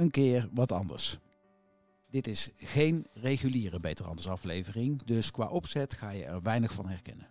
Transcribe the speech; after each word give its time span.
een 0.00 0.10
keer 0.10 0.48
wat 0.52 0.72
anders. 0.72 1.18
Dit 2.10 2.26
is 2.26 2.50
geen 2.56 3.06
reguliere 3.12 3.80
Beter 3.80 4.06
Anders 4.06 4.28
aflevering, 4.28 5.02
dus 5.02 5.30
qua 5.30 5.48
opzet 5.48 5.94
ga 5.94 6.10
je 6.10 6.24
er 6.24 6.42
weinig 6.42 6.72
van 6.72 6.88
herkennen. 6.88 7.28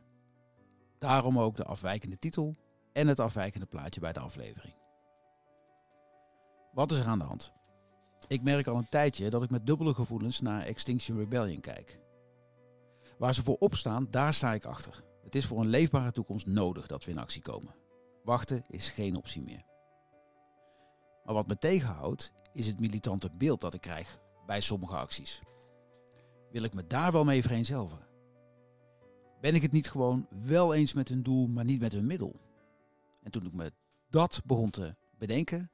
Daarom 0.97 1.39
ook 1.39 1.55
de 1.55 1.63
afwijkende 1.63 2.19
titel 2.19 2.55
en 2.93 3.07
het 3.07 3.19
afwijkende 3.19 3.65
plaatje 3.65 4.00
bij 4.00 4.13
de 4.13 4.19
aflevering. 4.19 4.73
Wat 6.73 6.91
is 6.91 7.00
er 7.00 7.05
aan 7.05 7.19
de 7.19 7.25
hand? 7.25 7.51
Ik 8.27 8.41
merk 8.41 8.68
al 8.68 8.77
een 8.77 8.89
tijdje 8.89 9.29
dat 9.29 9.43
ik 9.43 9.49
met 9.49 9.65
dubbele 9.65 9.93
gevoelens 9.93 10.41
naar 10.41 10.65
Extinction 10.65 11.18
Rebellion 11.18 11.61
kijk. 11.61 11.99
Waar 13.18 13.33
ze 13.33 13.43
voor 13.43 13.57
opstaan, 13.57 14.07
daar 14.10 14.33
sta 14.33 14.54
ik 14.54 14.65
achter. 14.65 15.04
Het 15.24 15.36
is 15.36 15.46
voor 15.46 15.60
een 15.60 15.68
leefbare 15.68 16.11
toekomst 16.11 16.47
nodig 16.47 16.88
dat 16.88 17.05
we 17.05 17.11
in 17.11 17.18
actie 17.18 17.41
komen. 17.41 17.75
Wachten 18.24 18.63
is 18.68 18.89
geen 18.89 19.15
optie 19.15 19.41
meer. 19.41 19.63
Maar 21.24 21.33
wat 21.33 21.47
me 21.47 21.57
tegenhoudt, 21.57 22.32
is 22.54 22.68
het 22.68 22.80
militante 22.80 23.30
beeld 23.38 23.62
dat 23.62 23.74
ik 23.74 23.82
krijg 23.82 24.20
bij 24.46 24.60
sommige 24.60 24.96
acties. 24.96 25.42
Wil 26.52 26.64
ik 26.64 26.74
me 26.74 26.88
daar 26.88 27.12
wel 27.12 27.24
mee 27.24 27.42
vereenzelvigen? 27.42 28.08
Ben 29.42 29.56
ik 29.56 29.62
het 29.62 29.72
niet 29.72 29.89
gewoon 29.89 30.28
wel 30.46 30.74
eens 30.74 30.94
met 30.94 31.08
hun 31.08 31.24
doel, 31.24 31.48
maar 31.48 31.66
niet 31.66 31.80
met 31.80 31.92
hun 31.92 32.06
middel? 32.06 32.36
En 33.23 33.31
toen 33.31 33.45
ik 33.45 33.53
me 33.53 33.72
dat 34.09 34.42
begon 34.45 34.70
te 34.70 34.95
bedenken, 35.17 35.72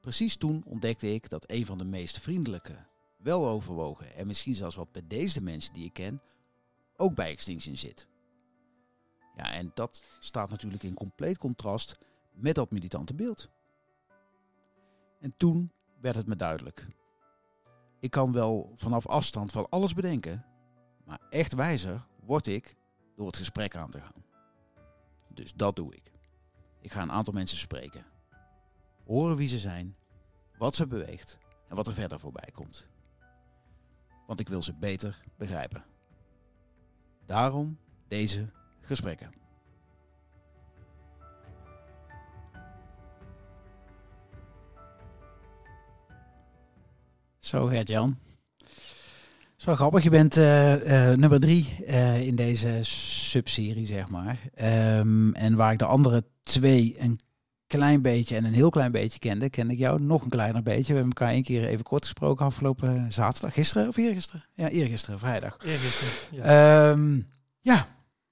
precies 0.00 0.36
toen 0.36 0.62
ontdekte 0.66 1.14
ik 1.14 1.28
dat 1.28 1.50
een 1.50 1.66
van 1.66 1.78
de 1.78 1.84
meest 1.84 2.18
vriendelijke, 2.18 2.86
weloverwogen 3.16 4.14
en 4.14 4.26
misschien 4.26 4.54
zelfs 4.54 4.76
wat 4.76 4.92
bedeesde 4.92 5.42
mensen 5.42 5.74
die 5.74 5.84
ik 5.84 5.92
ken, 5.92 6.22
ook 6.96 7.14
bij 7.14 7.30
Extinction 7.30 7.76
zit. 7.76 8.06
Ja, 9.36 9.52
en 9.52 9.70
dat 9.74 10.04
staat 10.18 10.50
natuurlijk 10.50 10.82
in 10.82 10.94
compleet 10.94 11.38
contrast 11.38 11.98
met 12.32 12.54
dat 12.54 12.70
militante 12.70 13.14
beeld. 13.14 13.48
En 15.20 15.34
toen 15.36 15.72
werd 16.04 16.16
het 16.16 16.26
me 16.26 16.36
duidelijk. 16.36 16.86
Ik 18.00 18.10
kan 18.10 18.32
wel 18.32 18.72
vanaf 18.76 19.06
afstand 19.06 19.52
van 19.52 19.68
alles 19.68 19.94
bedenken, 19.94 20.44
maar 21.04 21.20
echt 21.30 21.54
wijzer 21.54 22.06
word 22.20 22.46
ik 22.46 22.76
door 23.16 23.26
het 23.26 23.36
gesprek 23.36 23.76
aan 23.76 23.90
te 23.90 24.00
gaan. 24.00 24.24
Dus 25.28 25.52
dat 25.54 25.76
doe 25.76 25.94
ik. 25.94 26.12
Ik 26.80 26.92
ga 26.92 27.02
een 27.02 27.12
aantal 27.12 27.32
mensen 27.32 27.58
spreken. 27.58 28.04
Horen 29.04 29.36
wie 29.36 29.48
ze 29.48 29.58
zijn, 29.58 29.96
wat 30.58 30.74
ze 30.74 30.86
beweegt 30.86 31.38
en 31.68 31.76
wat 31.76 31.86
er 31.86 31.92
verder 31.92 32.20
voorbij 32.20 32.50
komt. 32.52 32.86
Want 34.26 34.40
ik 34.40 34.48
wil 34.48 34.62
ze 34.62 34.74
beter 34.74 35.22
begrijpen. 35.36 35.84
Daarom 37.26 37.78
deze 38.08 38.52
gesprekken. 38.80 39.43
Zo, 47.54 47.66
Gert-Jan. 47.66 48.18
Zo 49.56 49.74
grappig. 49.74 50.02
Je 50.02 50.10
bent 50.10 50.36
uh, 50.36 50.74
uh, 50.74 51.16
nummer 51.16 51.40
drie 51.40 51.76
uh, 51.80 52.26
in 52.26 52.36
deze 52.36 52.78
subserie, 52.82 53.86
zeg 53.86 54.08
maar. 54.08 54.40
Um, 54.98 55.34
en 55.34 55.56
waar 55.56 55.72
ik 55.72 55.78
de 55.78 55.84
andere 55.84 56.24
twee 56.42 56.94
een 56.98 57.20
klein 57.66 58.02
beetje 58.02 58.36
en 58.36 58.44
een 58.44 58.52
heel 58.52 58.70
klein 58.70 58.92
beetje 58.92 59.18
kende, 59.18 59.50
ken 59.50 59.70
ik 59.70 59.78
jou 59.78 60.00
nog 60.00 60.22
een 60.22 60.28
kleiner 60.28 60.62
beetje. 60.62 60.92
We 60.92 60.98
hebben 60.98 61.12
elkaar 61.12 61.32
één 61.32 61.42
keer 61.42 61.64
even 61.64 61.84
kort 61.84 62.04
gesproken 62.04 62.46
afgelopen 62.46 63.12
zaterdag. 63.12 63.52
Gisteren 63.52 63.88
of 63.88 63.96
eergisteren? 63.96 64.44
Ja, 64.54 64.68
eergisteren, 64.68 65.18
vrijdag. 65.18 65.56
Eergisteren, 65.64 66.12
ja. 66.30 66.90
Um, 66.90 67.26
ja, 67.60 67.86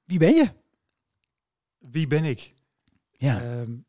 wie 0.05 0.19
ben 0.19 0.35
je? 0.35 0.49
Wie 1.79 2.07
ben 2.07 2.25
ik? 2.25 2.55
Ja. 3.11 3.43
Um, 3.43 3.85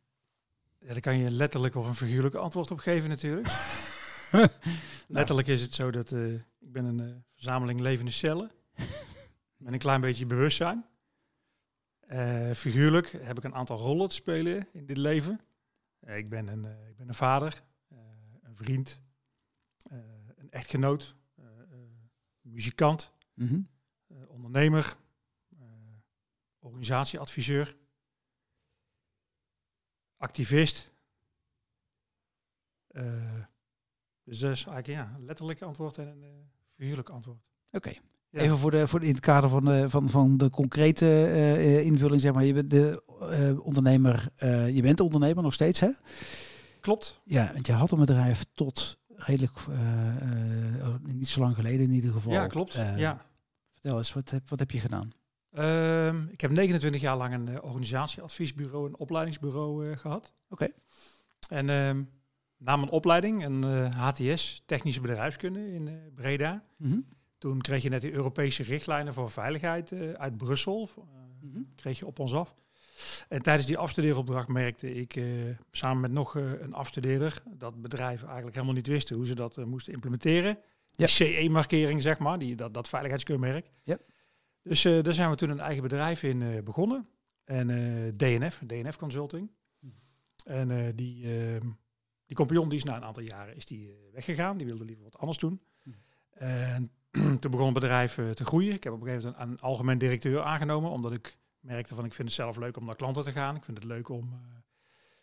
ja, 0.80 0.92
daar 0.92 1.00
kan 1.00 1.18
je 1.18 1.32
letterlijk 1.32 1.76
of 1.76 1.88
een 1.88 1.96
figuurlijk 1.96 2.36
antwoord 2.36 2.72
op 2.72 2.80
geven 2.80 3.10
natuurlijk. 3.10 3.48
Letterlijk 5.14 5.48
is 5.48 5.62
het 5.62 5.74
zo 5.74 5.92
dat 5.92 6.12
uh, 6.12 6.34
ik 6.60 6.72
ben 6.72 6.86
een 6.86 7.02
uh, 7.02 7.16
verzameling 7.34 7.80
levende 7.80 8.12
cellen. 8.12 8.52
met 9.64 9.74
een 9.74 9.80
klein 9.80 10.02
beetje 10.02 10.26
bewustzijn. 10.26 10.86
Uh, 12.08 12.52
figuurlijk 12.52 13.12
heb 13.12 13.38
ik 13.38 13.44
een 13.44 13.56
aantal 13.56 13.78
rollen 13.78 14.10
te 14.10 14.16
spelen 14.16 14.68
in 14.72 14.86
dit 14.86 14.98
leven. 14.98 15.40
ik, 16.00 16.30
ben 16.30 16.48
een, 16.48 16.66
ik 16.90 16.98
ben 16.98 17.08
een 17.08 17.14
vader, 17.14 17.64
een 18.42 18.56
vriend, 18.56 19.02
een 20.36 20.52
echtgenoot, 20.52 21.16
muzikant, 22.42 23.12
Mm 23.34 23.48
-hmm. 23.48 23.70
ondernemer, 24.28 24.96
organisatieadviseur, 26.60 27.76
activist. 30.18 30.92
Dus 34.24 34.40
dat 34.40 34.52
is 34.52 34.66
eigenlijk 34.66 35.00
ja, 35.00 35.16
een 35.18 35.26
letterlijk 35.26 35.62
antwoord 35.62 35.98
en 35.98 36.08
een 36.08 36.22
uh, 36.22 36.30
figuurlijk 36.76 37.10
antwoord. 37.10 37.38
Oké. 37.72 37.78
Okay. 37.78 38.00
Ja. 38.30 38.40
Even 38.40 38.58
voor, 38.58 38.72
de, 38.72 38.88
voor 38.88 39.04
in 39.04 39.12
het 39.12 39.20
kader 39.20 39.50
van 39.50 39.66
de, 39.66 39.90
van, 39.90 40.10
van 40.10 40.38
de 40.38 40.50
concrete 40.50 41.06
uh, 41.06 41.86
invulling, 41.86 42.22
zeg 42.22 42.34
maar. 42.34 42.46
Je 42.46 42.54
bent 42.54 42.70
de 42.70 43.04
uh, 43.22 43.66
ondernemer, 43.66 44.30
je 44.74 44.82
bent 44.82 45.00
ondernemer 45.00 45.44
nog 45.44 45.54
steeds, 45.54 45.80
hè? 45.80 45.90
Klopt. 46.80 47.22
Ja, 47.24 47.52
want 47.54 47.68
je 47.68 47.74
had 47.74 47.92
een 47.92 48.00
bedrijf 48.00 48.46
tot 48.54 48.98
redelijk, 49.08 49.52
niet 51.02 51.28
zo 51.28 51.40
lang 51.40 51.56
geleden 51.56 51.86
in 51.86 51.92
ieder 51.92 52.12
geval. 52.12 52.32
Ja, 52.32 52.48
klopt. 52.48 52.74
ja. 52.96 53.26
Vertel 53.74 53.98
eens, 53.98 54.14
wat 54.14 54.30
heb, 54.30 54.50
wat 54.50 54.60
heb 54.60 54.72
je 54.72 54.80
gedaan? 54.80 55.12
Um, 55.58 56.28
ik 56.32 56.42
heb 56.42 56.52
29 56.52 57.02
jaar 57.02 57.18
lang 57.18 57.34
een 57.34 57.62
organisatieadviesbureau, 57.62 58.88
een 58.88 58.98
opleidingsbureau 58.98 59.96
gehad. 59.96 60.34
Oké. 60.50 60.64
Okay. 60.64 60.74
En 61.50 61.70
um, 61.70 62.10
na 62.64 62.76
mijn 62.76 62.90
opleiding, 62.90 63.46
een 63.46 63.66
uh, 63.66 63.92
HTS, 63.92 64.64
technische 64.66 65.02
bedrijfskunde 65.02 65.74
in 65.74 65.88
uh, 65.88 65.94
Breda. 66.16 66.64
Mm 66.78 66.92
-hmm. 66.92 67.06
Toen 67.38 67.62
kreeg 67.62 67.84
je 67.84 67.90
net 67.90 68.02
de 68.02 68.12
Europese 68.12 68.64
richtlijnen 68.64 69.14
voor 69.14 69.32
veiligheid 69.32 69.92
uh, 69.92 70.12
uit 70.12 70.38
Brussel. 70.38 70.90
Mm 71.42 71.52
-hmm. 71.54 71.72
Kreeg 71.76 72.00
je 72.00 72.06
op 72.06 72.20
ons 72.20 72.34
af. 72.34 72.56
En 73.30 73.42
tijdens 73.42 73.68
die 73.68 73.78
afstudeeropdracht 73.78 74.48
merkte 74.48 74.94
ik 74.94 75.22
samen 75.72 76.02
met 76.02 76.12
nog 76.12 76.36
een 76.36 76.74
afstudeerder 76.74 77.44
dat 77.58 77.82
bedrijven 77.82 78.26
eigenlijk 78.26 78.56
helemaal 78.56 78.76
niet 78.76 78.88
wisten 78.88 79.16
hoe 79.16 79.26
ze 79.26 79.36
dat 79.36 79.66
moesten 79.66 79.94
implementeren. 79.94 80.58
Ja. 80.92 81.06
Die 81.06 81.08
CE-markering, 81.08 82.02
zeg 82.02 82.20
maar, 82.20 82.40
die, 82.40 82.56
dat, 82.56 82.74
dat 82.74 82.88
veiligheidskeurmerk. 82.88 83.70
Ja. 83.84 83.98
Dus 84.62 84.82
daar 84.82 85.14
zijn 85.14 85.30
we 85.30 85.36
toen 85.36 85.50
een 85.50 85.60
eigen 85.60 85.84
bedrijf 85.84 86.24
in 86.24 86.64
begonnen. 86.64 87.08
En 87.44 87.68
DNF, 88.18 88.62
DNF 88.68 88.98
Consulting. 88.98 89.52
Mhm. 89.80 89.94
En 90.44 90.96
die 90.96 91.26
ehm, 91.26 91.70
die 92.34 92.46
compagnon 92.46 92.70
die 92.70 92.78
is 92.78 92.84
na 92.84 92.96
een 92.96 93.04
aantal 93.04 93.24
jaren 93.24 93.56
is 93.56 93.66
die, 93.66 93.88
uh, 93.88 93.94
weggegaan. 94.12 94.58
Die 94.58 94.68
wilde 94.68 94.86
liever 94.86 95.04
wat 95.04 95.18
anders 95.18 95.38
doen. 95.38 95.62
Hm. 95.84 95.90
En 96.34 96.92
toen 97.40 97.52
begon 97.52 97.66
het 97.66 97.74
bedrijf 97.74 98.18
uh, 98.18 98.30
te 98.30 98.46
groeien. 98.46 98.74
Ik 98.74 98.84
heb 98.84 98.94
op 98.94 99.02
een 99.02 99.08
gegeven 99.08 99.30
moment 99.30 99.48
een, 99.48 99.52
een, 99.52 99.60
algemeen 99.60 99.98
directeur 99.98 100.42
aangenomen. 100.42 100.92
Omdat 100.92 101.14
ik 101.14 101.38
merkte 101.60 101.96
van 101.96 102.06
ik 102.06 102.14
vind 102.14 102.28
het 102.28 102.38
zelf 102.38 102.58
leuk 102.58 102.78
om 102.78 102.86
naar 102.86 102.96
klanten 102.96 103.24
te 103.24 103.32
gaan. 103.32 103.56
Ik 103.56 103.64
vind 103.64 103.78
het 103.78 103.86
leuk 103.86 104.10
om 104.10 104.30
uh, 104.34 104.40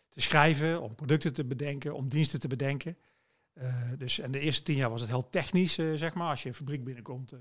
te 0.09 0.21
schrijven, 0.21 0.81
om 0.81 0.95
producten 0.95 1.33
te 1.33 1.45
bedenken, 1.45 1.95
om 1.95 2.09
diensten 2.09 2.39
te 2.39 2.47
bedenken. 2.47 2.97
dus, 3.97 4.19
en 4.19 4.31
de 4.31 4.39
eerste 4.39 4.63
tien 4.63 4.75
jaar 4.75 4.89
was 4.89 5.01
het 5.01 5.09
heel 5.09 5.29
technisch, 5.29 5.73
zeg 5.73 6.13
maar. 6.13 6.29
Als 6.29 6.43
je 6.43 6.49
een 6.49 6.55
fabriek 6.55 6.83
binnenkomt, 6.83 7.33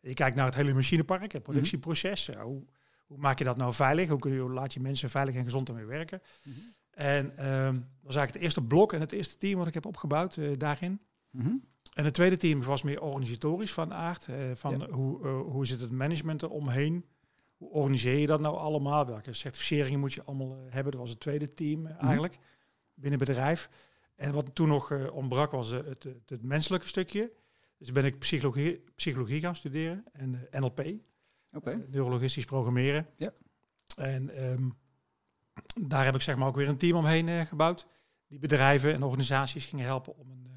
je 0.00 0.14
kijkt 0.14 0.36
naar 0.36 0.46
het 0.46 0.54
hele 0.54 0.74
machinepark, 0.74 1.32
het 1.32 1.42
productieproces. 1.42 2.26
hoe, 2.26 2.64
hoe 3.06 3.18
maak 3.18 3.38
je 3.38 3.44
dat 3.44 3.56
nou 3.56 3.74
veilig? 3.74 4.08
Hoe, 4.08 4.18
kun 4.18 4.32
je, 4.32 4.40
hoe 4.40 4.52
laat 4.52 4.72
je 4.72 4.80
mensen 4.80 5.10
veilig 5.10 5.34
en 5.34 5.44
gezond 5.44 5.68
ermee 5.68 5.84
werken? 5.84 6.22
Mm 6.42 6.52
-hmm. 6.52 6.74
En 6.94 7.24
um, 7.24 7.74
dat 7.74 7.84
was 8.02 8.16
eigenlijk 8.16 8.32
het 8.32 8.42
eerste 8.42 8.62
blok 8.62 8.92
en 8.92 9.00
het 9.00 9.12
eerste 9.12 9.36
team 9.36 9.58
wat 9.58 9.66
ik 9.66 9.74
heb 9.74 9.86
opgebouwd 9.86 10.36
uh, 10.36 10.58
daarin. 10.58 11.00
Mm 11.30 11.40
-hmm. 11.40 11.64
En 11.94 12.04
het 12.04 12.14
tweede 12.14 12.36
team 12.36 12.62
was 12.62 12.82
meer 12.82 13.00
organisatorisch 13.00 13.72
van 13.72 13.94
aard. 13.94 14.26
Uh, 14.26 14.36
van 14.54 14.78
Ja. 14.78 14.88
hoe, 14.90 15.24
uh, 15.24 15.40
hoe 15.40 15.66
zit 15.66 15.80
het 15.80 15.92
management 15.92 16.42
eromheen? 16.42 17.04
Hoe 17.56 17.70
organiseer 17.70 18.18
je 18.18 18.26
dat 18.26 18.40
nou 18.40 18.56
allemaal? 18.56 19.06
Welke 19.06 19.32
certificeringen 19.32 20.00
moet 20.00 20.12
je 20.12 20.24
allemaal 20.24 20.56
hebben? 20.68 20.92
Dat 20.92 21.00
was 21.00 21.10
het 21.10 21.20
tweede 21.20 21.54
team 21.54 21.86
uh, 21.86 22.02
eigenlijk 22.02 22.38
binnen 22.94 23.18
bedrijf. 23.18 23.70
En 24.14 24.32
wat 24.32 24.54
toen 24.54 24.68
nog 24.68 25.10
ontbrak 25.10 25.50
was 25.50 25.70
het, 25.70 26.02
het, 26.02 26.22
het 26.26 26.42
menselijke 26.42 26.88
stukje. 26.88 27.32
Dus 27.78 27.92
ben 27.92 28.04
ik 28.04 28.18
psychologie, 28.18 28.84
psychologie 28.94 29.40
gaan 29.40 29.56
studeren 29.56 30.04
en 30.12 30.48
NLP. 30.50 30.80
Uh, 30.80 31.74
neurologistisch 31.86 32.44
programmeren. 32.44 33.06
Ja. 33.16 33.32
En 33.96 34.44
um, 34.44 34.74
daar 35.74 36.04
heb 36.04 36.14
ik 36.14 36.20
zeg 36.20 36.36
maar 36.36 36.48
ook 36.48 36.56
weer 36.56 36.68
een 36.68 36.76
team 36.76 36.96
omheen 36.96 37.28
uh, 37.28 37.40
gebouwd. 37.40 37.86
Die 38.26 38.38
bedrijven 38.38 38.92
en 38.92 39.02
organisaties 39.02 39.66
gingen 39.66 39.84
helpen 39.84 40.16
om 40.16 40.30
een, 40.30 40.48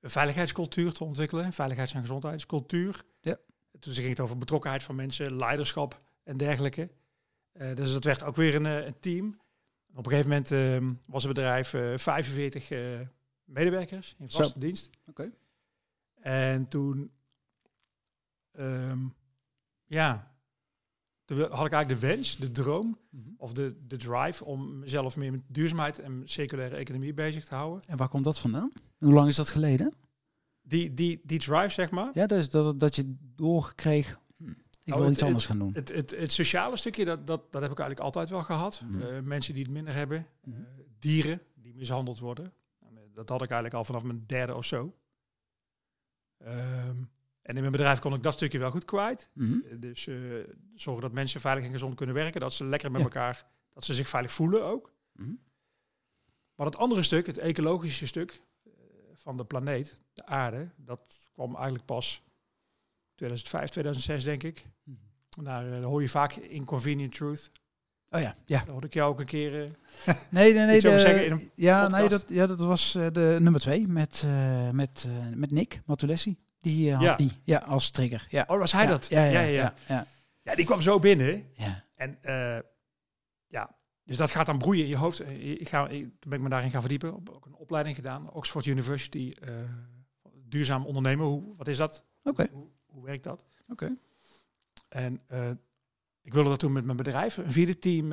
een 0.00 0.10
veiligheidscultuur 0.10 0.92
te 0.92 1.04
ontwikkelen. 1.04 1.44
Een 1.44 1.52
veiligheids- 1.52 1.94
en 1.94 2.00
gezondheidscultuur. 2.00 3.04
Ja. 3.20 3.36
Toen 3.80 3.92
ging 3.92 4.08
het 4.08 4.20
over 4.20 4.38
betrokkenheid 4.38 4.82
van 4.82 4.94
mensen, 4.94 5.36
leiderschap 5.36 6.00
en 6.24 6.36
dergelijke. 6.36 6.90
Uh, 7.52 7.74
dus 7.74 7.92
dat 7.92 8.04
werd 8.04 8.22
ook 8.22 8.36
weer 8.36 8.54
een, 8.54 8.64
een 8.64 9.00
team. 9.00 9.40
Op 9.94 10.06
een 10.06 10.12
gegeven 10.12 10.30
moment 10.30 10.50
uh, 10.50 11.00
was 11.06 11.24
het 11.24 11.34
bedrijf 11.34 11.68
45 11.96 12.68
medewerkers 13.44 14.14
in 14.18 14.30
vaste 14.30 14.52
Zo. 14.52 14.58
dienst. 14.58 14.90
Oké. 15.06 15.32
En 16.14 16.68
toen, 16.68 17.12
um, 18.52 19.14
ja, 19.84 20.35
had 21.34 21.66
ik 21.66 21.72
eigenlijk 21.72 21.88
de 21.88 22.06
wens, 22.06 22.36
de 22.36 22.50
droom 22.52 22.98
Mhm. 23.10 23.28
of 23.36 23.52
de, 23.52 23.76
de 23.86 23.96
drive 23.96 24.44
om 24.44 24.78
mezelf 24.78 25.16
meer 25.16 25.30
met 25.30 25.40
duurzaamheid 25.48 25.98
en 25.98 26.22
circulaire 26.24 26.76
economie 26.76 27.14
bezig 27.14 27.44
te 27.44 27.54
houden. 27.54 27.82
En 27.88 27.96
waar 27.96 28.08
komt 28.08 28.24
dat 28.24 28.38
vandaan? 28.38 28.72
Hoe 28.98 29.12
lang 29.12 29.28
is 29.28 29.36
dat 29.36 29.50
geleden? 29.50 29.92
Die, 30.62 30.94
die, 30.94 31.20
die 31.24 31.38
drive, 31.38 31.68
zeg 31.68 31.90
maar. 31.90 32.10
Ja, 32.14 32.26
dus 32.26 32.50
dat, 32.50 32.80
dat 32.80 32.96
je 32.96 33.14
doorkreeg, 33.34 34.18
hm, 34.36 34.48
ik 34.50 34.56
Nou, 34.84 34.98
wil 35.00 35.08
het- 35.08 35.12
iets 35.12 35.22
anders 35.26 35.46
gaan 35.46 35.58
doen. 35.58 35.72
Het, 35.74 35.88
het, 35.92 36.10
het 36.10 36.32
sociale 36.32 36.76
stukje, 36.76 37.04
dat, 37.04 37.26
dat, 37.26 37.52
dat 37.52 37.62
heb 37.62 37.70
ik 37.70 37.78
eigenlijk 37.78 38.00
altijd 38.00 38.28
wel 38.28 38.42
gehad. 38.42 38.82
Eh, 39.00 39.20
mensen 39.20 39.54
die 39.54 39.62
het 39.62 39.72
minder 39.72 39.94
hebben. 39.94 40.26
Mhm. 40.44 40.56
eh, 40.60 40.62
dieren 40.98 41.40
die 41.54 41.74
mishandeld 41.74 42.18
worden. 42.18 42.52
En, 42.80 42.96
eh, 42.96 43.02
dat 43.14 43.28
had 43.28 43.42
ik 43.42 43.50
eigenlijk 43.50 43.74
al 43.74 43.84
vanaf 43.84 44.02
mijn 44.02 44.24
derde 44.26 44.54
of 44.54 44.64
zo. 44.64 44.94
Ehm, 46.38 46.96
en 47.46 47.54
in 47.54 47.60
mijn 47.60 47.72
bedrijf 47.72 47.98
kon 47.98 48.14
ik 48.14 48.22
dat 48.22 48.32
stukje 48.32 48.58
wel 48.58 48.70
goed 48.70 48.84
kwijt. 48.84 49.28
Mhm. 49.32 49.52
Eh, 49.52 49.76
Dus 49.80 50.06
eh, 50.06 50.16
zorgen 50.74 51.02
dat 51.02 51.12
mensen 51.12 51.40
veilig 51.40 51.64
en 51.64 51.70
gezond 51.72 51.94
kunnen 51.94 52.14
werken. 52.14 52.40
Dat 52.40 52.52
ze 52.52 52.64
lekker 52.64 52.90
met 52.90 53.00
Ja. 53.00 53.06
elkaar, 53.06 53.46
dat 53.72 53.84
ze 53.84 53.94
zich 53.94 54.08
veilig 54.08 54.32
voelen 54.32 54.64
ook. 54.64 54.92
Mhm. 55.12 55.34
Maar 56.54 56.66
het 56.66 56.76
andere 56.76 57.02
stuk, 57.02 57.26
het 57.26 57.38
ecologische 57.38 58.06
stuk 58.06 58.42
eh, 58.64 58.72
van 59.16 59.36
de 59.36 59.44
planeet, 59.44 60.00
de 60.12 60.26
aarde, 60.26 60.68
dat 60.76 61.28
kwam 61.32 61.54
eigenlijk 61.54 61.84
pas 61.84 62.22
2005, 63.14 63.68
2006 63.70 64.24
denk 64.24 64.42
ik. 64.42 64.66
Daar 65.42 65.72
eh, 65.72 65.84
hoor 65.84 66.02
je 66.02 66.08
vaak 66.08 66.34
Inconvenient 66.34 67.14
Truth. 67.14 67.50
Oh 68.10 68.20
ja, 68.20 68.36
ja. 68.44 68.58
Daar 68.58 68.68
hoorde 68.68 68.86
ik 68.86 68.94
jou 68.94 69.10
ook 69.12 69.20
een 69.20 69.26
keer... 69.26 69.64
eh, 69.64 70.14
Nee, 70.30 70.52
nee, 70.54 70.66
nee. 70.66 70.76
Iets 70.76 70.84
over 70.86 70.98
de- 70.98 71.04
zeggen 71.04 71.24
in 71.26 71.32
een 71.32 71.50
ja, 71.54 71.88
nee, 71.88 72.08
dat, 72.08 72.24
ja, 72.28 72.46
dat 72.46 72.58
was 72.58 72.92
de 72.92 73.36
nummer 73.40 73.60
twee 73.60 73.86
met, 73.86 74.24
met, 74.72 75.06
met 75.34 75.50
Nick 75.50 75.80
Matulessi. 75.86 76.36
Die 76.66 76.92
eh, 76.92 77.00
Ja. 77.00 77.14
die 77.14 77.32
ja, 77.44 77.58
als 77.58 77.90
trigger. 77.90 78.26
Ja. 78.30 78.44
Oh, 78.46 78.58
was 78.58 78.72
hij 78.72 78.82
ja, 78.84 78.88
dat? 78.88 79.06
Ja, 79.08 79.24
ja, 79.24 79.40
ja. 79.40 79.74
ja, 79.88 80.06
ja, 80.42 80.54
die 80.54 80.64
kwam 80.64 80.82
zo 80.82 80.98
binnen. 80.98 81.50
ja. 81.54 81.84
En 81.96 82.22
eh, 82.22 82.58
ja, 83.46 83.76
dus 84.04 84.16
dat 84.16 84.30
gaat 84.30 84.46
dan 84.46 84.58
broeien 84.58 84.82
in 84.82 84.88
je 84.88 84.96
hoofd. 84.96 85.20
Eh, 85.20 85.50
Ik 85.60 85.68
ga, 85.68 85.88
ik, 85.88 86.20
ben 86.20 86.32
ik 86.38 86.40
me 86.40 86.48
daarin 86.48 86.70
gaan 86.70 86.80
verdiepen. 86.80 87.14
Op, 87.14 87.28
ook 87.28 87.46
een 87.46 87.54
opleiding 87.54 87.96
gedaan. 87.96 88.32
Oxford 88.32 88.66
University. 88.66 89.34
duurzaam 90.48 90.86
ondernemen. 90.86 91.26
Hoe, 91.26 91.56
wat 91.56 91.68
is 91.68 91.76
dat? 91.76 92.04
Oké, 92.22 92.48
Hoe, 92.52 92.68
hoe 92.86 93.04
werkt 93.04 93.24
dat? 93.24 93.44
oké. 93.68 93.96
En 94.88 95.20
ik 96.22 96.32
wilde 96.34 96.48
dat 96.48 96.58
toen 96.58 96.72
met 96.72 96.84
mijn 96.84 96.96
bedrijf, 96.96 97.36
een 97.36 97.52
vierde 97.52 97.78
team, 97.78 98.12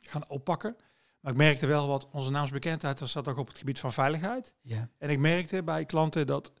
gaan 0.00 0.28
oppakken. 0.28 0.76
Maar 1.20 1.32
ik 1.32 1.38
merkte 1.38 1.66
wel 1.66 1.86
wat 1.86 2.08
onze 2.10 2.30
naamsbekendheid 2.30 3.00
was 3.00 3.12
dat 3.12 3.28
ook 3.28 3.36
op 3.36 3.48
het 3.48 3.58
gebied 3.58 3.78
van 3.80 3.92
veiligheid. 3.92 4.54
Ja. 4.62 4.88
En 4.98 5.10
ik 5.10 5.18
merkte 5.18 5.62
bij 5.62 5.84
klanten 5.84 6.26
dat, 6.26 6.52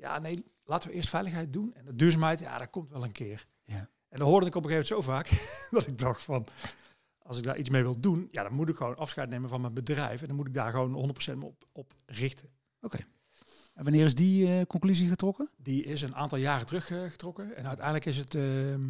ja 0.00 0.18
nee, 0.18 0.44
laten 0.64 0.88
we 0.88 0.94
eerst 0.94 1.08
veiligheid 1.08 1.52
doen. 1.52 1.74
En 1.74 1.84
de 1.84 1.96
duurzaamheid, 1.96 2.40
ja, 2.40 2.58
dat 2.58 2.70
komt 2.70 2.90
wel 2.90 3.04
een 3.04 3.12
keer. 3.12 3.46
Ja. 3.64 3.88
En 4.08 4.18
dan 4.18 4.28
hoorde 4.28 4.46
ik 4.46 4.54
op 4.54 4.64
een 4.64 4.70
gegeven 4.70 4.96
moment 4.96 5.06
zo 5.06 5.12
vaak, 5.12 5.48
dat 5.76 5.86
ik 5.86 5.98
dacht 5.98 6.22
van, 6.22 6.46
als 7.18 7.38
ik 7.38 7.44
daar 7.44 7.58
iets 7.58 7.70
mee 7.70 7.82
wil 7.82 8.00
doen, 8.00 8.28
ja, 8.30 8.42
dan 8.42 8.52
moet 8.52 8.68
ik 8.68 8.76
gewoon 8.76 8.96
afscheid 8.96 9.28
nemen 9.28 9.48
van 9.48 9.60
mijn 9.60 9.74
bedrijf. 9.74 10.20
En 10.20 10.26
dan 10.26 10.36
moet 10.36 10.46
ik 10.46 10.54
daar 10.54 10.70
gewoon 10.70 11.14
100% 11.34 11.38
op, 11.38 11.64
op 11.72 11.94
richten. 12.06 12.50
En 13.80 13.86
wanneer 13.86 14.04
is 14.04 14.14
die 14.14 14.58
eh, 14.58 14.66
conclusie 14.66 15.08
getrokken? 15.08 15.50
Die 15.56 15.84
is 15.84 16.02
een 16.02 16.14
aantal 16.14 16.38
jaren 16.38 16.66
teruggetrokken. 16.66 17.56
En 17.56 17.66
uiteindelijk 17.66 18.06
is 18.06 18.16
het 18.16 18.34
ehm 18.34 18.80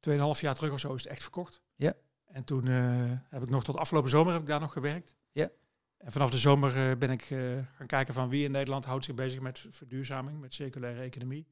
2,5 0.00 0.40
jaar 0.40 0.54
terug 0.54 0.72
of 0.72 0.80
zo 0.80 0.94
is 0.94 1.02
het 1.02 1.12
echt 1.12 1.22
verkocht. 1.22 1.62
Ja. 1.74 1.92
En 2.24 2.44
toen 2.44 2.66
eh, 2.66 3.12
heb 3.28 3.42
ik 3.42 3.50
nog 3.50 3.64
tot 3.64 3.76
afgelopen 3.76 4.10
zomer 4.10 4.32
heb 4.32 4.42
ik 4.42 4.48
daar 4.48 4.60
nog 4.60 4.72
gewerkt. 4.72 5.16
Ja. 5.32 5.48
En 5.96 6.12
vanaf 6.12 6.30
de 6.30 6.38
zomer 6.38 6.90
eh, 6.90 6.96
ben 6.96 7.10
ik 7.10 7.30
eh, 7.30 7.66
gaan 7.74 7.86
kijken 7.86 8.14
van 8.14 8.28
wie 8.28 8.44
in 8.44 8.50
Nederland 8.50 8.84
houdt 8.84 9.04
zich 9.04 9.14
bezig 9.14 9.40
met 9.40 9.66
verduurzaming, 9.70 10.40
met 10.40 10.54
circulaire 10.54 11.00
economie. 11.00 11.46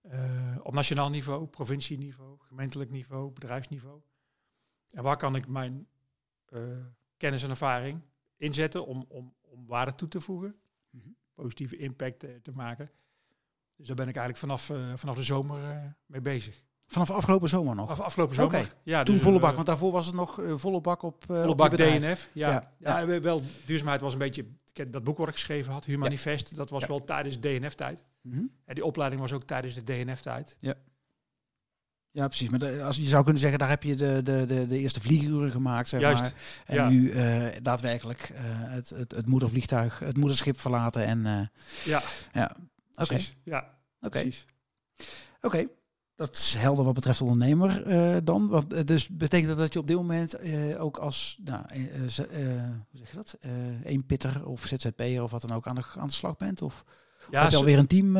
Eh, 0.00 0.56
op 0.62 0.74
nationaal 0.74 1.10
niveau, 1.10 1.46
provincieniveau, 1.46 2.38
gemeentelijk 2.40 2.90
niveau, 2.90 3.32
bedrijfsniveau. 3.32 4.00
En 4.88 5.02
waar 5.02 5.16
kan 5.16 5.36
ik 5.36 5.46
mijn 5.48 5.88
kennis 7.16 7.42
en 7.42 7.50
ervaring 7.50 8.02
inzetten 8.36 8.86
om, 8.86 9.04
om, 9.08 9.34
om 9.40 9.66
waarde 9.66 9.94
toe 9.94 10.08
te 10.08 10.20
voegen? 10.20 10.56
Mhm. 10.90 11.08
positieve 11.34 11.76
impact 11.76 12.18
te 12.18 12.52
maken. 12.52 12.90
Dus 13.76 13.86
daar 13.86 13.96
ben 13.96 14.08
ik 14.08 14.16
eigenlijk 14.16 14.38
vanaf, 14.38 14.64
vanaf 15.00 15.16
de 15.16 15.24
zomer 15.24 15.94
mee 16.06 16.20
bezig. 16.20 16.64
Vanaf 16.92 17.10
afgelopen 17.10 17.48
zomer 17.48 17.74
nog? 17.74 17.90
Af, 17.90 18.00
afgelopen 18.00 18.34
zomer. 18.34 18.74
Ja, 18.82 19.02
Toen 19.02 19.14
dus, 19.14 19.22
volle 19.22 19.36
eh, 19.36 19.42
bak, 19.42 19.54
want 19.54 19.66
daarvoor 19.66 19.92
was 19.92 20.06
het 20.06 20.14
nog 20.14 20.40
eh, 20.40 20.52
volle 20.56 20.80
bak 20.80 21.02
op, 21.02 21.22
eh, 21.22 21.36
volle 21.36 21.48
op 21.48 21.56
bak 21.56 21.70
bedrijf. 21.70 21.98
DNF. 22.04 22.28
Ja, 22.32 22.50
Ja, 22.50 22.72
ja. 22.78 22.98
ja. 22.98 23.06
we- 23.06 23.20
wel, 23.20 23.42
duurzaamheid 23.66 24.00
was 24.00 24.12
een 24.12 24.18
beetje... 24.18 24.44
Dat 24.88 25.04
boek 25.04 25.18
wat 25.18 25.28
ik 25.28 25.34
geschreven 25.34 25.72
had, 25.72 25.84
Humanifest, 25.84 26.56
dat 26.56 26.70
was 26.70 26.82
Ja. 26.82 26.88
wel 26.88 27.04
tijdens 27.04 27.40
DNF-tijd. 27.40 28.04
Mhm. 28.20 28.42
En 28.64 28.74
die 28.74 28.84
opleiding 28.84 29.20
was 29.20 29.32
ook 29.32 29.42
tijdens 29.44 29.74
de 29.74 29.84
DNF-tijd. 29.84 30.56
Ja, 32.10 32.26
precies. 32.28 32.48
Maar 32.48 32.58
de- 32.58 32.82
als 32.82 32.96
je 32.96 33.04
zou 33.04 33.22
kunnen 33.22 33.40
zeggen, 33.40 33.58
daar 33.58 33.68
heb 33.68 33.82
je 33.82 33.94
de, 33.94 34.20
de, 34.22 34.46
de, 34.46 34.66
de 34.66 34.78
eerste 34.78 35.00
vlieguren 35.00 35.50
gemaakt, 35.50 35.88
zeg 35.88 36.00
Juist, 36.00 36.20
maar. 36.22 36.32
En 36.64 36.74
ja. 36.74 36.88
nu 36.88 37.12
daadwerkelijk 37.62 38.30
het, 38.34 38.90
het, 38.90 39.12
het 39.12 39.26
moedervliegtuig, 39.26 39.98
het 39.98 40.16
moederschip 40.16 40.60
verlaten. 40.60 41.04
En 41.06 41.50
Ja, 41.84 42.02
ja, 42.32 42.56
oké. 42.94 43.06
precies. 43.06 43.36
Ja, 43.44 43.78
Oké. 44.00 44.08
precies. 44.20 44.46
Oké, 45.40 45.66
dat 46.26 46.36
is 46.36 46.54
helder 46.54 46.84
wat 46.84 46.94
betreft 46.94 47.20
ondernemer 47.20 47.86
eh, 47.86 48.16
dan. 48.24 48.48
Want, 48.48 48.72
eh, 48.72 48.84
dus 48.84 49.08
betekent 49.08 49.48
dat 49.48 49.58
dat 49.58 49.72
je 49.72 49.78
op 49.78 49.86
dit 49.86 49.96
moment 49.96 50.34
eh, 50.34 50.82
ook 50.82 50.98
als, 50.98 51.38
nou, 51.44 51.64
eh, 51.68 51.80
hoe 52.00 52.08
zeg 52.08 52.26
je 53.10 53.16
dat, 53.16 53.36
één 53.84 54.06
pitter 54.06 54.46
of 54.46 54.66
ZZP'er 54.66 55.22
of 55.22 55.30
wat 55.30 55.40
dan 55.40 55.52
ook 55.52 55.66
aan 55.66 55.74
de, 55.74 55.84
aan 55.96 56.06
de 56.06 56.12
slag 56.12 56.36
bent? 56.36 56.62
Of 56.62 56.84
Ja, 57.30 57.42
heb 57.42 57.50
je 57.50 57.56
alweer 57.56 57.78
een 57.78 57.86
team 57.86 58.16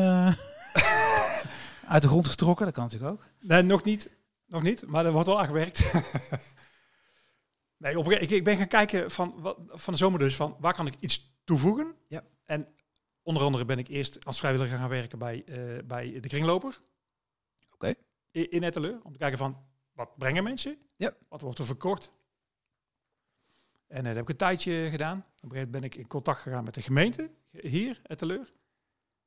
uit 1.93 2.01
de 2.01 2.07
grond 2.07 2.27
getrokken? 2.27 2.65
Dat 2.65 2.73
kan 2.73 2.83
natuurlijk 2.83 3.11
ook. 3.11 3.25
Nee, 3.39 3.61
nog 3.61 3.83
niet. 3.83 4.09
Nog 4.47 4.63
niet, 4.63 4.85
maar 4.87 5.05
er 5.05 5.11
wordt 5.11 5.27
wel 5.27 5.39
aan 5.39 5.45
gewerkt. 5.45 5.93
nee, 7.77 7.99
op, 7.99 8.05
een 8.05 8.21
ik, 8.21 8.29
ik 8.29 8.43
ben 8.43 8.57
gaan 8.57 8.67
kijken 8.67 9.11
van, 9.11 9.33
wat, 9.37 9.57
van 9.67 9.93
de 9.93 9.99
zomer 9.99 10.19
dus, 10.19 10.35
van 10.35 10.55
waar 10.59 10.73
kan 10.73 10.87
ik 10.87 10.95
iets 10.99 11.35
toevoegen? 11.43 11.95
Ja. 12.07 12.21
En 12.45 12.67
onder 13.21 13.43
andere 13.43 13.65
ben 13.65 13.77
ik 13.77 13.87
eerst 13.87 14.25
als 14.25 14.39
vrijwilliger 14.39 14.77
gaan 14.77 14.89
werken 14.89 15.19
bij, 15.19 15.43
bij 15.85 16.19
de 16.19 16.27
kringloper. 16.27 16.81
Oké. 17.89 17.93
I- 18.39 18.47
In 18.49 18.63
Etteleur, 18.63 18.99
om 19.03 19.11
te 19.11 19.17
kijken 19.17 19.37
van, 19.37 19.57
wat 19.91 20.17
brengen 20.17 20.43
mensen? 20.43 20.77
Ja. 20.95 21.11
Wat 21.29 21.41
wordt 21.41 21.59
er 21.59 21.65
verkocht? 21.65 22.11
En 23.87 23.97
eh, 23.99 24.03
dat 24.03 24.13
heb 24.13 24.21
ik 24.23 24.29
een 24.29 24.35
tijdje 24.35 24.87
gedaan. 24.89 25.17
Op 25.17 25.23
een 25.25 25.31
gegeven 25.49 25.51
moment 25.51 25.71
ben 25.71 25.83
ik 25.83 25.95
in 25.95 26.07
contact 26.07 26.41
gegaan 26.41 26.63
met 26.63 26.73
de 26.73 26.81
gemeente, 26.81 27.29
hier, 27.51 27.99
Etteleur. 28.03 28.53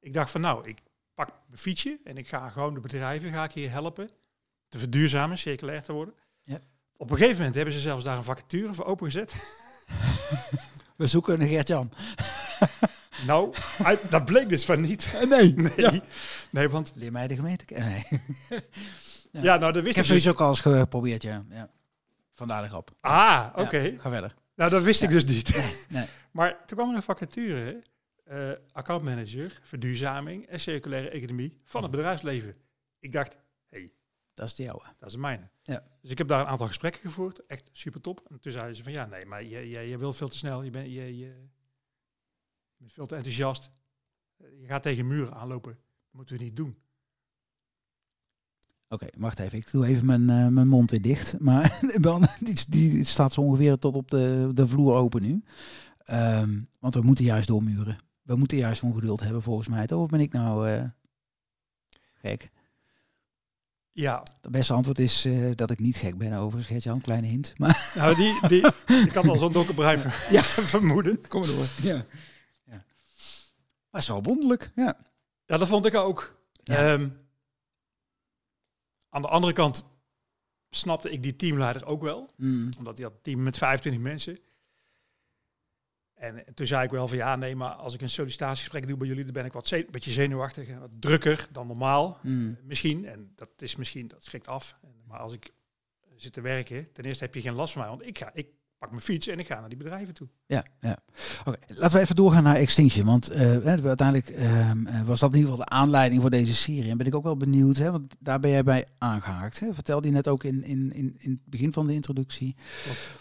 Ik 0.01 0.13
dacht 0.13 0.31
van, 0.31 0.41
nou, 0.41 0.69
ik 0.69 0.83
pak 1.15 1.29
mijn 1.47 1.59
fietsje 1.59 1.99
en 2.05 2.17
ik 2.17 2.29
ga 2.29 2.49
gewoon 2.51 2.75
de 2.75 2.81
bedrijven 2.81 3.33
ga 3.33 3.45
ik 3.45 3.53
hier 3.53 3.71
helpen 3.71 4.11
te 4.69 4.79
verduurzamen, 4.79 5.39
circulair 5.39 5.83
te 5.83 5.93
worden. 5.93 6.15
Ja. 6.43 6.61
Op 6.97 7.11
een 7.11 7.17
gegeven 7.17 7.37
moment 7.37 7.55
hebben 7.55 7.75
ze 7.75 7.81
zelfs 7.81 8.05
daar 8.05 8.17
een 8.17 8.23
vacature 8.25 8.75
voor 8.75 8.85
opengezet. 8.85 9.33
We 10.97 11.07
zoeken 11.07 11.41
een 11.41 11.49
Gert-Jan. 11.49 11.93
Nou, 13.27 13.55
uit, 13.83 14.11
dat 14.11 14.25
bleek 14.25 14.49
dus 14.49 14.65
van 14.65 14.81
niet. 14.81 15.13
Nee. 15.29 15.55
Nee, 15.57 15.73
Ja. 15.77 15.93
nee 16.51 16.69
want 16.69 16.93
Leer 16.95 17.13
mij 17.13 17.27
de 17.29 17.35
gemeente 17.35 17.65
kennen. 17.65 17.89
Nee. 17.91 18.05
ja, 18.49 18.61
Ja. 19.43 19.57
nou 19.57 19.73
dat 19.73 19.77
Ik 19.77 19.83
wist 19.83 19.85
heb 19.85 19.85
ik, 19.87 19.95
dus. 19.95 20.07
sowieso 20.07 20.31
ook 20.31 20.41
al 20.41 20.49
eens 20.49 20.61
geprobeerd, 20.61 21.23
ja. 21.23 21.45
ja. 21.51 21.71
Vandaar 22.35 22.63
de 22.63 22.69
grap. 22.69 22.91
Ah, 23.01 23.47
oké. 23.55 23.79
Ja, 23.79 23.99
ga 23.99 24.11
verder. 24.11 24.35
Nou, 24.55 24.71
dat 24.71 24.83
wist 24.83 25.03
ik 25.03 25.11
dus 25.11 25.25
niet. 25.25 25.87
nee. 25.89 26.07
Maar 26.33 26.57
toen 26.67 26.77
kwam 26.77 26.91
er 26.91 26.97
een 26.97 27.03
vacature, 27.03 27.83
eh 28.25 28.51
accountmanager, 28.73 29.61
verduurzaming 29.63 30.47
en 30.47 30.61
circulaire 30.61 31.09
economie 31.09 31.61
van 31.65 31.83
het 31.83 31.91
bedrijfsleven. 31.91 32.57
Ik 33.01 33.13
dacht, 33.13 33.37
Dat 34.35 34.47
is 34.47 34.55
de 34.55 34.63
jouwe. 34.63 34.83
dat 34.99 35.09
is 35.09 35.15
de 35.15 35.21
mijne. 35.21 35.49
Ja. 35.63 35.83
Dus 36.03 36.11
ik 36.11 36.19
heb 36.19 36.29
daar 36.29 36.41
een 36.41 36.47
aantal 36.47 36.67
gesprekken 36.67 37.01
gevoerd, 37.01 37.47
echt 37.47 37.69
super 37.73 38.01
top. 38.01 38.21
En 38.31 38.41
toen 38.41 38.53
zeiden 38.53 38.77
ze 38.77 38.83
van, 38.83 38.93
ja, 38.93 39.07
nee, 39.07 39.25
maar 39.27 39.43
je, 39.45 39.69
je, 39.69 39.81
je 39.81 39.99
wilt 39.99 40.17
veel 40.17 40.29
te 40.29 40.37
snel, 40.39 40.63
je 40.63 40.71
bent, 40.71 40.87
je, 40.93 41.19
je, 41.19 41.33
je 42.77 42.83
bent 42.83 42.93
veel 42.93 43.07
te 43.07 43.15
enthousiast. 43.17 43.71
Eh, 44.37 44.47
Je 44.61 44.67
gaat 44.67 44.83
tegen 44.83 45.07
muren 45.07 45.35
aanlopen. 45.35 45.73
Dat 45.73 45.81
moeten 46.11 46.37
we 46.37 46.43
niet 46.45 46.57
doen. 46.57 46.77
Oké, 48.89 49.07
wacht 49.19 49.39
even. 49.39 49.59
Ik 49.59 49.71
doe 49.71 49.87
even 49.87 50.07
mijn, 50.07 50.31
eh, 50.31 50.47
mijn 50.49 50.69
mond 50.69 50.91
weer 50.91 51.03
dicht. 51.03 51.39
Maar 51.41 51.81
die, 52.41 52.65
die 52.69 53.05
staat 53.05 53.33
zo 53.33 53.41
ongeveer 53.41 53.79
tot 53.79 53.95
op 53.95 54.11
de, 54.11 54.51
de 54.55 54.69
vloer 54.69 54.95
open 54.95 55.23
nu. 55.23 55.43
Ehm, 55.99 56.61
want 56.81 56.95
we 56.95 57.01
moeten 57.01 57.25
juist 57.25 57.49
doormuren. 57.49 57.99
We 58.23 58.37
moeten 58.37 58.59
juist 58.59 58.81
van 58.81 58.95
geduld 58.95 59.21
hebben 59.21 59.43
volgens 59.43 59.69
mij. 59.69 59.87
Toch? 59.87 60.03
Of 60.03 60.09
ben 60.09 60.21
ik 60.21 60.33
nou 60.33 60.69
eh, 60.69 60.85
gek? 62.15 62.51
Ja, 63.93 64.23
Het 64.41 64.51
beste 64.51 64.73
antwoord 64.73 64.99
is 64.99 65.29
dat 65.55 65.71
ik 65.71 65.79
niet 65.79 65.97
gek 65.97 66.19
ben 66.19 66.33
overigens. 66.33 66.67
Geert 66.67 66.83
Jan, 66.83 67.01
kleine 67.01 67.27
hint. 67.27 67.55
Maar 67.59 67.93
nou, 67.97 68.15
die, 68.15 68.49
die, 68.49 68.67
ik 69.07 69.13
had 69.13 69.29
al 69.29 69.37
zo'n 69.39 69.53
donkerbruin 69.53 69.99
Ja. 70.37 70.43
vermoeden. 70.75 71.29
kom 71.29 71.41
maar 71.41 71.49
door. 71.51 71.67
Ja. 71.83 72.05
Maar 73.97 74.05
is 74.05 74.11
wel 74.11 74.23
wonderlijk. 74.23 74.71
Ja. 74.75 74.97
Ja, 75.47 75.57
dat 75.57 75.69
vond 75.69 75.87
ik 75.87 75.95
ook. 75.95 76.41
Ja. 76.63 76.93
Ehm, 76.93 77.09
aan 79.09 79.23
de 79.23 79.29
andere 79.29 79.53
kant 79.53 79.85
snapte 80.71 81.11
ik 81.11 81.23
die 81.23 81.37
teamleider 81.37 81.87
ook 81.87 82.03
wel. 82.03 82.31
Mm. 82.37 82.71
Omdat 82.79 82.97
hij 82.97 83.07
had 83.07 83.15
een 83.15 83.23
team 83.23 83.43
met 83.43 83.57
25 83.57 84.03
mensen. 84.03 84.39
En 86.15 86.45
toen 86.55 86.67
zei 86.67 86.85
ik 86.85 86.91
wel 86.91 87.09
van 87.09 87.17
ja, 87.17 87.37
nee, 87.37 87.57
maar 87.57 87.71
als 87.71 87.95
ik 87.95 88.01
een 88.01 88.11
sollicitatiegesprek 88.11 88.87
doe 88.87 88.97
bij 88.97 89.09
jullie, 89.09 89.25
dan 89.25 89.33
ben 89.33 89.45
ik 89.45 89.53
wat 89.53 89.71
een 89.71 89.87
beetje 89.91 90.13
zenuwachtig 90.13 90.69
en 90.69 90.81
wat 90.81 91.01
drukker 91.01 91.49
dan 91.53 91.67
normaal. 91.67 92.19
Mm. 92.23 92.59
Misschien, 92.63 93.07
en 93.07 93.33
dat 93.35 93.51
is 93.59 93.77
misschien, 93.77 94.09
dat 94.09 94.25
schrikt 94.25 94.49
af. 94.49 94.77
Maar 95.07 95.19
als 95.19 95.33
ik 95.33 95.53
zit 96.17 96.33
te 96.33 96.41
werken, 96.41 96.93
ten 96.93 97.05
eerste 97.05 97.25
heb 97.25 97.35
je 97.35 97.41
geen 97.41 97.55
last 97.55 97.73
van 97.73 97.83
mij, 97.83 97.91
want 97.91 98.07
ik, 98.07 98.19
ga, 98.19 98.31
ik 98.35 98.49
pak 98.87 98.95
mijn 98.95 99.03
fiets 99.19 99.27
en 99.27 99.39
ik 99.39 99.47
ga 99.47 99.61
naar 99.61 99.69
die 99.69 99.79
bedrijven 99.79 100.15
toe. 100.15 100.29
Ja, 100.47 100.65
ja. 100.81 100.99
Oké, 101.45 101.59
laten 101.67 101.97
we 101.97 102.03
even 102.03 102.17
doorgaan 102.17 102.43
naar 102.43 102.57
Extinction. 102.57 103.07
Want 103.07 103.27
hè, 103.27 103.61
uiteindelijk 103.83 104.29
ehm, 104.29 104.87
eh, 104.87 105.03
was 105.03 105.21
dat 105.21 105.31
in 105.33 105.37
ieder 105.39 105.51
geval 105.51 105.67
de 105.69 105.73
aanleiding 105.77 106.21
voor 106.21 106.31
deze 106.31 106.55
serie. 106.55 106.91
En 106.91 106.97
ben 106.97 107.07
ik 107.07 107.15
ook 107.15 107.23
wel 107.25 107.37
benieuwd, 107.37 107.77
hè, 107.77 107.91
want 107.91 108.15
daar 108.19 108.41
ben 108.41 108.51
jij 108.51 108.63
bij 108.65 108.87
aangehaakt. 108.99 109.61
Hè? 109.61 109.75
Vertelde 109.75 110.07
je 110.09 110.13
net 110.15 110.29
ook 110.29 110.45
in, 110.45 110.65
in, 110.65 110.93
in, 110.93 111.15
in 111.19 111.31
het 111.31 111.45
begin 111.45 111.73
van 111.73 111.87
de 111.87 111.93
introductie. 111.93 112.57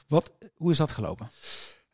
Wat, 0.08 0.32
hoe 0.56 0.72
is 0.72 0.78
dat 0.78 0.92
gelopen? 0.92 1.30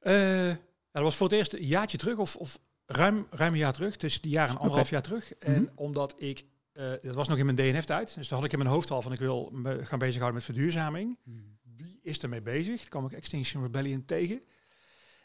Ja, 0.03 0.57
dat 0.91 1.03
was 1.03 1.15
voor 1.15 1.27
het 1.27 1.35
eerst 1.35 1.53
een 1.53 1.65
jaartje 1.65 1.97
terug, 1.97 2.17
of, 2.17 2.35
of 2.35 2.59
ruim, 2.85 3.27
ruim 3.29 3.51
een 3.53 3.59
jaar 3.59 3.73
terug, 3.73 3.95
tussen 3.97 4.21
die 4.21 4.31
jaar 4.31 4.49
en 4.49 4.57
anderhalf 4.57 4.89
jaar 4.89 5.01
terug. 5.01 5.33
En 5.33 5.61
Mhm. 5.61 5.71
omdat 5.75 6.15
ik, 6.17 6.43
eh 6.73 6.91
dat 7.01 7.15
was 7.15 7.27
nog 7.27 7.37
in 7.37 7.45
mijn 7.45 7.57
DNF-tijd, 7.57 8.15
dus 8.15 8.27
toen 8.27 8.37
had 8.37 8.45
ik 8.45 8.51
in 8.51 8.57
mijn 8.59 8.69
hoofd 8.69 8.91
al 8.91 9.01
van 9.01 9.11
ik 9.13 9.19
wil 9.19 9.49
me 9.53 9.85
gaan 9.85 9.99
bezighouden 9.99 10.33
met 10.35 10.43
verduurzaming. 10.43 11.17
Wie 11.75 11.99
is 12.01 12.19
ermee 12.19 12.41
bezig? 12.41 12.79
Daar 12.79 12.89
kwam 12.89 13.05
ik 13.05 13.11
Extinction 13.11 13.63
Rebellion 13.63 14.05
tegen. 14.05 14.41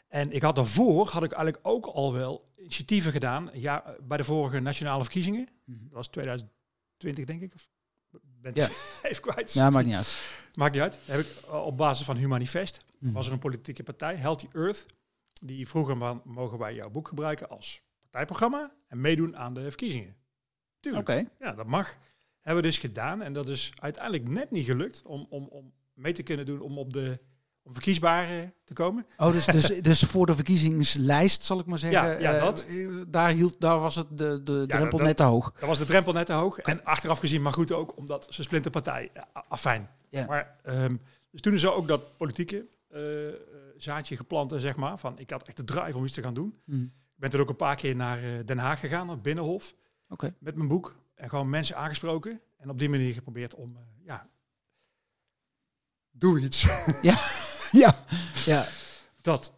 En 0.07 0.31
ik 0.31 0.41
had 0.41 0.55
daarvoor, 0.55 1.07
had 1.07 1.23
ik 1.23 1.31
eigenlijk 1.31 1.67
ook 1.67 1.85
al 1.85 2.13
wel 2.13 2.49
initiatieven 2.57 3.11
gedaan, 3.11 3.49
ja, 3.53 3.95
bij 4.03 4.17
de 4.17 4.23
vorige 4.23 4.59
nationale 4.59 5.03
verkiezingen. 5.03 5.47
Mhm. 5.65 5.83
Dat 5.83 5.91
was 5.93 6.07
2020, 6.07 7.25
denk 7.25 7.41
ik. 7.41 7.53
Of 7.53 7.69
ben 8.21 8.51
Ja. 8.55 8.67
even 9.03 9.21
kwijt. 9.21 9.53
Ja, 9.53 9.69
maakt 9.69 9.85
niet 9.85 9.95
uit. 9.95 10.29
Maakt 10.53 10.73
niet 10.73 10.81
uit. 10.81 10.99
Heb 11.05 11.19
ik 11.19 11.27
eh, 11.47 11.65
op 11.65 11.77
basis 11.77 12.05
van 12.05 12.17
Humanifest 12.17 12.85
Mhm. 12.99 13.13
was 13.13 13.27
er 13.27 13.33
een 13.33 13.39
politieke 13.39 13.83
partij, 13.83 14.15
Healthy 14.15 14.47
Earth, 14.53 14.85
die 15.41 15.67
vroegen 15.67 15.97
van, 15.97 16.21
mogen 16.25 16.57
wij 16.57 16.75
jouw 16.75 16.89
boek 16.89 17.07
gebruiken 17.07 17.49
als 17.49 17.81
partijprogramma 18.01 18.73
en 18.87 19.01
meedoen 19.01 19.37
aan 19.37 19.53
de 19.53 19.61
verkiezingen? 19.61 20.15
Tuurlijk. 20.79 21.09
Oké. 21.09 21.29
Ja, 21.39 21.51
dat 21.53 21.65
mag. 21.67 21.97
Hebben 22.41 22.63
we 22.63 22.69
dus 22.69 22.79
gedaan 22.79 23.21
en 23.21 23.33
dat 23.33 23.47
is 23.47 23.71
uiteindelijk 23.75 24.29
net 24.29 24.51
niet 24.51 24.65
gelukt 24.65 25.01
om, 25.05 25.27
om, 25.29 25.45
om 25.47 25.73
mee 25.97 26.13
te 26.13 26.23
kunnen 26.23 26.45
doen 26.45 26.61
om 26.61 26.77
op 26.77 26.93
de 26.93 27.19
om 27.63 27.73
verkiesbaar 27.73 28.51
te 28.63 28.73
komen. 28.73 29.05
Oh, 29.17 29.31
dus, 29.31 29.45
dus, 29.45 29.67
dus 29.81 29.99
voor 30.01 30.25
de 30.25 30.35
verkiezingslijst, 30.35 31.43
zal 31.43 31.59
ik 31.59 31.65
maar 31.65 31.77
zeggen. 31.79 32.01
Ja, 32.01 32.19
ja, 32.19 32.33
eh, 32.33 32.41
dat. 32.43 32.67
daar, 33.07 33.31
hield, 33.31 33.59
daar 33.59 33.79
was 33.79 33.95
het 33.95 34.07
de, 34.17 34.43
de 34.43 34.63
drempel 34.67 34.97
dat- 34.97 35.07
net 35.07 35.17
te 35.17 35.23
hoog. 35.23 35.51
Dat 35.59 35.67
was 35.69 35.77
de 35.77 35.85
drempel 35.85 36.13
net 36.13 36.25
te 36.25 36.33
hoog. 36.33 36.57
En 36.59 36.83
achteraf 36.83 37.19
gezien, 37.19 37.41
maar 37.41 37.53
goed 37.53 37.71
ook, 37.71 37.97
omdat 37.97 38.27
ze 38.29 38.43
splinterpartij, 38.43 39.09
eh, 39.13 39.23
afijn. 39.47 39.89
Ja. 40.09 40.25
Maar, 40.25 40.55
ehm, 40.63 40.95
dus 41.31 41.41
toen 41.41 41.53
is 41.53 41.63
er 41.63 41.73
ook 41.73 41.87
dat 41.87 42.17
politieke 42.17 42.67
eh, 42.89 43.01
zaadje 43.77 44.15
geplant, 44.15 44.53
zeg 44.57 44.75
maar. 44.75 44.97
Van, 44.97 45.19
ik 45.19 45.29
had 45.29 45.47
echt 45.47 45.57
de 45.57 45.63
drive 45.63 45.97
om 45.97 46.03
iets 46.03 46.13
te 46.13 46.21
gaan 46.21 46.33
doen. 46.33 46.59
Mhm. 46.65 46.81
Ik 46.83 46.89
ben 47.15 47.29
toen 47.29 47.41
ook 47.41 47.49
een 47.49 47.55
paar 47.55 47.75
keer 47.75 47.95
naar 47.95 48.45
Den 48.45 48.57
Haag 48.57 48.79
gegaan, 48.79 49.05
naar 49.05 49.15
het 49.15 49.23
Binnenhof, 49.23 49.73
Oké. 50.09 50.35
met 50.39 50.55
mijn 50.55 50.67
boek. 50.67 50.95
En 51.15 51.29
gewoon 51.29 51.49
mensen 51.49 51.75
aangesproken. 51.77 52.41
En 52.57 52.69
op 52.69 52.79
die 52.79 52.89
manier 52.89 53.13
geprobeerd 53.13 53.55
om, 53.55 53.77
ja, 54.05 54.27
doe 56.17 56.39
iets. 56.39 56.65
Ja, 57.71 58.05
ja. 58.45 58.67
dat. 59.21 59.53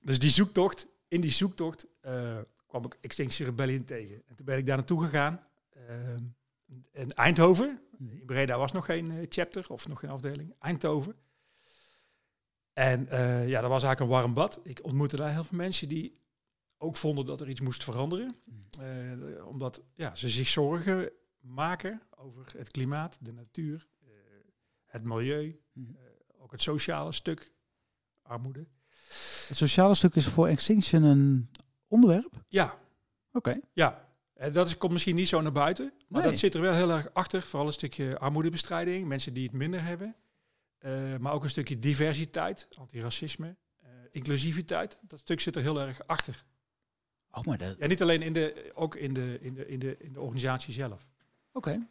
Dus 0.00 0.18
die 0.18 0.30
zoektocht, 0.30 0.86
in 1.08 1.20
die 1.20 1.30
zoektocht 1.30 1.86
eh, 2.00 2.38
kwam 2.66 2.84
ik 2.84 2.98
Extinction 3.00 3.48
Rebellion 3.48 3.84
tegen. 3.84 4.22
En 4.26 4.36
toen 4.36 4.46
ben 4.46 4.58
ik 4.58 4.66
daar 4.66 4.76
naartoe 4.76 5.04
gegaan. 5.04 5.46
ehm, 5.70 6.24
in 6.92 7.12
Eindhoven. 7.12 7.80
In 7.98 8.22
Breda 8.26 8.58
was 8.58 8.72
nog 8.72 8.84
geen 8.84 9.10
eh, 9.10 9.26
chapter 9.28 9.64
of 9.68 9.88
nog 9.88 10.00
geen 10.00 10.10
afdeling. 10.10 10.54
Eindhoven. 10.58 11.16
En 12.72 13.08
eh, 13.08 13.48
ja, 13.48 13.60
dat 13.60 13.70
was 13.70 13.82
eigenlijk 13.82 14.00
een 14.00 14.18
warm 14.18 14.34
bad. 14.34 14.60
Ik 14.62 14.84
ontmoette 14.84 15.16
daar 15.16 15.32
heel 15.32 15.44
veel 15.44 15.56
mensen 15.58 15.88
die 15.88 16.20
ook 16.78 16.96
vonden 16.96 17.26
dat 17.26 17.40
er 17.40 17.48
iets 17.48 17.60
moest 17.60 17.84
veranderen. 17.84 18.36
Eh, 18.80 19.46
omdat 19.46 19.82
ja, 19.94 20.14
ze 20.14 20.28
zich 20.28 20.48
zorgen 20.48 21.10
maken 21.40 22.02
over 22.16 22.52
het 22.56 22.70
klimaat, 22.70 23.18
de 23.20 23.32
natuur, 23.32 23.88
eh, 24.00 24.08
het 24.84 25.04
milieu, 25.04 25.60
Mhm. 25.76 25.90
eh, 25.96 26.42
ook 26.42 26.52
het 26.52 26.62
sociale 26.62 27.12
stuk, 27.12 27.52
armoede. 28.22 28.66
Het 29.48 29.56
sociale 29.56 29.94
stuk 29.94 30.14
is 30.14 30.26
voor 30.26 30.46
Extinction 30.46 31.02
een 31.02 31.50
onderwerp? 31.88 32.44
Ja, 32.48 32.78
Oké. 33.32 33.60
ja. 33.72 34.04
En 34.34 34.52
dat 34.52 34.66
is, 34.66 34.76
komt 34.76 34.92
misschien 34.92 35.14
niet 35.14 35.28
zo 35.28 35.40
naar 35.40 35.52
buiten, 35.52 35.92
maar 36.08 36.20
Nee. 36.22 36.30
dat 36.30 36.40
zit 36.40 36.54
er 36.54 36.60
wel 36.60 36.74
heel 36.74 36.90
erg 36.90 37.14
achter. 37.14 37.42
Vooral 37.42 37.66
een 37.66 37.72
stukje 37.72 38.18
armoedebestrijding, 38.18 39.06
mensen 39.08 39.34
die 39.34 39.42
het 39.42 39.52
minder 39.52 39.82
hebben. 39.84 40.14
Eh, 40.78 41.16
maar 41.16 41.32
ook 41.32 41.42
een 41.44 41.50
stukje 41.50 41.78
diversiteit, 41.78 42.68
antiracisme, 42.78 43.56
eh, 43.82 43.88
inclusiviteit. 44.10 44.98
Dat 45.02 45.18
stuk 45.18 45.40
zit 45.40 45.56
er 45.56 45.62
heel 45.62 45.80
erg 45.80 46.06
achter. 46.06 46.44
Oh, 47.30 47.42
maar 47.42 47.58
dat... 47.58 47.76
Ja, 47.78 47.86
niet 47.86 48.02
alleen 48.02 48.22
in 48.22 48.32
de, 48.32 48.70
ook 48.74 48.94
in 48.96 49.12
de, 49.14 49.38
in 49.40 49.54
de, 49.54 49.66
in 49.68 49.78
de, 49.78 49.96
in 49.98 50.12
de 50.12 50.20
organisatie 50.20 50.72
zelf. 50.72 51.06
Oké. 51.52 51.86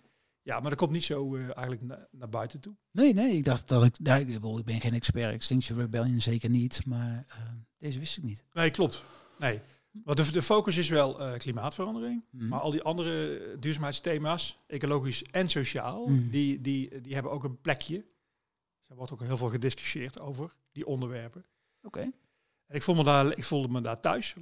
Ja, 0.45 0.59
maar 0.59 0.69
dat 0.69 0.79
komt 0.79 0.91
niet 0.91 1.03
zo 1.03 1.35
eh, 1.35 1.41
eigenlijk 1.41 1.81
na- 1.81 2.07
naar 2.11 2.29
buiten 2.29 2.59
toe. 2.59 2.75
Nee, 2.91 3.13
nee, 3.13 3.37
ik 3.37 3.43
dacht 3.43 3.67
dat 3.67 3.83
ik... 3.83 3.95
Ja, 4.03 4.15
ik, 4.15 4.41
ben 4.65 4.81
geen 4.81 4.93
expert, 4.93 5.33
Extinction 5.33 5.79
Rebellion 5.79 6.21
zeker 6.21 6.49
niet, 6.49 6.85
maar 6.85 7.25
eh, 7.27 7.37
deze 7.77 7.99
wist 7.99 8.17
ik 8.17 8.23
niet. 8.23 8.43
Nee, 8.53 8.69
klopt. 8.71 9.03
Nee. 9.39 9.61
Want 10.03 10.17
de, 10.17 10.31
de 10.31 10.41
focus 10.41 10.77
is 10.77 10.89
wel 10.89 11.19
eh, 11.21 11.37
klimaatverandering. 11.37 12.25
Mhm. 12.31 12.47
Maar 12.47 12.59
al 12.59 12.71
die 12.71 12.81
andere 12.81 13.39
duurzaamheidsthema's, 13.59 14.57
ecologisch 14.67 15.23
en 15.23 15.49
sociaal, 15.49 16.07
Mhm. 16.07 16.29
die, 16.29 16.61
die, 16.61 17.01
die 17.01 17.13
hebben 17.13 17.31
ook 17.31 17.43
een 17.43 17.61
plekje. 17.61 18.05
Er 18.87 18.95
wordt 18.95 19.11
ook 19.11 19.21
heel 19.21 19.37
veel 19.37 19.49
gediscussieerd 19.49 20.19
over 20.19 20.55
die 20.71 20.85
onderwerpen. 20.85 21.45
Oké. 21.81 21.99
En 22.67 22.75
ik 22.75 22.81
voelde 22.83 23.03
me 23.03 23.07
daar, 23.09 23.37
ik 23.37 23.43
voelde 23.43 23.67
me 23.67 23.81
daar 23.81 23.99
thuis 23.99 24.35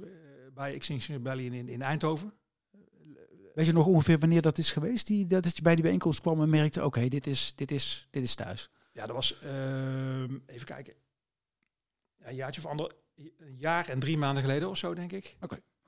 bij 0.54 0.74
Extinction 0.74 1.16
Rebellion 1.16 1.52
in, 1.52 1.68
in 1.68 1.82
Eindhoven. 1.82 2.32
Weet 3.54 3.66
je 3.66 3.72
nog 3.72 3.86
ongeveer 3.86 4.18
wanneer 4.18 4.42
dat 4.42 4.58
is 4.58 4.72
geweest? 4.72 5.06
Die, 5.06 5.26
dat 5.26 5.56
je 5.56 5.62
bij 5.62 5.74
die 5.74 5.84
bijeenkomst 5.84 6.20
kwam 6.20 6.42
en 6.42 6.50
merkte, 6.50 6.84
oké, 6.84 7.08
dit, 7.08 7.26
is, 7.26 7.52
dit, 7.54 7.70
is, 7.70 8.08
dit 8.10 8.22
is 8.22 8.34
thuis. 8.34 8.70
Ja, 8.92 9.06
dat 9.06 9.16
was, 9.16 9.38
ehm, 9.38 10.38
even 10.46 10.66
kijken, 10.66 10.94
een 12.18 12.34
jaartje 12.34 12.60
of 12.60 12.66
ander, 12.66 12.92
een 13.16 13.56
jaar 13.56 13.88
en 13.88 13.98
drie 13.98 14.16
maanden 14.16 14.42
geleden 14.42 14.68
of 14.68 14.76
zo, 14.76 14.94
denk 14.94 15.12
ik. 15.12 15.36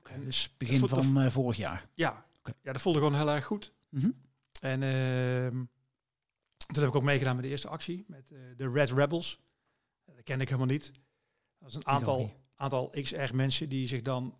En 0.03 0.23
dus 0.23 0.57
begin 0.57 0.87
van 0.87 1.21
eh, 1.21 1.29
vorig 1.29 1.57
jaar. 1.57 1.89
Ja, 1.93 2.25
Oké. 2.39 2.53
ja, 2.61 2.71
dat 2.71 2.81
voelde 2.81 2.99
gewoon 2.99 3.15
heel 3.15 3.31
erg 3.31 3.45
goed. 3.45 3.73
Mhm. 3.89 4.11
En 4.61 4.83
ehm, 4.83 5.55
toen 6.67 6.83
heb 6.83 6.87
ik 6.87 6.95
ook 6.95 7.03
meegedaan 7.03 7.35
met 7.35 7.43
de 7.43 7.49
eerste 7.49 7.67
actie, 7.67 8.05
met 8.07 8.31
eh, 8.31 8.39
de 8.55 8.69
Red 8.69 8.91
Rebels. 8.91 9.39
Dat 10.05 10.23
ken 10.23 10.41
ik 10.41 10.47
helemaal 10.47 10.67
niet. 10.67 10.91
Dat 11.59 11.69
is 11.69 11.75
een 11.75 11.87
aantal, 11.87 12.31
aantal 12.55 12.89
XR 13.01 13.33
mensen 13.35 13.69
die 13.69 13.87
zich 13.87 14.01
dan 14.01 14.39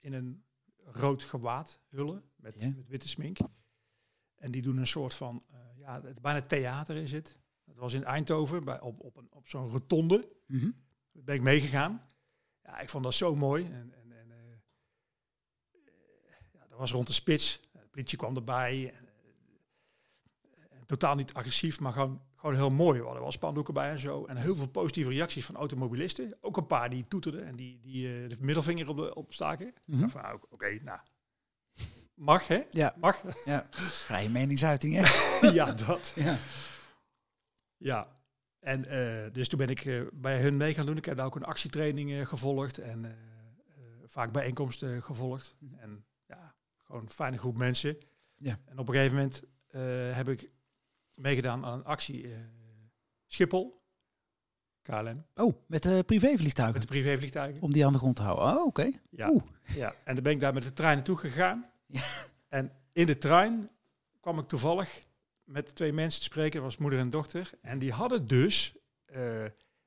in 0.00 0.12
een 0.12 0.44
rood 0.84 1.22
gewaad 1.22 1.80
hullen, 1.88 2.27
met, 2.38 2.54
Ja. 2.60 2.72
met 2.76 2.88
witte 2.88 3.08
smink. 3.08 3.38
En 4.36 4.50
die 4.50 4.62
doen 4.62 4.76
een 4.76 4.86
soort 4.86 5.14
van, 5.14 5.42
eh, 5.50 5.58
ja, 5.76 6.02
het, 6.02 6.20
bijna 6.22 6.40
theater 6.40 6.96
is 6.96 7.12
het. 7.12 7.36
Dat 7.64 7.76
was 7.76 7.92
in 7.92 8.04
Eindhoven, 8.04 8.64
bij, 8.64 8.80
op, 8.80 9.00
op, 9.00 9.16
een, 9.16 9.28
op 9.32 9.48
zo'n 9.48 9.68
rotonde. 9.68 10.28
Mhm. 10.46 10.70
Daar 11.12 11.24
ben 11.24 11.34
ik 11.34 11.42
meegegaan. 11.42 12.02
Ja, 12.62 12.78
ik 12.78 12.88
vond 12.88 13.04
dat 13.04 13.14
zo 13.14 13.36
mooi. 13.36 13.64
En, 13.64 13.72
en, 13.72 14.12
en, 14.12 14.30
eh, 14.30 14.36
ja, 16.52 16.66
dat 16.68 16.78
was 16.78 16.92
rond 16.92 17.06
de 17.06 17.12
spits. 17.12 17.60
De 17.72 17.88
politie 17.90 18.18
kwam 18.18 18.36
erbij. 18.36 18.94
En, 18.94 19.08
eh, 20.70 20.80
totaal 20.86 21.14
niet 21.14 21.34
agressief, 21.34 21.80
maar 21.80 21.92
gewoon, 21.92 22.22
gewoon 22.36 22.54
heel 22.54 22.70
mooi. 22.70 22.98
We 22.98 23.04
hadden 23.04 23.22
wel 23.22 23.32
spandoeken 23.32 23.74
bij 23.74 23.90
en 23.90 23.98
zo. 23.98 24.24
En 24.24 24.36
heel 24.36 24.56
veel 24.56 24.68
positieve 24.68 25.10
reacties 25.10 25.44
van 25.44 25.56
automobilisten. 25.56 26.36
Ook 26.40 26.56
een 26.56 26.66
paar 26.66 26.90
die 26.90 27.08
toeterden 27.08 27.44
en 27.46 27.56
die, 27.56 27.80
die 27.80 28.26
de 28.26 28.36
middelvinger 28.40 28.88
op 28.88 28.96
de 28.96 29.14
opstaken. 29.14 29.66
Ik 29.66 29.98
dacht 30.00 30.12
van, 30.12 30.22
ah, 30.22 30.42
Oké, 30.48 30.78
nou. 30.82 31.00
Mag, 32.18 32.46
hè? 32.46 32.62
Ja, 32.70 32.94
Mag. 32.96 33.22
ja. 33.44 33.66
vrije 33.70 34.28
meningsuiting, 34.28 34.94
hè? 34.94 35.02
ja, 35.58 35.72
dat. 35.72 36.12
ja. 36.14 36.36
Ja, 37.76 38.06
en 38.60 38.84
eh, 38.84 39.32
dus 39.32 39.48
toen 39.48 39.58
ben 39.58 39.68
ik 39.68 39.84
eh, 39.84 40.00
bij 40.12 40.40
hun 40.40 40.56
mee 40.56 40.74
gaan 40.74 40.86
doen. 40.86 40.96
Ik 40.96 41.04
heb 41.04 41.16
daar 41.16 41.26
ook 41.26 41.36
een 41.36 41.44
actietraining 41.44 42.12
eh, 42.12 42.26
gevolgd 42.26 42.78
en 42.78 43.16
vaak 44.06 44.32
bijeenkomsten 44.32 45.02
gevolgd. 45.02 45.56
En 45.76 46.04
ja, 46.26 46.54
gewoon 46.84 47.02
een 47.02 47.10
fijne 47.10 47.38
groep 47.38 47.56
mensen. 47.56 47.96
Ja. 48.36 48.58
En 48.64 48.78
op 48.78 48.88
een 48.88 48.94
gegeven 48.94 49.16
moment 49.16 49.42
heb 50.14 50.28
ik 50.28 50.50
meegedaan 51.14 51.64
aan 51.64 51.78
een 51.78 51.84
actie 51.84 52.34
Schiphol, 53.26 53.82
KLM, 54.82 55.24
Oh, 55.34 55.54
met 55.66 55.82
de 55.82 56.02
privévliegtuigen. 56.06 56.78
met 56.78 56.88
de 56.88 56.94
privévliegtuigen. 56.94 57.62
Om 57.62 57.72
die 57.72 57.86
aan 57.86 57.92
de 57.92 57.98
grond 57.98 58.16
te 58.16 58.22
houden. 58.22 58.46
Oh, 58.46 58.66
oké. 58.66 58.90
Ja. 59.10 59.30
Oeh. 59.30 59.42
ja, 59.76 59.94
en 60.04 60.14
dan 60.14 60.22
ben 60.24 60.32
ik 60.32 60.40
daar 60.40 60.54
met 60.54 60.62
de 60.62 60.72
trein 60.72 60.96
naartoe 60.96 61.16
gegaan. 61.16 61.66
Ja. 61.88 62.00
En 62.48 62.72
in 62.92 63.06
de 63.06 63.18
trein 63.18 63.70
kwam 64.20 64.38
ik 64.38 64.48
toevallig 64.48 65.00
met 65.44 65.74
twee 65.74 65.92
mensen 65.92 66.18
te 66.20 66.24
spreken, 66.26 66.52
dat 66.52 66.62
was 66.62 66.76
moeder 66.76 66.98
en 66.98 67.10
dochter. 67.10 67.50
En 67.62 67.78
die 67.78 67.92
hadden 67.92 68.26
dus 68.26 68.76
eh, 69.04 69.44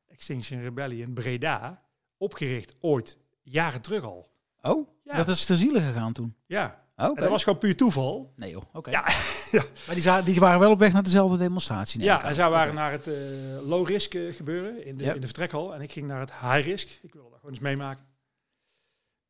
Extinction 0.08 0.62
Rebellion 0.62 1.14
Breda 1.14 1.84
opgericht, 2.18 2.76
ooit, 2.80 3.18
jaren 3.42 3.82
terug 3.82 4.04
al. 4.04 4.32
Oh, 4.62 4.90
Ja. 5.04 5.16
dat 5.16 5.28
is 5.28 5.46
te 5.46 5.56
zielen 5.56 5.82
gegaan 5.82 6.14
toen. 6.14 6.36
Ja, 6.46 6.80
Oh, 6.96 7.08
en 7.08 7.16
dat 7.16 7.30
was 7.30 7.44
gewoon 7.44 7.60
puur 7.60 7.76
toeval. 7.76 8.34
Nee 8.36 8.52
joh, 8.52 8.64
oké. 8.74 8.90
Ja, 8.90 9.06
ja. 9.52 9.64
Maar 9.88 9.96
die, 9.96 10.24
die 10.32 10.40
waren 10.40 10.60
wel 10.60 10.72
op 10.72 10.80
weg 10.80 10.94
naar 10.94 11.04
dezelfde 11.04 11.38
demonstratie. 11.38 12.02
ja 12.04 12.24
en 12.24 12.36
zij 12.36 12.50
waren 12.50 12.76
naar 12.76 12.92
het 12.92 13.08
eh, 13.08 13.14
low 13.62 13.88
risk 13.88 14.14
eh, 14.14 14.34
gebeuren 14.34 14.86
in 14.86 14.98
de, 14.98 15.04
in 15.04 15.22
de 15.22 15.28
vertrekhal. 15.28 15.74
En 15.74 15.82
ik 15.82 15.92
ging 15.92 16.08
naar 16.08 16.20
het 16.20 16.32
high 16.32 16.66
risk. 16.66 16.90
Ik 17.02 17.14
wilde 17.14 17.30
dat 17.30 17.40
gewoon 17.40 17.54
eens 17.54 17.64
meemaken. 17.64 18.06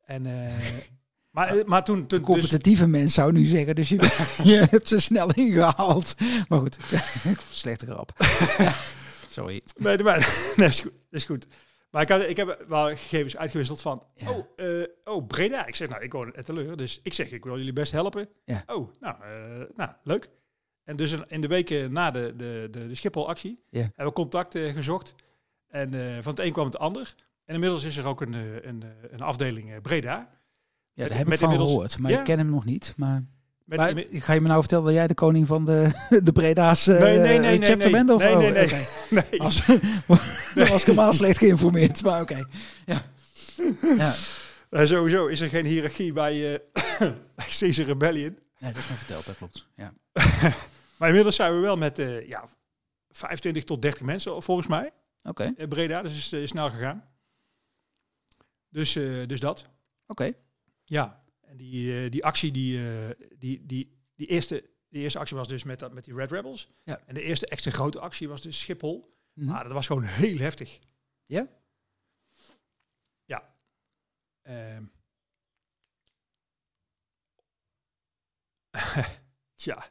En, 0.02 0.26
maar, 1.32 1.48
eh, 1.48 1.64
maar 1.64 1.84
toen... 1.84 1.98
Een 1.98 2.06
toen 2.06 2.18
dus, 2.18 2.28
competitieve 2.28 2.86
mens 2.86 3.14
zou 3.14 3.32
nu 3.32 3.44
zeggen, 3.44 3.74
dus 3.74 3.88
je, 3.88 3.96
je 4.50 4.66
hebt 4.70 4.88
ze 4.88 5.00
snel 5.00 5.32
ingehaald. 5.32 6.14
Maar 6.48 6.58
goed, 6.58 6.78
slechte 7.50 7.86
grap. 7.86 8.12
Sorry. 9.30 9.62
nee, 9.76 9.96
nee, 9.96 10.04
maar- 10.04 10.52
nee, 10.56 10.68
is 10.68 10.80
goed. 10.80 10.92
Is 11.10 11.24
goed. 11.24 11.46
Maar 11.90 12.02
ik, 12.02 12.08
had, 12.08 12.28
ik 12.28 12.36
heb 12.36 12.64
wel 12.68 12.86
gegevens 12.86 13.36
uitgewisseld 13.36 13.80
van... 13.80 14.06
Ja. 14.14 14.30
Oh, 14.30 14.46
eh, 14.56 14.86
oh, 15.04 15.26
Breda. 15.26 15.66
Ik 15.66 15.74
zeg, 15.74 15.88
nou, 15.88 16.02
ik 16.02 16.12
woon 16.12 16.26
in 16.26 16.34
Etteleur. 16.34 16.76
Dus 16.76 17.00
ik 17.02 17.12
zeg, 17.12 17.30
ik 17.30 17.44
wil 17.44 17.56
jullie 17.56 17.72
best 17.72 17.92
helpen. 17.92 18.28
Ja. 18.44 18.62
Oh, 18.66 18.90
nou, 19.00 19.16
eh, 19.22 19.76
nou, 19.76 19.90
leuk. 20.02 20.30
En 20.84 20.96
dus 20.96 21.16
in 21.26 21.40
de 21.40 21.46
weken 21.46 21.92
na 21.92 22.10
de, 22.10 22.34
de, 22.36 22.68
de, 22.70 22.86
de 22.86 22.94
Schiphol-actie... 22.94 23.64
Ja. 23.70 23.80
hebben 23.80 24.06
we 24.06 24.12
contact 24.12 24.58
gezocht. 24.58 25.14
En 25.68 25.90
van 26.22 26.32
het 26.34 26.44
een 26.44 26.52
kwam 26.52 26.64
het 26.66 26.78
ander. 26.78 27.14
En 27.44 27.54
inmiddels 27.54 27.84
is 27.84 27.96
er 27.96 28.06
ook 28.06 28.20
een, 28.20 28.32
een, 28.68 28.84
een 29.10 29.20
afdeling 29.20 29.80
Breda. 29.82 30.41
Ja, 30.94 31.02
Met- 31.02 31.08
daar 31.08 31.18
heb 31.18 31.32
ik 31.32 31.38
van 31.38 31.42
inmiddels- 31.42 31.70
gehoord, 31.70 31.98
maar 31.98 32.10
Ja. 32.10 32.18
ik 32.18 32.24
ken 32.24 32.38
hem 32.38 32.50
nog 32.50 32.64
niet. 32.64 32.94
Maar, 32.96 33.24
Met, 33.64 33.78
maar 33.78 34.04
ga 34.10 34.32
je 34.32 34.40
me 34.40 34.48
nou 34.48 34.60
vertellen 34.60 34.84
dat 34.84 34.94
jij 34.94 35.06
de 35.06 35.14
koning 35.14 35.46
van 35.46 35.64
de, 35.64 35.90
de 36.24 36.32
Breda's 36.32 36.86
eh 36.86 36.98
Nee, 37.00 37.18
nee, 37.18 37.38
nee, 37.38 37.38
nee, 37.38 37.56
chapter 37.56 37.76
nee. 37.78 37.90
bent? 37.90 38.10
Of, 38.10 38.22
Nee, 38.22 38.32
oh, 38.32 38.38
nee, 38.38 38.52
nee. 38.52 38.64
oké. 38.64 38.86
nee. 39.30 39.40
Als, 39.40 39.66
dan 40.54 40.68
was 40.68 40.80
ik 40.80 40.86
helemaal 40.86 41.12
slecht 41.12 41.38
geïnformeerd, 41.38 42.02
maar 42.02 42.20
oké. 42.20 42.46
Ja. 42.86 43.02
ja. 43.96 44.14
Eh, 44.70 44.84
sowieso 44.86 45.26
is 45.26 45.40
er 45.40 45.48
geen 45.48 45.64
hiërarchie 45.66 46.12
bij, 46.12 46.54
eh 46.54 46.58
bij 47.36 47.46
Caesar 47.58 47.84
Rebellion. 47.84 48.38
Nee, 48.58 48.72
dat 48.72 48.82
is 48.82 48.88
me 48.88 48.94
verteld, 48.94 49.26
dat 49.26 49.36
klopt. 49.36 49.66
Ja. 49.76 49.92
Maar 50.98 51.08
inmiddels 51.08 51.36
zijn 51.36 51.54
we 51.54 51.60
wel 51.60 51.76
met 51.76 51.98
eh, 51.98 52.28
ja, 52.28 52.44
25 53.10 53.64
tot 53.64 53.82
30 53.82 54.02
mensen 54.02 54.42
volgens 54.42 54.66
mij. 54.66 54.90
Oké, 55.22 55.52
Breda, 55.68 56.02
dus 56.02 56.16
is, 56.16 56.32
is 56.32 56.48
snel 56.50 56.70
gegaan. 56.70 57.04
Dus, 58.68 58.96
eh, 58.96 59.26
dus 59.26 59.40
dat. 59.40 59.64
oké. 60.06 60.32
Ja. 60.92 61.24
En 61.40 61.56
die, 61.56 62.04
eh, 62.04 62.10
die 62.10 62.24
actie, 62.24 62.52
die, 62.52 62.78
eh, 63.08 63.10
die, 63.38 63.66
die, 63.66 63.98
die, 64.14 64.26
eerste, 64.26 64.70
die 64.88 65.02
eerste 65.02 65.18
actie 65.18 65.36
was 65.36 65.48
dus 65.48 65.62
met, 65.64 65.78
dat- 65.78 65.92
met 65.92 66.04
die 66.04 66.14
Red 66.14 66.30
Rebels. 66.30 66.68
Ja. 66.84 67.00
En 67.06 67.14
de 67.14 67.22
eerste 67.22 67.46
extra 67.46 67.70
grote 67.70 68.00
actie 68.00 68.28
was 68.28 68.40
dus 68.42 68.60
Schiphol. 68.60 69.10
Mhm. 69.32 69.46
Maar 69.50 69.62
dat 69.64 69.72
was 69.72 69.86
gewoon 69.86 70.02
heel 70.02 70.38
heftig. 70.38 70.78
Ja? 71.26 71.48
Ja. 73.24 73.54
Ehm. 74.42 74.84
Tja. 79.54 79.88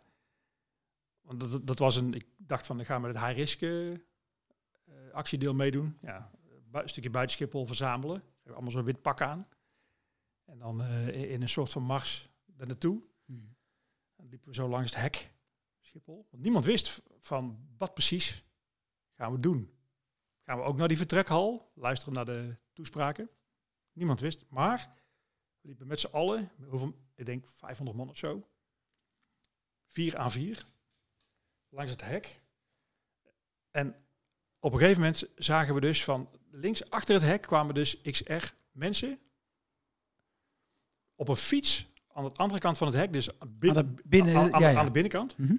Want 1.21 1.39
dat, 1.39 1.67
dat 1.67 1.79
was 1.79 1.95
een, 1.95 2.13
ik 2.13 2.25
dacht 2.37 2.65
van, 2.65 2.79
ik 2.79 2.85
ga 2.85 2.99
met 2.99 3.13
het 3.13 3.23
high 3.23 3.37
risk 3.37 3.61
eh, 3.61 3.91
eh, 3.91 3.99
actiedeel 5.11 5.53
meedoen. 5.53 5.97
Ja, 6.01 6.31
een 6.71 6.89
stukje 6.89 7.09
buiten 7.09 7.35
Schiphol 7.35 7.65
verzamelen. 7.65 8.23
We 8.43 8.51
allemaal 8.53 8.71
zo'n 8.71 8.83
wit 8.83 9.01
pak 9.01 9.21
aan. 9.21 9.47
En 10.51 10.59
dan 10.59 10.81
eh, 10.81 11.31
in, 11.31 11.41
een 11.41 11.49
soort 11.49 11.71
van 11.71 11.83
mars 11.83 12.29
daar 12.45 12.67
naartoe. 12.67 13.03
Mhm. 13.25 13.39
Dan 14.15 14.27
liepen 14.27 14.47
we 14.47 14.55
zo 14.55 14.67
langs 14.67 14.91
het 14.91 15.01
hek, 15.01 15.33
Schiphol. 15.81 16.27
Want 16.31 16.43
niemand 16.43 16.65
wist 16.65 17.01
van 17.19 17.67
wat 17.77 17.93
precies 17.93 18.43
gaan 19.13 19.31
we 19.31 19.39
doen. 19.39 19.73
Gaan 20.43 20.57
we 20.57 20.63
ook 20.63 20.77
naar 20.77 20.87
die 20.87 20.97
vertrekhal, 20.97 21.71
luisteren 21.75 22.13
naar 22.13 22.25
de 22.25 22.57
toespraken. 22.73 23.29
Niemand 23.91 24.19
wist. 24.19 24.45
Maar 24.49 24.93
we 25.61 25.67
liepen 25.67 25.87
met 25.87 25.99
z'n 25.99 26.11
allen, 26.11 26.51
hoeveel, 26.69 26.95
ik 27.15 27.25
denk 27.25 27.47
500 27.47 27.97
man 27.97 28.09
of 28.09 28.17
zo, 28.17 28.49
vier 29.85 30.17
aan 30.17 30.31
vier, 30.31 30.65
langs 31.69 31.91
het 31.91 32.01
hek. 32.01 32.41
En 33.69 33.95
op 34.59 34.73
een 34.73 34.79
gegeven 34.79 35.01
moment 35.01 35.29
zagen 35.35 35.73
we 35.73 35.81
dus 35.81 36.03
van 36.03 36.29
links 36.49 36.89
achter 36.89 37.15
het 37.15 37.23
hek 37.23 37.41
kwamen 37.41 37.75
dus 37.75 38.01
XR 38.01 38.53
mensen 38.71 39.19
op 41.21 41.27
een 41.27 41.35
fiets 41.35 41.87
aan 42.13 42.23
de 42.23 42.31
andere 42.33 42.59
kant 42.59 42.77
van 42.77 42.87
het 42.87 42.95
hek, 42.95 43.13
dus 43.13 43.29
bin- 43.47 43.77
Aan 43.77 43.85
de 43.95 44.01
binnen- 44.05 44.35
aan, 44.35 44.53
aan- 44.53 44.61
ja, 44.61 44.69
ja. 44.69 44.79
aan 44.79 44.85
de 44.85 44.91
binnenkant. 44.91 45.37
Mhm. 45.37 45.55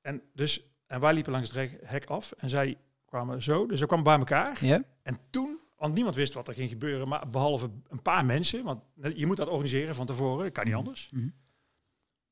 En, 0.00 0.22
dus, 0.34 0.62
en 0.86 1.00
wij 1.00 1.12
liepen 1.14 1.32
langs 1.32 1.52
het 1.52 1.70
hek 1.84 2.04
af 2.06 2.32
en 2.32 2.48
zij 2.48 2.78
kwamen 3.04 3.42
zo, 3.42 3.66
dus 3.66 3.78
ze 3.78 3.86
kwamen 3.86 4.04
bij 4.04 4.18
elkaar. 4.18 4.64
Ja? 4.64 4.82
En 5.02 5.18
toen, 5.30 5.58
want 5.76 5.94
niemand 5.94 6.16
wist 6.16 6.34
wat 6.34 6.48
er 6.48 6.54
ging 6.54 6.68
gebeuren, 6.68 7.08
maar 7.08 7.30
behalve 7.30 7.70
een 7.88 8.02
paar 8.02 8.24
mensen, 8.24 8.64
want 8.64 8.82
je 9.14 9.26
moet 9.26 9.36
dat 9.36 9.48
organiseren 9.48 9.94
van 9.94 10.06
tevoren, 10.06 10.44
dat 10.44 10.52
kan 10.52 10.64
niet 10.64 10.72
Mhm. 10.74 10.82
anders. 10.82 11.10
Mhm. 11.10 11.28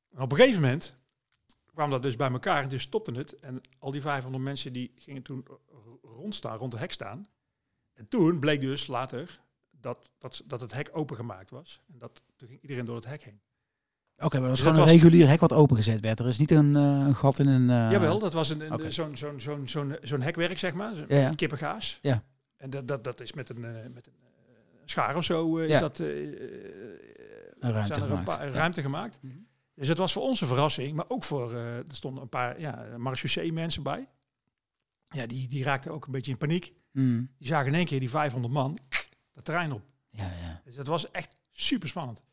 En 0.09 0.21
op 0.21 0.31
een 0.31 0.37
gegeven 0.37 0.61
moment 0.61 0.95
kwam 1.73 1.89
dat 1.89 2.01
dus 2.03 2.15
bij 2.15 2.31
elkaar 2.31 2.63
en 2.63 2.69
dus 2.69 2.81
stopte 2.81 3.11
het. 3.11 3.33
En 3.39 3.61
al 3.79 3.91
die 3.91 4.01
500 4.01 4.43
mensen 4.43 4.73
die 4.73 4.91
gingen 4.95 5.21
toen 5.21 5.45
rondstaan, 6.01 6.57
rond 6.57 6.71
het 6.71 6.81
hek 6.81 6.91
staan. 6.91 7.25
En 7.93 8.07
toen 8.07 8.39
bleek 8.39 8.61
dus 8.61 8.87
later 8.87 9.41
dat, 9.83 10.11
dat, 10.17 10.43
dat 10.45 10.61
het 10.61 10.73
hek 10.73 10.89
opengemaakt 10.91 11.49
was. 11.49 11.81
En 11.93 11.99
dat, 11.99 12.23
toen 12.35 12.47
ging 12.47 12.61
iedereen 12.61 12.85
door 12.85 12.95
het 12.95 13.05
hek 13.05 13.23
heen. 13.23 13.39
Oké, 14.17 14.39
maar 14.39 14.47
dat 14.47 14.49
Dus 14.49 14.59
gewoon 14.59 14.75
dat 14.75 14.83
een 14.87 14.91
was- 14.93 15.01
regulier 15.01 15.27
hek 15.27 15.39
wat 15.39 15.53
opengezet 15.53 15.99
werd. 15.99 16.19
Er 16.19 16.27
is 16.27 16.37
niet 16.37 16.51
een, 16.51 16.75
eh, 16.75 16.81
een 16.81 17.15
gat 17.15 17.39
in 17.39 17.47
een... 17.47 17.69
eh, 17.69 17.91
Jawel, 17.91 18.19
dat 18.19 18.33
was 18.33 18.49
een, 18.49 18.73
een- 18.73 18.93
zo'n 18.93 19.15
zo'n 19.17 19.39
zo'n 19.39 19.67
zo'n 19.67 19.97
zo'n 20.01 20.21
hekwerk, 20.21 20.57
zeg 20.59 20.73
maar. 20.73 20.95
Zo'n 20.95 21.05
Ja, 21.07 21.17
ja. 21.17 21.29
kippengaas. 21.35 21.99
Ja. 22.01 22.23
En 22.57 22.69
dat, 22.69 22.87
dat, 22.87 23.03
dat 23.03 23.21
is 23.21 23.33
met 23.33 23.49
een, 23.49 23.65
eh, 23.65 23.71
met 23.93 24.07
een 24.07 24.13
schaar 24.85 25.15
of 25.15 25.23
zo 25.23 25.57
is 25.57 25.69
Ja. 25.69 25.79
dat, 25.79 25.99
Een 25.99 27.71
ruimte 27.71 27.93
een 28.01 28.07
gemaakt. 28.07 28.31
Ja. 28.31 28.47
ruimte 28.49 28.81
gemaakt. 28.81 29.17
Mhm. 29.21 29.33
Dus 29.75 29.87
het 29.87 29.97
was 29.97 30.13
voor 30.13 30.21
ons 30.23 30.41
een 30.41 30.47
verrassing, 30.47 30.95
maar 30.95 31.05
ook 31.07 31.23
voor, 31.23 31.53
er 31.53 31.83
stonden 31.87 32.23
een 32.23 32.29
paar 32.29 32.59
ja, 32.59 32.85
marechaussee 32.97 33.53
mensen 33.53 33.83
bij. 33.83 34.07
Ja, 35.09 35.25
die, 35.25 35.47
die 35.47 35.63
raakten 35.63 35.91
ook 35.91 36.05
een 36.05 36.11
beetje 36.11 36.31
in 36.31 36.37
paniek. 36.37 36.73
Mhm. 36.91 37.23
Die 37.37 37.47
zagen 37.47 37.67
in 37.67 37.73
één 37.73 37.85
keer 37.85 37.99
die 37.99 38.09
500 38.09 38.53
man 38.53 38.77
dat 39.33 39.45
terrein 39.45 39.71
op. 39.71 39.81
Ja, 40.09 40.23
ja. 40.41 40.61
Dus 40.65 40.75
dat 40.75 40.87
was 40.87 41.11
echt 41.11 41.35
super 41.51 41.87
spannend. 41.87 42.23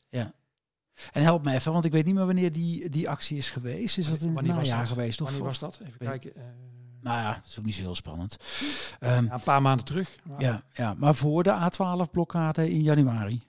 En 1.12 1.22
help 1.22 1.44
me 1.44 1.52
even, 1.52 1.72
want 1.72 1.84
ik 1.84 1.92
weet 1.92 2.04
niet 2.04 2.14
meer 2.14 2.26
wanneer 2.26 2.52
die, 2.52 2.88
die 2.88 3.08
actie 3.08 3.36
is 3.36 3.50
geweest. 3.50 3.98
Is 3.98 4.08
dat 4.08 4.20
in 4.20 4.36
het 4.36 4.46
najaar 4.46 4.86
geweest? 4.86 5.20
Of, 5.20 5.26
Wanneer 5.26 5.46
was 5.46 5.58
dat? 5.58 5.78
Even 5.82 5.98
kijken. 5.98 6.34
eh, 6.36 6.42
Nou 7.00 7.18
ja, 7.20 7.34
dat 7.34 7.44
is 7.46 7.58
ook 7.58 7.64
niet 7.64 7.74
zo 7.74 7.80
heel 7.82 7.94
spannend. 7.94 8.36
Ehm, 9.00 9.24
ja, 9.24 9.32
een 9.32 9.40
paar 9.40 9.62
maanden 9.62 9.84
terug. 9.84 10.16
Maar 10.24 10.40
ja, 10.40 10.64
ja, 10.72 10.94
maar 10.94 11.14
voor 11.14 11.42
de 11.42 11.50
A12-blokkade 11.70 12.70
in 12.70 12.82
januari. 12.82 13.42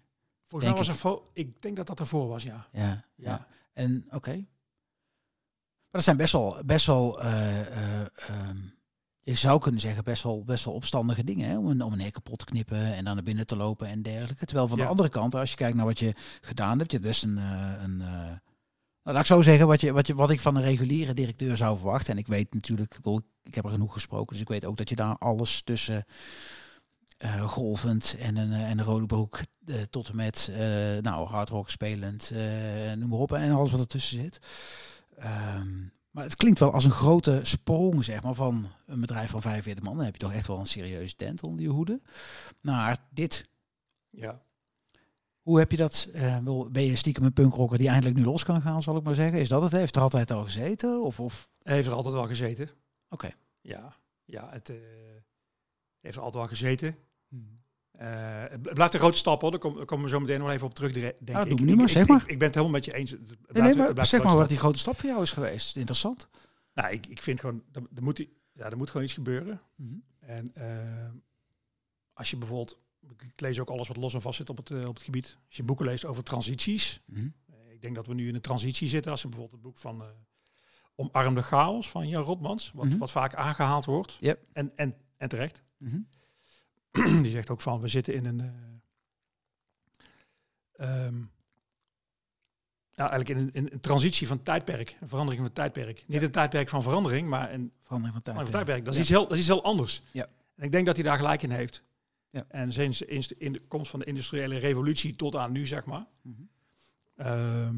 Volgens 0.44 0.72
mij 0.72 0.80
was 0.80 0.88
er 0.88 0.96
fo- 0.96 1.24
ik 1.34 1.62
denk 1.62 1.76
dat 1.76 1.88
dat 1.88 2.00
ervoor 2.00 2.28
was, 2.28 2.44
ja. 2.44 2.68
Ja, 2.72 2.82
ja. 2.88 3.04
Ja. 3.16 3.48
En 3.74 4.08
oké. 4.12 4.32
Maar 4.36 4.46
dat 5.92 6.04
zijn 6.04 6.18
best 6.18 6.32
wel, 6.34 6.62
best 6.66 6.86
wel 6.86 7.22
eh, 7.22 7.60
eh, 8.02 8.02
ehm, 8.28 8.58
je 9.24 9.36
zou 9.36 9.60
kunnen 9.60 9.82
zeggen, 9.82 10.04
best 10.04 10.24
wel, 10.24 10.44
best 10.44 10.66
wel 10.66 10.74
opstandige 10.74 11.24
dingen. 11.24 11.50
Hè? 11.50 11.58
Om, 11.58 11.68
een, 11.68 11.82
om 11.82 11.94
een 11.94 12.02
hek 12.02 12.14
kapot 12.14 12.40
te 12.40 12.46
knippen 12.46 12.94
en 12.94 13.04
dan 13.04 13.14
naar 13.16 13.24
binnen 13.24 13.46
te 13.46 13.56
lopen 13.56 13.88
en 13.88 14.02
dergelijke. 14.02 14.46
Terwijl 14.46 14.68
van 14.68 14.78
Ja. 14.78 14.84
de 14.84 14.90
andere 14.90 15.10
kant, 15.10 15.36
als 15.36 15.50
je 15.50 15.56
kijkt 15.56 15.76
naar 15.76 15.86
wat 15.86 16.00
je 16.00 16.14
gedaan 16.42 16.78
hebt, 16.80 16.92
je 16.92 16.98
hebt 16.98 17.10
best 17.10 17.24
een... 17.24 17.38
eh, 17.38 17.74
een 17.84 18.02
eh, 18.02 18.08
nou, 19.04 19.16
laat 19.16 19.20
ik 19.20 19.26
zo 19.36 19.42
zeggen, 19.42 19.68
wat, 19.68 19.82
je, 19.82 19.92
wat, 19.92 20.08
je, 20.08 20.16
wat 20.16 20.30
ik 20.30 20.40
van 20.40 20.56
een 20.56 20.62
reguliere 20.64 21.14
directeur 21.14 21.58
zou 21.58 21.78
verwachten. 21.78 22.14
En 22.14 22.20
ik 22.20 22.28
weet 22.28 22.54
natuurlijk, 22.54 22.98
ik, 23.44 23.56
heb 23.56 23.66
er 23.66 23.72
genoeg 23.72 23.94
gesproken, 23.94 24.32
dus 24.34 24.42
ik 24.42 24.48
weet 24.48 24.66
ook 24.66 24.78
dat 24.78 24.90
je 24.90 24.96
daar 24.96 25.18
alles 25.18 25.62
tussen 25.64 26.06
eh, 27.18 27.42
golvend 27.50 28.16
en 28.20 28.36
een, 28.36 28.52
en 28.52 28.80
een 28.80 28.86
rode 28.86 29.06
broek 29.06 29.40
tot 29.90 30.10
en 30.10 30.16
met 30.16 30.50
eh 30.52 30.58
nou, 31.02 31.28
hard 31.28 31.50
rock 31.50 31.70
spelend, 31.70 32.32
noem 32.96 33.10
maar 33.10 33.20
op. 33.20 33.32
En 33.34 33.52
alles 33.52 33.72
wat 33.72 33.80
ertussen 33.80 34.22
zit. 34.22 34.40
Ehm, 35.18 35.68
maar 36.12 36.24
het 36.24 36.36
klinkt 36.36 36.60
wel 36.60 36.74
als 36.74 36.86
een 36.86 36.92
grote 36.92 37.40
sprong, 37.44 38.04
zeg 38.04 38.24
maar, 38.24 38.34
van 38.36 38.72
een 38.86 39.02
bedrijf 39.02 39.30
van 39.30 39.42
45 39.42 39.84
man. 39.84 39.96
Dan 39.96 40.06
heb 40.06 40.14
je 40.14 40.20
toch 40.20 40.34
echt 40.34 40.48
wel 40.48 40.60
een 40.60 40.68
serieuze 40.68 41.16
tent 41.16 41.44
onder 41.44 41.62
je 41.62 41.72
hoede. 41.72 42.02
Naar 42.62 42.98
dit. 43.10 43.50
Ja. 44.10 44.42
Hoe 45.42 45.60
heb 45.60 45.72
je 45.72 45.78
dat? 45.78 46.08
wel, 46.44 46.70
ben 46.70 46.84
je 46.84 46.96
stiekem 46.96 47.24
een 47.24 47.34
punkrocker 47.34 47.78
die 47.78 47.88
eindelijk 47.88 48.16
nu 48.16 48.24
los 48.24 48.44
kan 48.44 48.62
gaan, 48.62 48.82
zal 48.82 48.98
ik 48.98 49.04
maar 49.04 49.16
zeggen? 49.16 49.40
Is 49.40 49.50
dat 49.50 49.62
het? 49.62 49.72
Heeft 49.72 49.96
er 49.96 50.02
altijd 50.02 50.32
al 50.32 50.44
gezeten? 50.44 51.04
Of, 51.04 51.20
of? 51.20 51.50
Heeft 51.62 51.88
er 51.88 51.94
altijd 51.94 52.14
wel 52.14 52.28
gezeten. 52.28 52.70
Oké. 53.10 53.30
Ja, 53.62 53.96
ja 54.26 54.50
het 54.50 54.70
eh, 54.70 54.76
heeft 56.00 56.16
er 56.16 56.22
altijd 56.22 56.44
wel 56.44 56.48
gezeten. 56.48 56.98
Eh, 57.32 57.40
het 58.06 58.62
blijft 58.74 58.94
een 58.94 59.00
grote 59.00 59.18
stap 59.18 59.42
hoor, 59.42 59.52
daar 59.52 59.60
kom- 59.60 59.86
komen 59.86 60.06
we 60.06 60.10
zo 60.12 60.20
meteen 60.20 60.40
nog 60.40 60.50
even 60.50 60.68
op 60.68 60.74
terug. 60.74 60.94
Denk 60.94 61.16
ik. 61.20 61.26
doe 61.36 61.46
Ik- 61.46 61.60
nu 61.60 61.76
maar, 61.76 61.90
zeg 61.90 62.02
ik- 62.04 62.10
maar. 62.10 62.22
Ik, 62.22 62.28
ik 62.28 62.38
ben 62.38 62.48
het 62.48 62.56
helemaal 62.56 62.76
met 62.76 62.86
je 62.86 62.94
eens. 62.94 63.10
Blijft- 63.12 63.30
Nee, 63.52 63.62
nee, 63.74 63.88
het 63.88 63.96
maar 63.96 64.06
zeg 64.06 64.24
maar 64.24 64.36
wat 64.36 64.50
die 64.50 64.58
grote 64.58 64.80
stap 64.80 65.00
voor 65.00 65.10
jou 65.10 65.22
is 65.22 65.32
geweest. 65.32 65.78
Interessant. 65.78 66.28
Nou, 66.74 66.92
ik, 66.94 67.06
ik 67.06 67.22
vind 67.22 67.40
gewoon, 67.40 67.64
er, 67.72 67.82
er, 67.96 68.04
moet, 68.04 68.28
ja, 68.54 68.70
er 68.70 68.78
moet 68.78 68.90
gewoon 68.90 69.06
iets 69.06 69.14
gebeuren. 69.14 69.62
Mhm. 69.76 69.94
En 70.20 70.54
eh, 70.54 71.10
als 72.14 72.30
je 72.30 72.38
bijvoorbeeld, 72.38 72.78
ik 73.20 73.42
lees 73.42 73.60
ook 73.60 73.70
alles 73.70 73.88
wat 73.88 73.98
los 73.98 74.14
en 74.14 74.22
vast 74.22 74.38
zit 74.38 74.50
op 74.50 74.58
het, 74.58 74.72
eh, 74.72 74.88
op 74.88 74.94
het 74.96 75.04
gebied. 75.04 75.38
Als 75.48 75.56
je 75.58 75.64
boeken 75.64 75.86
leest 75.86 76.06
over 76.06 76.24
transities. 76.24 77.02
Mhm. 77.06 77.20
eh, 77.48 77.56
ik 77.74 77.82
denk 77.82 77.96
dat 77.96 78.08
we 78.08 78.14
nu 78.14 78.28
in 78.28 78.36
een 78.36 78.42
transitie 78.42 78.88
zitten. 78.88 79.12
Als 79.12 79.22
je 79.22 79.28
bijvoorbeeld 79.28 79.62
het 79.62 79.70
boek 79.72 79.78
van 79.82 80.02
eh 80.02 80.08
Omarm 80.96 81.36
de 81.36 81.42
Chaos 81.42 81.90
van 81.90 82.08
Jan 82.08 82.24
Rotmans, 82.24 82.72
wat, 82.76 82.86
Mhm. 82.86 82.98
wat 82.98 83.12
vaak 83.12 83.36
aangehaald 83.36 83.86
wordt. 83.86 84.18
Yep. 84.20 84.46
En, 84.54 84.72
en, 84.76 84.96
en 85.18 85.30
terecht. 85.30 85.64
Mhm. 85.78 86.00
Die 87.22 87.32
zegt 87.32 87.50
ook 87.50 87.62
van, 87.62 87.82
we 87.82 87.88
zitten 87.88 88.14
in 88.14 88.26
een... 88.26 88.40
eh, 90.74 91.06
ehm, 91.06 91.16
ja, 92.92 93.10
eigenlijk 93.10 93.30
in 93.30 93.38
een, 93.38 93.52
in 93.54 93.70
een 93.72 93.80
transitie 93.80 94.28
van 94.28 94.44
tijdperk, 94.44 94.98
een 95.00 95.08
verandering 95.08 95.44
van 95.44 95.54
tijdperk. 95.54 96.04
Niet 96.08 96.22
een 96.22 96.32
tijdperk 96.32 96.70
van 96.70 96.84
verandering, 96.84 97.28
maar 97.28 97.54
een 97.54 97.72
Verandering 97.82 98.14
van 98.14 98.34
tijd. 98.34 98.38
verandering 98.38 98.52
van 98.52 98.66
tijdperk. 98.66 98.86
Dat 98.86 98.94
is, 98.94 98.96
Ja. 98.96 99.02
iets 99.02 99.10
heel, 99.10 99.22
dat 99.24 99.32
is 99.32 99.38
iets 99.38 99.48
heel 99.48 99.64
anders. 99.64 100.04
Ja. 100.12 100.28
En 100.56 100.64
ik 100.66 100.72
denk 100.72 100.86
dat 100.86 100.96
hij 100.96 101.06
daar 101.06 101.18
gelijk 101.18 101.42
in 101.44 101.50
heeft. 101.52 101.84
Ja. 102.30 102.46
En 102.48 102.74
sinds 102.74 102.98
de, 103.00 103.36
in 103.38 103.52
de 103.54 103.62
komst 103.68 103.92
van 103.92 104.00
de 104.00 104.06
industriële 104.06 104.58
revolutie 104.58 105.16
tot 105.16 105.36
aan 105.36 105.52
nu, 105.52 105.66
zeg 105.68 105.86
maar. 105.86 106.06
Mhm. 106.22 106.42
Ehm, 107.16 107.76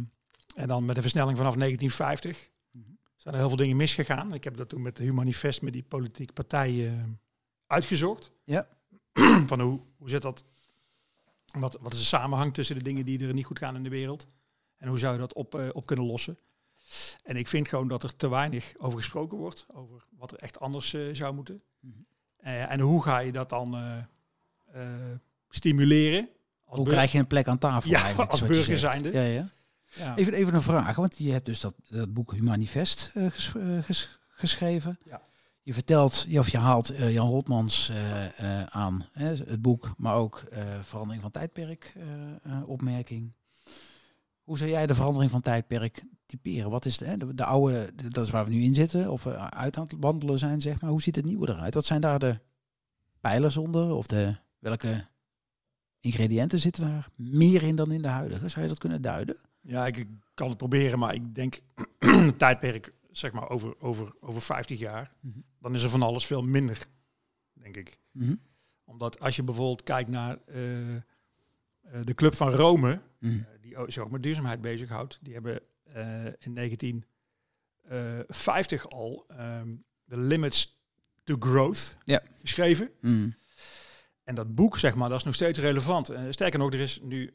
en 0.56 0.68
dan 0.68 0.86
met 0.86 0.96
de 0.96 1.02
versnelling 1.02 1.38
vanaf 1.38 1.56
1950 1.56 2.50
mhm. 2.72 2.84
zijn 3.16 3.34
er 3.34 3.40
heel 3.40 3.50
veel 3.50 3.58
dingen 3.58 3.76
misgegaan. 3.76 4.34
Ik 4.34 4.44
heb 4.44 4.58
dat 4.58 4.70
toen 4.70 4.82
met 4.82 4.98
de 4.98 5.04
Humanifest, 5.04 5.62
met 5.62 5.74
die 5.74 5.84
politieke 5.84 6.34
partijen 6.34 6.94
uh, 6.98 7.04
uitgezocht. 7.68 8.32
Ja. 8.44 8.68
van 9.48 9.60
hoe, 9.60 9.80
hoe 9.98 10.10
zit 10.10 10.22
dat? 10.22 10.46
Wat, 11.46 11.78
wat 11.82 11.94
is 11.94 12.00
de 12.00 12.06
samenhang 12.06 12.54
tussen 12.54 12.76
de 12.76 12.84
dingen 12.84 13.06
die 13.06 13.28
er 13.28 13.34
niet 13.34 13.46
goed 13.46 13.60
gaan 13.60 13.76
in 13.76 13.84
de 13.84 13.90
wereld? 13.90 14.28
En 14.78 14.88
hoe 14.88 15.00
zou 15.00 15.14
je 15.14 15.20
dat 15.20 15.34
op, 15.34 15.56
uh, 15.56 15.70
op 15.72 15.86
kunnen 15.86 16.06
lossen? 16.06 16.38
En 17.24 17.36
ik 17.36 17.48
vind 17.48 17.68
gewoon 17.68 17.88
dat 17.88 18.04
er 18.04 18.16
te 18.16 18.30
weinig 18.30 18.74
over 18.78 18.98
gesproken 18.98 19.38
wordt, 19.38 19.66
over 19.74 20.06
wat 20.18 20.32
er 20.32 20.38
echt 20.38 20.60
anders 20.60 20.94
uh, 20.94 21.16
zou 21.16 21.34
moeten. 21.34 21.62
Mhm. 21.80 21.94
Uh, 22.44 22.72
en 22.72 22.80
hoe 22.80 23.04
ga 23.04 23.20
je 23.20 23.32
dat 23.32 23.50
dan 23.50 23.78
stimuleren? 25.50 26.30
Hoe 26.64 26.88
krijg 26.88 27.12
je 27.12 27.20
een 27.20 27.28
plek 27.28 27.48
aan 27.48 27.58
tafel 27.58 27.92
ja, 27.92 28.02
eigenlijk? 28.02 28.32
Als 28.32 28.46
burger 28.46 28.78
zijnde. 28.78 29.12
Ja, 29.12 29.22
ja. 29.22 29.50
Ja. 29.96 30.16
Even, 30.16 30.34
even 30.34 30.54
een 30.54 30.62
vraag, 30.62 30.96
want 30.96 31.18
je 31.18 31.32
hebt 31.32 31.46
dus 31.46 31.60
dat, 31.60 31.74
dat 31.88 32.14
boek 32.14 32.34
Humanifest 32.34 33.12
ges, 33.16 33.54
ges, 33.82 34.20
geschreven. 34.28 35.00
Ja. 35.06 35.22
Je 35.64 35.74
vertelt, 35.74 36.28
of 36.38 36.50
je 36.50 36.58
haalt 36.58 36.92
uh, 36.92 37.14
Jan 37.14 37.28
Holtmans 37.28 37.92
uh, 37.92 38.64
aan, 38.64 39.06
hè, 39.12 39.26
het 39.26 39.62
boek, 39.62 39.94
maar 39.98 40.16
ook 40.16 40.44
verandering 40.82 41.22
van 41.22 41.32
tijdperk 41.32 41.94
opmerking. 42.66 43.34
Hoe 44.44 44.58
zou 44.58 44.70
jij 44.70 44.88
de 44.88 44.94
verandering 44.94 45.32
van 45.32 45.42
tijdperk 45.42 46.04
typeren? 46.26 46.70
Wat 46.70 46.86
is 46.86 46.98
de, 46.98 47.18
de, 47.18 47.34
de, 47.34 47.44
oude, 47.44 47.92
dat 48.10 48.26
is 48.26 48.32
waar 48.32 48.46
we 48.46 48.52
nu 48.52 48.62
in 48.62 48.74
zitten, 48.74 49.12
of 49.12 49.24
we 49.24 49.38
uit 49.38 49.78
aan 49.78 49.84
het 49.84 49.96
wandelen 50.00 50.38
zijn, 50.38 50.62
zeg 50.62 50.82
maar. 50.82 50.90
Hoe 50.90 51.02
ziet 51.02 51.16
het 51.16 51.26
nieuwe 51.26 51.50
eruit? 51.50 51.74
Wat 51.74 51.86
zijn 51.86 52.02
daar 52.02 52.20
de 52.20 52.40
pijlers 53.22 53.58
onder? 53.58 53.94
Of 53.94 54.08
de, 54.08 54.36
welke 54.60 55.08
ingrediënten 56.00 56.60
zitten 56.60 56.88
daar 56.88 57.10
meer 57.16 57.64
in 57.64 57.76
dan 57.76 57.92
in 57.92 58.02
de 58.02 58.08
huidige? 58.08 58.50
Zou 58.50 58.62
je 58.62 58.68
dat 58.68 58.80
kunnen 58.80 59.02
duiden? 59.02 59.38
Ja, 59.62 59.86
ik 59.86 60.08
kan 60.34 60.50
het 60.50 60.58
proberen, 60.58 61.00
maar 61.00 61.14
ik 61.14 61.36
denk 61.36 61.62
tijdperk, 62.38 62.94
zeg 63.18 63.32
maar 63.32 63.50
over, 63.50 63.80
over, 63.80 64.14
over 64.20 64.42
50 64.42 64.80
jaar, 64.80 65.12
mm 65.20 65.32
-hmm. 65.32 65.44
dan 65.60 65.74
is 65.74 65.84
er 65.84 65.90
van 65.90 66.02
alles 66.02 66.26
veel 66.26 66.42
minder, 66.42 66.88
denk 67.54 67.78
ik. 67.78 68.00
Mm 68.12 68.26
-hmm. 68.26 68.42
Omdat 68.84 69.20
als 69.20 69.36
je 69.36 69.44
bijvoorbeeld 69.44 69.84
kijkt 69.84 70.10
naar 70.10 70.38
uh, 70.48 70.90
uh, 70.90 70.98
de 72.04 72.14
Club 72.14 72.36
van 72.36 72.52
Rome, 72.52 72.94
mm 72.94 73.02
-hmm. 73.30 73.40
uh, 73.40 73.46
die 73.62 73.92
zich 73.92 74.04
ook 74.04 74.12
met 74.12 74.24
duurzaamheid 74.24 74.62
bezighoudt, 74.62 75.20
die 75.22 75.34
hebben 75.34 75.62
in 76.40 76.56
1950 76.56 78.90
al 78.90 79.26
um, 79.40 79.84
de 80.04 80.18
Limits 80.18 80.82
to 81.24 81.36
Growth 81.40 81.98
ja. 82.06 82.22
geschreven. 82.42 82.92
En 84.24 84.36
dat 84.36 84.56
boek, 84.56 84.78
zeg 84.78 84.96
maar, 84.96 85.10
dat 85.10 85.20
is 85.20 85.26
nog 85.26 85.36
steeds 85.36 85.60
relevant. 85.60 86.12
sterker 86.30 86.60
nog, 86.60 86.74
er 86.74 86.80
is 86.80 87.02
nu 87.02 87.34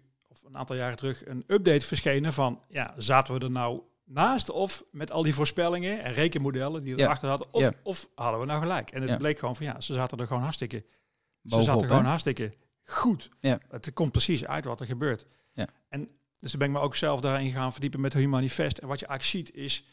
een 0.49 0.57
aantal 0.57 0.77
jaren 0.77 0.97
terug 0.97 1.27
een 1.27 1.45
update 1.47 1.87
verschenen 1.87 2.33
van, 2.33 2.63
ja, 2.69 2.95
zaten 2.97 3.35
we 3.35 3.41
er 3.41 3.51
nou 3.51 3.83
naast 4.09 4.51
of 4.51 4.85
met 4.91 5.11
al 5.13 5.23
die 5.23 5.35
voorspellingen 5.35 6.03
en 6.03 6.13
rekenmodellen 6.13 6.83
die 6.83 6.99
erachter 6.99 7.25
ja. 7.29 7.29
hadden, 7.37 7.55
of, 7.55 7.63
ja. 7.63 7.73
of 7.83 8.09
hadden 8.15 8.41
we 8.41 8.47
nou 8.47 8.61
gelijk? 8.61 8.91
En 8.91 9.01
het 9.01 9.11
Ja. 9.11 9.17
bleek 9.17 9.39
gewoon 9.39 9.57
van, 9.57 9.67
ja, 9.67 9.81
ze 9.81 9.93
zaten 9.95 10.19
er 10.19 10.27
gewoon 10.27 10.43
hartstikke, 10.43 10.85
ze 11.45 11.63
zaten 11.63 11.83
hè? 11.83 11.87
gewoon 11.89 12.05
hartstikke 12.05 12.55
goed. 12.85 13.29
Ja. 13.41 13.59
Het 13.71 13.93
komt 13.93 14.13
precies 14.13 14.45
uit 14.47 14.65
wat 14.65 14.81
er 14.81 14.87
gebeurt. 14.87 15.27
Ja. 15.53 15.69
En 15.89 16.09
dus 16.37 16.51
dan 16.51 16.59
ben 16.61 16.69
ik 16.69 16.75
me 16.75 16.81
ook 16.81 16.97
zelf 16.97 17.21
daarin 17.21 17.51
gaan 17.51 17.73
verdiepen 17.73 18.01
met 18.01 18.13
het 18.13 18.27
Manifest. 18.27 18.79
En 18.79 18.89
wat 18.89 19.01
je 19.01 19.07
eigenlijk 19.07 19.47
ziet 19.47 19.57
is, 19.57 19.85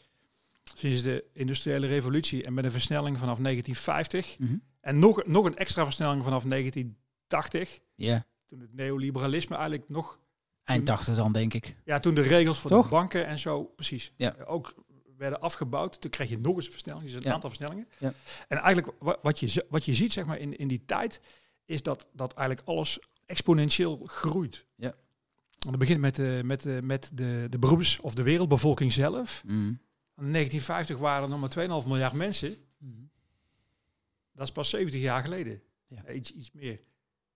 sinds 0.74 1.02
de 1.02 1.26
industriële 1.32 1.86
revolutie 1.86 2.44
en 2.44 2.54
met 2.54 2.64
een 2.64 2.70
versnelling 2.70 3.18
vanaf 3.18 3.38
1950 3.38 4.38
Mhm. 4.38 4.56
en 4.80 4.98
nog, 4.98 5.24
nog 5.26 5.44
een 5.44 5.56
extra 5.56 5.84
versnelling 5.84 6.22
vanaf 6.24 6.44
1980, 6.44 7.78
Ja, 7.94 8.26
toen 8.46 8.60
het 8.60 8.74
neoliberalisme 8.74 9.56
eigenlijk 9.56 9.88
nog 9.88 10.20
eind 10.66 10.86
80 10.86 11.14
dan 11.16 11.32
denk 11.32 11.54
ik. 11.54 11.76
Ja, 11.84 12.00
toen 12.00 12.14
de 12.14 12.20
regels 12.22 12.58
voor 12.58 12.70
Toch? 12.70 12.82
de 12.84 12.88
banken 12.90 13.26
en 13.26 13.38
zo, 13.38 13.62
precies, 13.64 14.12
Ja. 14.16 14.34
eh, 14.34 14.50
ook 14.50 14.74
werden 15.16 15.40
afgebouwd. 15.40 16.00
Toen 16.00 16.10
kreeg 16.10 16.28
je 16.28 16.38
nog 16.38 16.56
eens 16.56 16.66
een 16.66 16.72
versnelling, 16.72 17.04
dus 17.04 17.14
een 17.14 17.22
Ja. 17.22 17.32
aantal 17.32 17.48
versnellingen. 17.50 17.88
Ja. 17.98 18.12
En 18.48 18.58
eigenlijk 18.58 18.96
wa- 18.98 19.18
wat 19.22 19.40
je, 19.40 19.66
wat 19.68 19.84
je 19.84 19.94
ziet 19.94 20.12
zeg 20.12 20.24
maar, 20.24 20.38
in, 20.38 20.56
in 20.56 20.68
die 20.68 20.82
tijd, 20.86 21.20
is 21.64 21.82
dat, 21.82 22.06
dat 22.12 22.34
eigenlijk 22.34 22.68
alles 22.68 22.98
exponentieel 23.26 24.00
groeit. 24.04 24.64
Ja. 24.74 24.94
Want 25.58 25.70
het 25.70 25.78
begint 25.78 26.00
met, 26.00 26.14
de 26.16 26.40
met, 26.44 26.62
de 26.62 26.80
met 26.82 27.10
de, 27.14 27.46
de 27.50 27.58
beroeps- 27.58 28.00
of 28.00 28.14
de 28.14 28.22
wereldbevolking 28.22 28.92
zelf. 28.92 29.42
Mhm. 29.44 29.54
In 29.56 30.32
1950 30.32 30.96
waren 30.98 31.22
er 31.22 31.28
nog 31.28 31.40
maar 31.40 31.82
2,5 31.82 31.86
miljard 31.88 32.12
mensen. 32.12 32.56
Dat 34.32 34.46
is 34.46 34.52
pas 34.52 34.70
70 34.70 35.00
jaar 35.00 35.22
geleden. 35.22 35.62
Ja, 35.86 36.10
Iets, 36.10 36.32
iets 36.32 36.52
meer. 36.52 36.80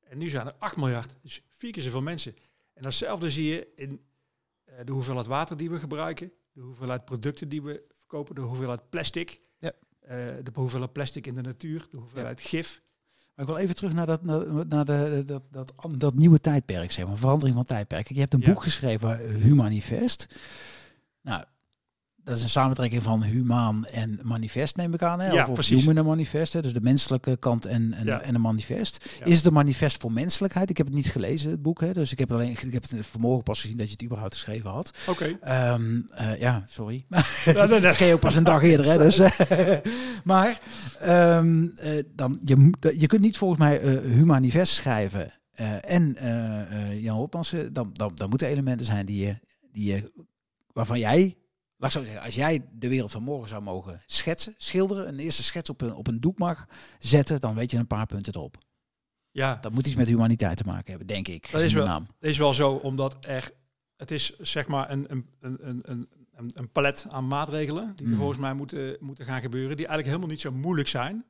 En 0.01 0.19
nu 0.19 0.29
zijn 0.29 0.47
er 0.47 0.55
8 0.59 0.77
miljard. 0.77 1.17
Dus 1.23 1.43
vier 1.51 1.73
keer 1.73 1.83
zoveel 1.83 2.03
mensen. 2.03 2.35
En 2.81 2.87
datzelfde 2.87 3.31
zie 3.31 3.49
je 3.53 3.69
in 3.77 4.01
eh, 4.65 4.75
de 4.85 4.93
hoeveelheid 4.93 5.27
water 5.27 5.57
die 5.57 5.71
we 5.71 5.79
gebruiken. 5.79 6.33
De 6.53 6.61
hoeveelheid 6.61 7.05
producten 7.05 7.49
die 7.49 7.63
we 7.63 7.85
verkopen. 7.91 8.35
De 8.35 8.41
hoeveelheid 8.41 8.89
plastic. 8.91 9.41
Ja. 9.59 9.73
eh, 10.01 10.09
de 10.17 10.51
hoeveelheid 10.55 10.93
plastic 10.93 11.27
in 11.27 11.35
de 11.35 11.41
natuur. 11.41 11.87
De 11.91 11.97
hoeveelheid 11.97 12.41
gif. 12.41 12.83
Maar 13.35 13.45
ik 13.49 13.55
wil 13.55 13.61
even 13.63 13.75
terug 13.75 13.93
naar 13.93 14.07
dat, 14.07 14.23
naar, 14.25 14.67
naar 14.67 14.85
de, 14.85 15.23
dat, 15.27 15.43
dat, 15.51 15.73
dat 15.97 16.15
nieuwe 16.15 16.39
tijdperk, 16.39 16.93
zeg 16.93 17.07
maar, 17.07 17.17
verandering 17.17 17.55
van 17.57 17.65
tijdperk. 17.65 18.09
Je 18.09 18.21
hebt 18.21 18.35
een 18.35 18.41
Ja. 18.41 18.53
boek 18.53 18.63
geschreven, 18.63 19.35
Humanifest. 19.41 20.27
Nou, 21.23 21.45
dat 22.25 22.37
is 22.37 22.43
een 22.43 22.49
samentrekking 22.49 23.03
van 23.03 23.23
humaan 23.23 23.87
en 23.87 24.19
manifest, 24.23 24.77
neem 24.77 24.95
ik 24.95 25.03
aan. 25.03 25.21
Hè? 25.21 25.31
Ja, 25.33 25.47
of, 25.47 25.59
of 25.59 25.67
human 25.67 25.97
en 25.97 26.05
manifest, 26.05 26.53
hè? 26.53 26.63
dus 26.63 26.73
de 26.73 26.81
menselijke 26.81 27.37
kant 27.37 27.67
en, 27.67 27.93
en, 27.93 28.07
Ja. 28.07 28.21
en 28.21 28.35
een 28.35 28.41
manifest. 28.41 29.05
Ja. 29.19 29.25
Is 29.25 29.37
het 29.37 29.47
een 29.47 29.53
manifest 29.53 30.01
voor 30.01 30.13
menselijkheid? 30.13 30.71
Ik 30.71 30.77
heb 30.77 30.87
het 30.87 30.95
niet 30.95 31.11
gelezen, 31.11 31.51
het 31.51 31.63
boek. 31.63 31.81
Hè? 31.81 31.93
Dus 31.93 32.13
ik 32.13 32.19
heb, 32.19 32.33
alleen, 32.33 32.51
ik 32.51 32.73
heb 32.73 32.83
het 32.83 33.07
vanmorgen 33.07 33.43
pas 33.43 33.61
gezien 33.61 33.77
dat 33.77 33.87
je 33.87 33.93
het 33.93 34.03
überhaupt 34.03 34.35
geschreven 34.35 34.71
had. 34.71 34.91
Oké. 35.07 35.37
Ehm, 35.41 36.01
eh, 36.11 36.41
ja, 36.41 36.65
sorry. 36.67 37.05
nee, 37.09 37.23
nee. 37.45 37.81
Dat 37.81 37.97
ken 37.97 38.07
je 38.07 38.15
ook 38.15 38.21
pas 38.21 38.37
een 38.37 38.45
dag 38.45 38.63
eerder, 38.63 38.87
hè? 38.87 38.99
Dus, 38.99 39.21
maar 40.25 40.61
ehm, 41.01 41.65
eh, 41.77 42.03
dan, 42.15 42.41
je, 42.45 42.73
je 42.99 43.07
kunt 43.07 43.23
niet 43.23 43.37
volgens 43.39 43.61
mij 43.61 43.81
eh 43.81 43.99
Humanifest 44.13 44.73
schrijven 44.73 45.33
en 45.81 46.17
Jan 47.01 47.17
Hopmansen. 47.17 47.73
Dan, 47.73 47.91
dan, 47.93 48.13
dan 48.15 48.29
moeten 48.29 48.49
elementen 48.49 48.87
zijn 48.87 49.07
die 49.07 49.27
je, 49.27 49.37
die 49.73 49.85
je, 49.93 50.13
waarvan 50.73 50.99
jij, 50.99 51.37
laat 51.81 51.91
ik 51.95 51.99
zo 51.99 52.03
zeggen, 52.05 52.23
als 52.23 52.35
jij 52.35 52.65
de 52.73 52.89
wereld 52.89 53.11
van 53.11 53.23
morgen 53.23 53.49
zou 53.49 53.63
mogen 53.63 54.03
schetsen, 54.07 54.55
schilderen, 54.57 55.09
een 55.09 55.19
eerste 55.19 55.43
schets 55.43 55.71
op 55.71 55.81
een, 55.81 55.95
op 55.95 56.07
een 56.07 56.21
doek 56.21 56.39
mag 56.39 56.67
zetten, 56.99 57.41
dan 57.41 57.55
weet 57.55 57.71
je 57.71 57.77
een 57.77 57.87
paar 57.87 58.07
punten 58.07 58.35
erop. 58.35 58.59
Ja, 59.31 59.55
Dat 59.55 59.73
moet 59.73 59.87
iets 59.87 59.97
met 59.97 60.07
humaniteit 60.09 60.57
te 60.57 60.65
maken 60.65 60.89
hebben, 60.89 61.07
denk 61.07 61.29
ik. 61.29 61.51
Dat 61.51 61.61
is 61.61 61.73
wel- 61.73 61.87
naam. 61.87 62.07
Is 62.21 62.39
wel 62.39 62.55
zo, 62.55 62.73
omdat 62.75 63.17
er, 63.21 63.51
het 63.97 64.11
is 64.11 64.39
zeg 64.39 64.67
maar 64.69 64.91
een, 64.91 65.05
een, 65.13 65.27
een, 65.41 65.81
een, 65.91 66.09
een, 66.55 66.71
palet 66.73 67.07
aan 67.09 67.27
maatregelen 67.29 67.93
die 67.97 68.07
Mhm. 68.07 68.17
volgens 68.17 68.39
mij 68.39 68.55
moeten, 68.55 68.97
moeten 69.01 69.25
gaan 69.25 69.41
gebeuren, 69.41 69.77
die 69.77 69.87
eigenlijk 69.87 70.07
helemaal 70.07 70.29
niet 70.35 70.41
zo 70.41 70.53
moeilijk 70.53 70.89
zijn. 70.89 71.25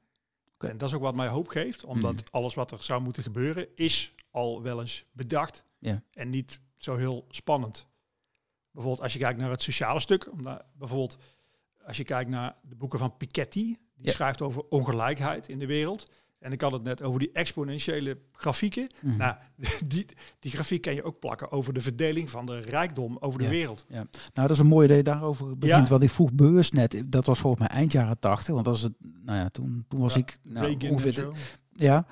Oké. 0.55 0.67
En 0.69 0.79
dat 0.79 0.89
is 0.89 0.95
ook 0.95 1.03
wat 1.03 1.15
mij 1.15 1.29
hoop 1.29 1.49
geeft, 1.49 1.85
omdat 1.85 2.13
Mhm. 2.15 2.23
alles 2.31 2.55
wat 2.55 2.71
er 2.73 2.83
zou 2.83 3.01
moeten 3.03 3.23
gebeuren 3.23 3.67
is 3.75 4.15
al 4.31 4.63
wel 4.63 4.81
eens 4.81 5.05
bedacht 5.13 5.65
Ja. 5.79 6.03
en 6.13 6.29
niet 6.31 6.61
zo 6.77 6.97
heel 6.97 7.25
spannend. 7.29 7.87
Bijvoorbeeld 8.73 9.03
als 9.03 9.13
je 9.13 9.19
kijkt 9.19 9.39
naar 9.39 9.51
het 9.51 9.63
sociale 9.63 10.01
stuk, 10.01 10.31
bijvoorbeeld 10.79 11.17
als 11.87 11.97
je 11.97 12.05
kijkt 12.05 12.31
naar 12.31 12.57
de 12.63 12.75
boeken 12.75 12.99
van 12.99 13.17
Piketty, 13.17 13.65
die 13.65 14.07
Ja. 14.07 14.13
schrijft 14.13 14.43
over 14.43 14.63
ongelijkheid 14.69 15.49
in 15.49 15.59
de 15.59 15.67
wereld. 15.67 16.09
En 16.39 16.53
ik 16.53 16.61
had 16.61 16.73
het 16.73 16.83
net 16.83 17.03
over 17.03 17.21
die 17.21 17.31
exponentiële 17.33 18.19
grafieken. 18.33 18.87
Mhm. 19.03 19.17
Nou, 19.17 19.35
die, 19.87 20.07
die 20.39 20.51
grafiek 20.53 20.83
kan 20.83 20.95
je 20.95 21.03
ook 21.03 21.19
plakken 21.19 21.51
over 21.51 21.73
de 21.73 21.81
verdeling 21.81 22.31
van 22.31 22.47
de 22.47 22.59
rijkdom 22.59 23.17
over 23.21 23.39
de 23.39 23.45
Ja. 23.45 23.51
wereld. 23.51 23.85
Nou, 23.89 24.07
dat 24.33 24.51
is 24.51 24.59
een 24.59 24.67
mooi 24.67 24.87
dat 24.89 24.97
je 24.97 25.03
daarover 25.03 25.59
begint. 25.59 25.85
Ja. 25.87 25.91
Want 25.91 26.03
ik 26.03 26.11
vroeg 26.11 26.33
bewust 26.33 26.73
net, 26.73 27.03
dat 27.07 27.27
was 27.27 27.39
volgens 27.39 27.69
mij 27.69 27.77
eind 27.77 27.93
jaren 27.93 28.19
tachtig. 28.19 28.53
Want 28.55 28.65
dat 28.65 28.77
is 28.77 28.83
het, 28.83 28.93
nou 29.25 29.39
ja, 29.39 29.49
toen, 29.49 29.85
toen 29.89 30.01
was 30.01 30.15
Ja, 30.15 30.21
ik 30.21 30.39
nou, 30.43 30.77
ongeveer... 30.91 31.13
zo. 31.13 31.33
Ja, 31.73 32.07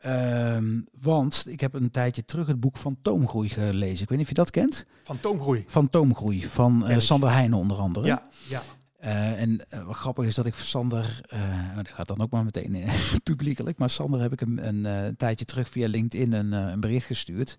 Ehm, 0.00 0.80
want 1.00 1.44
ik 1.46 1.60
heb 1.60 1.74
een 1.74 1.90
tijdje 1.90 2.24
terug 2.24 2.46
het 2.46 2.60
boek 2.60 2.78
Fantoomgroei 2.78 3.48
gelezen. 3.48 4.02
Ik 4.02 4.08
weet 4.08 4.18
niet 4.18 4.20
of 4.20 4.28
je 4.28 4.34
dat 4.34 4.50
kent. 4.50 4.86
Fantoomgroei. 5.02 5.64
Fantoomgroei 5.66 6.44
van 6.44 6.90
ik. 6.90 7.00
Sander 7.00 7.30
Heijnen 7.30 7.58
onder 7.58 7.76
andere. 7.76 8.06
Ja, 8.06 8.22
ja. 8.48 8.62
Eh, 9.00 9.40
en 9.40 9.68
eh, 9.68 9.84
wat 9.84 9.96
grappig 9.96 10.24
is 10.24 10.34
dat 10.34 10.46
ik 10.46 10.54
Sander, 10.54 11.20
eh, 11.28 11.76
dat 11.76 11.88
gaat 11.88 12.08
dan 12.08 12.20
ook 12.20 12.30
maar 12.30 12.44
meteen 12.44 12.84
publiekelijk, 13.22 13.78
maar 13.78 13.90
Sander 13.90 14.20
heb 14.20 14.32
ik 14.32 14.40
een, 14.40 14.66
een, 14.66 14.84
een 14.84 15.16
tijdje 15.16 15.44
terug 15.44 15.68
via 15.68 15.88
LinkedIn 15.88 16.32
een, 16.32 16.52
een 16.52 16.80
bericht 16.80 17.06
gestuurd. 17.06 17.58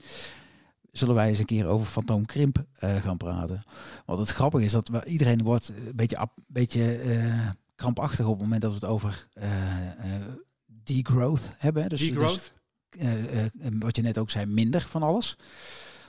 Zullen 0.91 1.15
wij 1.15 1.29
eens 1.29 1.39
een 1.39 1.45
keer 1.45 1.67
over 1.67 1.85
fantoomkrimp 1.85 2.65
eh, 2.73 2.95
gaan 2.95 3.17
praten? 3.17 3.63
Want 4.05 4.19
het 4.19 4.29
grappige 4.29 4.65
is 4.65 4.71
dat 4.71 4.87
we, 4.87 5.05
iedereen 5.05 5.43
wordt 5.43 5.69
een 5.69 5.95
beetje, 5.95 6.29
beetje 6.47 6.99
krampachtig 7.75 8.25
op 8.25 8.31
het 8.31 8.41
moment 8.41 8.61
dat 8.61 8.71
we 8.71 8.77
het 8.77 8.85
over 8.85 9.27
degrowth 10.93 11.49
hebben. 11.57 11.89
Dus, 11.89 11.99
Degrowth. 11.99 12.53
Dus, 12.89 13.01
eh, 13.01 13.43
eh, 13.43 13.51
wat 13.79 13.95
je 13.95 14.01
net 14.01 14.17
ook 14.17 14.29
zei, 14.29 14.45
minder 14.45 14.85
van 14.89 15.03
alles. 15.03 15.37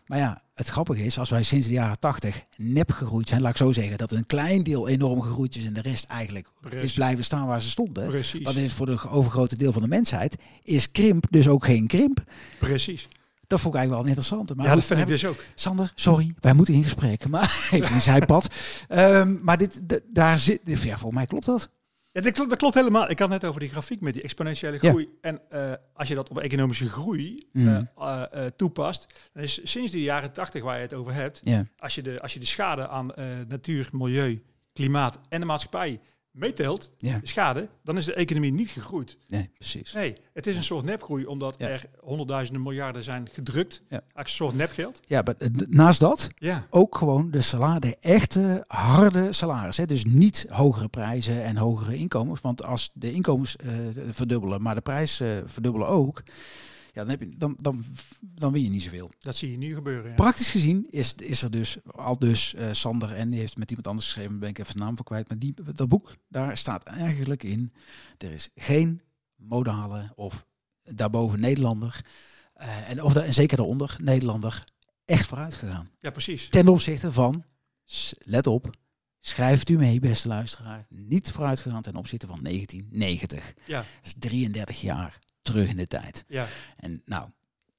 Maar 0.06 0.18
ja, 0.18 0.42
het 0.54 0.68
grappige 0.68 1.04
is, 1.04 1.18
als 1.18 1.30
wij 1.30 1.42
sinds 1.42 1.66
de 1.66 1.72
jaren 1.72 1.98
80 1.98 2.44
nep 2.56 2.90
gegroeid 2.90 3.28
zijn, 3.28 3.40
laat 3.40 3.50
ik 3.50 3.56
zo 3.56 3.72
zeggen, 3.72 3.98
dat 3.98 4.12
een 4.12 4.26
klein 4.26 4.62
deel 4.62 4.88
enorm 4.88 5.20
gegroeid 5.20 5.56
is 5.56 5.66
en 5.66 5.72
de 5.72 5.80
rest 5.80 6.04
eigenlijk 6.04 6.48
Precies. 6.60 6.82
is 6.82 6.92
blijven 6.92 7.24
staan 7.24 7.46
waar 7.46 7.62
ze 7.62 7.70
stonden. 7.70 8.08
Precies. 8.08 8.44
Dan 8.44 8.56
is 8.56 8.62
het 8.62 8.72
voor 8.72 8.86
de 8.86 9.08
overgrote 9.08 9.56
deel 9.56 9.72
van 9.72 9.82
de 9.82 9.88
mensheid, 9.88 10.36
is 10.62 10.90
krimp 10.90 11.26
dus 11.30 11.48
ook 11.48 11.64
geen 11.64 11.86
krimp. 11.86 12.24
Precies. 12.58 13.08
Dat 13.46 13.60
vond 13.60 13.74
ik 13.74 13.80
eigenlijk 13.80 13.90
wel 13.90 14.16
interessant. 14.16 14.56
Maar 14.56 14.66
ja, 14.66 14.74
dat 14.74 14.84
vind 14.84 15.00
ik 15.00 15.06
dus 15.06 15.24
ook. 15.24 15.44
Sander, 15.54 15.92
sorry, 15.94 16.34
wij 16.40 16.52
moeten 16.52 16.74
in 16.74 16.82
gesprek. 16.82 17.28
Maar 17.28 17.58
even 17.70 17.94
een 17.94 18.00
zijpad. 18.00 18.54
Ehm, 18.88 19.36
maar 19.42 19.58
dit, 19.58 19.80
daar 20.08 20.38
zit, 20.38 20.60
ja, 20.64 20.98
voor 20.98 21.14
mij 21.14 21.26
klopt 21.26 21.46
dat. 21.46 21.70
Ja, 22.12 22.20
dat, 22.20 22.32
klopt, 22.32 22.50
dat 22.50 22.58
klopt 22.58 22.74
helemaal. 22.74 23.10
Ik 23.10 23.18
had 23.18 23.28
net 23.28 23.44
over 23.44 23.60
die 23.60 23.68
grafiek 23.68 24.00
met 24.00 24.14
die 24.14 24.22
exponentiële 24.22 24.78
Ja. 24.80 24.88
groei. 24.90 25.08
En 25.20 25.40
eh, 25.50 25.72
als 25.94 26.08
je 26.08 26.14
dat 26.14 26.30
op 26.30 26.38
economische 26.38 26.88
groei 26.88 27.48
Mhm. 27.52 27.84
eh, 27.96 28.22
eh, 28.30 28.52
toepast, 28.56 29.06
dan 29.32 29.42
is 29.42 29.60
sinds 29.62 29.92
de 29.92 30.02
jaren 30.02 30.32
80 30.32 30.62
waar 30.62 30.76
je 30.76 30.82
het 30.82 30.94
over 30.94 31.14
hebt, 31.14 31.40
Ja, 31.44 31.66
als 31.78 31.94
je 31.94 32.02
de, 32.02 32.20
als 32.20 32.32
je 32.32 32.38
de 32.40 32.46
schade 32.46 32.88
aan 32.88 33.06
natuur, 33.48 33.88
milieu, 33.92 34.42
klimaat 34.72 35.20
en 35.28 35.40
de 35.40 35.46
maatschappij 35.46 36.00
meetelt, 36.32 36.90
ja, 36.98 37.18
de 37.18 37.26
schade, 37.26 37.68
dan 37.82 37.96
is 37.96 38.04
de 38.04 38.14
economie 38.14 38.52
niet 38.52 38.68
gegroeid. 38.68 39.18
nee, 39.28 39.50
precies. 39.54 39.92
Nee, 39.92 40.14
het 40.32 40.46
is 40.46 40.56
een 40.56 40.62
soort 40.62 40.84
nepgroei, 40.84 41.26
omdat 41.26 41.54
Ja. 41.58 41.68
er 41.68 41.84
honderdduizenden 42.00 42.62
miljarden 42.62 43.04
zijn 43.04 43.28
gedrukt. 43.32 43.82
Ja. 43.88 44.00
Als 44.12 44.24
een 44.30 44.36
soort 44.36 44.54
nepgeld. 44.54 45.00
Ja, 45.06 45.22
maar 45.24 45.34
eh, 45.38 45.48
naast 45.68 46.00
dat 46.00 46.28
Ja, 46.34 46.66
ook 46.70 46.96
gewoon 46.96 47.30
de 47.30 47.40
salaris, 47.40 47.80
de 47.80 47.96
echte 48.00 48.64
harde 48.66 49.32
salaris. 49.32 49.76
Hè? 49.76 49.86
Dus 49.86 50.04
niet 50.04 50.46
hogere 50.48 50.88
prijzen 50.88 51.44
en 51.44 51.56
hogere 51.56 51.96
inkomens. 51.96 52.40
Want 52.40 52.62
als 52.64 52.90
de 52.92 53.12
inkomens 53.12 53.56
eh, 53.56 53.68
verdubbelen, 54.10 54.62
maar 54.62 54.74
de 54.74 54.80
prijs 54.80 55.20
eh, 55.20 55.28
verdubbelen 55.46 55.88
ook, 55.88 56.22
ja, 56.92 57.00
dan, 57.04 57.08
heb 57.08 57.20
je, 57.20 57.36
dan, 57.36 57.52
dan, 57.56 57.84
dan 58.20 58.52
win 58.52 58.62
je 58.62 58.70
niet 58.70 58.82
zoveel. 58.82 59.10
dat 59.20 59.36
zie 59.36 59.50
je 59.50 59.56
nu 59.56 59.74
gebeuren. 59.74 60.10
Ja. 60.10 60.16
Praktisch 60.16 60.50
gezien 60.50 60.86
is, 60.90 61.14
is 61.14 61.42
er 61.42 61.50
dus 61.50 61.76
al 61.86 62.18
dus 62.18 62.54
eh, 62.54 62.72
Sander 62.72 63.12
en 63.14 63.30
die 63.30 63.40
heeft 63.40 63.56
met 63.56 63.68
iemand 63.68 63.88
anders 63.88 64.06
geschreven, 64.06 64.38
ben 64.38 64.48
ik 64.48 64.58
even 64.58 64.74
de 64.74 64.80
naam 64.80 64.96
van 64.96 65.04
kwijt. 65.04 65.28
Maar 65.28 65.38
die, 65.38 65.54
dat 65.74 65.88
boek, 65.88 66.16
daar 66.28 66.56
staat 66.56 66.82
eigenlijk 66.82 67.42
in, 67.42 67.72
er 68.18 68.32
is 68.32 68.48
geen 68.54 69.00
modale 69.36 70.12
of 70.14 70.46
daarboven 70.82 71.40
Nederlander, 71.40 72.04
eh, 72.54 72.90
en, 72.90 73.02
of 73.02 73.16
en 73.16 73.32
zeker 73.32 73.56
daaronder 73.56 73.96
Nederlander, 74.00 74.64
echt 75.04 75.26
vooruit 75.26 75.54
gegaan. 75.54 75.88
ja, 76.00 76.10
precies. 76.10 76.48
Ten 76.48 76.68
opzichte 76.68 77.12
van, 77.12 77.44
let 78.18 78.46
op, 78.46 78.70
schrijft 79.20 79.68
u 79.68 79.76
mee 79.76 80.00
beste 80.00 80.28
luisteraar, 80.28 80.86
niet 80.88 81.30
vooruit 81.30 81.60
gegaan 81.60 81.82
ten 81.82 81.96
opzichte 81.96 82.26
van 82.26 82.42
1990. 82.42 83.54
Ja, 83.64 83.78
Dat 83.78 83.86
is 84.02 84.14
33 84.18 84.80
jaar 84.80 85.18
terug 85.42 85.68
in 85.68 85.76
de 85.76 85.86
tijd. 85.86 86.24
ja. 86.28 86.46
En 86.76 87.02
nou, 87.04 87.28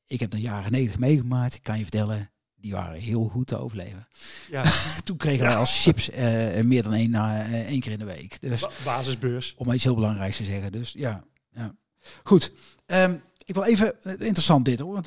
ik 0.08 0.20
heb 0.20 0.32
de 0.32 0.42
jaren 0.42 0.72
90 0.72 1.00
meegemaakt. 1.00 1.56
Ik 1.56 1.64
kan 1.64 1.76
je 1.78 1.82
vertellen, 1.84 2.30
die 2.56 2.72
waren 2.72 3.00
heel 3.00 3.24
goed 3.28 3.48
te 3.48 3.58
overleven. 3.58 4.08
ja. 4.50 4.64
Toen 5.04 5.18
kregen 5.18 5.46
wij 5.46 5.56
als 5.56 5.82
chips 5.84 6.10
eh, 6.10 6.62
meer 6.64 6.84
dan 6.84 6.94
één, 6.94 7.10
na, 7.10 7.44
eh, 7.46 7.68
één 7.68 7.80
keer 7.80 7.92
in 7.92 8.00
de 8.00 8.06
week. 8.06 8.42
Dus 8.42 8.62
Ba- 8.62 8.70
basisbeurs. 8.84 9.54
om 9.58 9.72
iets 9.72 9.84
heel 9.84 9.96
belangrijks 9.96 10.38
te 10.38 10.44
zeggen. 10.44 10.72
Dus 10.72 10.92
ja, 10.98 11.24
ja. 11.54 11.76
goed. 12.24 12.52
Ehm, 12.86 13.16
ik 13.46 13.54
wil 13.54 13.64
even, 13.64 13.96
interessant 14.04 14.66
dit 14.66 14.80
hoor. 14.80 14.94
Want 14.94 15.06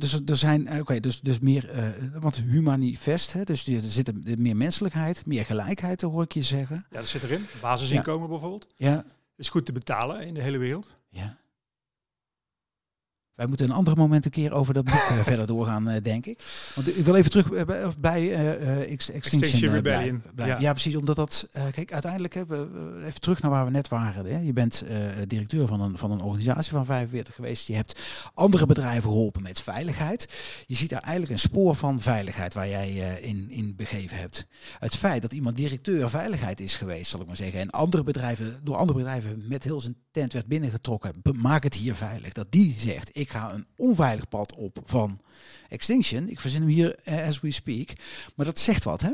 dus 0.00 0.20
er 0.26 0.36
zijn, 0.36 0.80
oké, 0.80 1.00
dus, 1.00 1.20
dus 1.20 1.38
meer, 1.38 1.68
eh 1.70 1.88
want 2.20 2.36
humanifest, 2.36 3.32
hè, 3.32 3.44
dus 3.44 3.66
er 3.66 3.80
zit 3.80 4.38
meer 4.38 4.56
menselijkheid, 4.56 5.26
meer 5.26 5.44
gelijkheid, 5.44 6.00
hoor 6.00 6.22
ik 6.22 6.32
je 6.32 6.42
zeggen. 6.42 6.86
Ja, 6.90 6.98
dat 6.98 7.08
zit 7.08 7.22
erin. 7.22 7.46
Basisinkomen 7.60 8.28
bijvoorbeeld. 8.28 8.66
Ja, 8.76 9.04
Is 9.36 9.48
goed 9.48 9.66
te 9.66 9.72
betalen 9.72 10.26
in 10.26 10.34
de 10.34 10.42
hele 10.42 10.58
wereld. 10.58 10.90
ja. 11.08 11.36
Wij 13.34 13.46
moeten 13.46 13.66
een 13.66 13.74
ander 13.74 13.96
moment 13.96 14.24
een 14.24 14.30
keer 14.30 14.52
over 14.52 14.74
dat 14.74 14.84
boek 14.84 14.94
eh, 14.94 15.18
verder 15.30 15.46
doorgaan, 15.46 15.88
eh, 15.88 16.02
denk 16.02 16.26
ik. 16.26 16.38
Want 16.74 16.98
ik 16.98 17.04
wil 17.04 17.14
even 17.14 17.30
terug 17.30 17.50
eh, 17.52 17.64
bij, 17.64 17.84
of 17.86 17.98
bij 17.98 18.32
eh, 18.32 18.52
eh, 18.54 18.78
Ex- 18.80 19.10
Extinction, 19.10 19.42
Extinction 19.42 19.72
Rebellion, 19.72 20.22
ja. 20.36 20.58
Ja. 20.60 20.72
precies. 20.72 20.96
Omdat 20.96 21.16
dat, 21.16 21.48
eh, 21.52 21.62
kijk, 21.72 21.92
uiteindelijk 21.92 22.34
hebben 22.34 22.72
we 23.00 23.06
even 23.06 23.20
terug 23.20 23.42
naar 23.42 23.50
waar 23.50 23.64
we 23.64 23.70
net 23.70 23.88
waren. 23.88 24.26
Hè. 24.26 24.38
Je 24.38 24.52
bent 24.52 24.82
eh, 24.82 24.96
directeur 25.26 25.66
van 25.66 25.80
een, 25.80 25.98
van 25.98 26.10
een 26.10 26.20
organisatie 26.20 26.70
van 26.72 26.84
45 26.84 27.34
geweest. 27.34 27.66
Je 27.66 27.74
hebt 27.74 28.00
andere 28.34 28.66
bedrijven 28.66 29.02
geholpen 29.10 29.42
met 29.42 29.60
veiligheid. 29.60 30.28
Je 30.66 30.74
ziet 30.74 30.90
daar 30.90 31.02
eigenlijk 31.02 31.32
een 31.32 31.38
spoor 31.38 31.74
van 31.74 32.00
veiligheid 32.00 32.54
waar 32.54 32.68
jij 32.68 32.88
eh, 33.18 33.28
in, 33.28 33.50
in 33.50 33.76
begeven 33.76 34.16
hebt. 34.18 34.46
Het 34.78 34.96
feit 34.96 35.22
dat 35.22 35.32
iemand 35.32 35.56
directeur 35.56 36.10
veiligheid 36.10 36.60
is 36.60 36.76
geweest, 36.76 37.10
zal 37.10 37.20
ik 37.20 37.26
maar 37.26 37.36
zeggen. 37.36 37.60
En 37.60 37.70
andere 37.70 38.02
bedrijven, 38.02 38.60
door 38.62 38.76
andere 38.76 38.98
bedrijven 38.98 39.44
met 39.48 39.64
heel 39.64 39.80
zijn 39.80 39.96
tent 40.14 40.32
werd 40.32 40.46
binnengetrokken. 40.46 41.22
Maak 41.36 41.62
het 41.62 41.74
hier 41.74 41.94
veilig. 41.94 42.32
Dat 42.32 42.52
die 42.52 42.74
zegt, 42.78 43.10
ik 43.16 43.30
ga 43.30 43.52
een 43.52 43.66
onveilig 43.76 44.28
pad 44.28 44.54
op 44.54 44.78
van 44.84 45.20
Extinction. 45.68 46.28
Ik 46.28 46.40
verzin 46.40 46.60
hem 46.60 46.70
hier 46.70 46.98
eh, 47.04 47.26
as 47.26 47.40
we 47.40 47.50
speak. 47.50 47.88
Maar 48.34 48.46
dat 48.46 48.58
zegt 48.58 48.84
wat, 48.84 49.00
hè? 49.00 49.12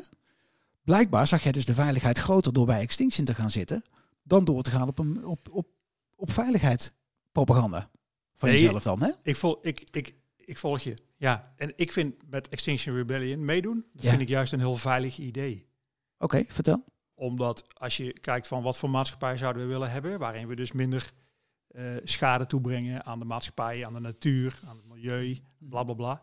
Blijkbaar 0.85 1.27
zag 1.27 1.43
jij 1.43 1.53
dus 1.53 1.65
de 1.65 1.75
veiligheid 1.75 2.19
groter 2.19 2.53
door 2.53 2.67
bij 2.67 2.81
Extinction 2.81 3.25
te 3.25 3.35
gaan 3.35 3.51
zitten. 3.51 3.85
Dan 4.23 4.45
door 4.45 4.63
te 4.63 4.71
gaan 4.71 4.89
op, 4.89 4.99
een, 4.99 5.27
op, 5.27 5.49
op, 5.51 5.67
op 6.17 6.33
veiligheid 6.33 6.93
propaganda. 7.33 7.91
Van 8.37 8.49
Nee, 8.49 8.61
jezelf 8.63 8.83
dan, 8.83 9.03
hè? 9.03 9.11
Ik, 9.23 9.37
vol, 9.37 9.59
ik, 9.63 9.85
ik, 9.91 10.15
ik 10.37 10.59
volg 10.59 10.81
je. 10.81 10.95
Ja, 11.17 11.53
en 11.57 11.73
ik 11.77 11.93
vind 11.93 12.15
met 12.31 12.49
Extinction 12.49 12.95
Rebellion 12.97 13.45
meedoen, 13.45 13.85
dat 13.93 14.03
Ja. 14.03 14.09
vind 14.11 14.23
ik 14.23 14.29
juist 14.29 14.53
een 14.53 14.59
heel 14.59 14.77
veilig 14.77 15.19
idee. 15.19 15.67
Oké, 16.19 16.45
vertel. 16.49 16.85
Omdat 17.21 17.65
als 17.75 17.97
je 17.97 18.13
kijkt 18.13 18.47
van 18.47 18.63
wat 18.63 18.77
voor 18.77 18.91
maatschappij 18.91 19.37
zouden 19.37 19.63
we 19.63 19.69
willen 19.69 19.91
hebben, 19.91 20.19
waarin 20.19 20.49
we 20.49 20.57
dus 20.57 20.73
minder 20.73 21.13
eh, 21.69 21.85
schade 22.05 22.47
toebrengen 22.47 23.05
aan 23.05 23.19
de 23.19 23.25
maatschappij, 23.25 23.87
aan 23.87 23.93
de 23.93 24.01
natuur, 24.01 24.61
aan 24.67 24.77
het 24.77 24.87
milieu, 24.87 25.39
bla 25.59 25.83
bla 25.83 25.95
bla. 25.95 26.23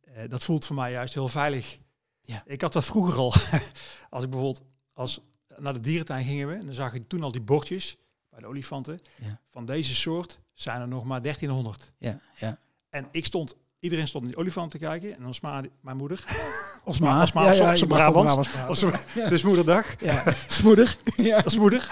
Eh, 0.00 0.28
dat 0.28 0.42
voelt 0.42 0.64
voor 0.64 0.76
mij 0.76 0.92
juist 0.92 1.14
heel 1.14 1.28
veilig. 1.28 1.78
Ja. 2.20 2.42
Ik 2.46 2.60
had 2.60 2.72
dat 2.72 2.84
vroeger 2.84 3.18
al. 3.18 3.32
als 4.10 4.24
ik 4.24 4.30
bijvoorbeeld 4.30 4.62
als 4.92 5.20
naar 5.56 5.72
de 5.72 5.80
dierentuin 5.80 6.24
gingen 6.24 6.48
we, 6.48 6.54
en 6.54 6.64
dan 6.64 6.74
zag 6.74 6.94
ik 6.94 7.08
toen 7.08 7.22
al 7.22 7.32
die 7.32 7.40
bordjes 7.40 7.96
bij 8.28 8.40
de 8.40 8.46
olifanten. 8.46 8.98
Ja. 9.18 9.40
Van 9.48 9.64
deze 9.64 9.94
soort 9.94 10.40
zijn 10.52 10.80
er 10.80 10.88
nog 10.88 11.04
maar 11.04 11.22
1300. 11.22 11.92
Ja, 11.98 12.20
ja. 12.36 12.58
En 12.88 13.08
ik 13.10 13.24
stond, 13.24 13.56
iedereen 13.80 14.08
stond 14.08 14.24
naar 14.24 14.32
die 14.32 14.42
olifant 14.42 14.70
te 14.70 14.78
kijken. 14.78 15.16
En 15.16 15.22
dan 15.22 15.34
sma 15.34 15.62
mijn 15.80 15.96
moeder, 15.96 16.24
Osma, 16.84 17.22
Osma, 17.22 17.42
ja, 17.42 17.52
ja, 17.52 17.86
praten. 17.86 18.44
zijn- 18.76 19.28
dus 19.28 19.42
moederdag, 19.42 20.00
Ja, 20.00 20.22
smoeder. 20.48 20.96
Ja. 21.16 21.36
dat 21.36 21.46
is 21.46 21.56
moeder. 21.58 21.88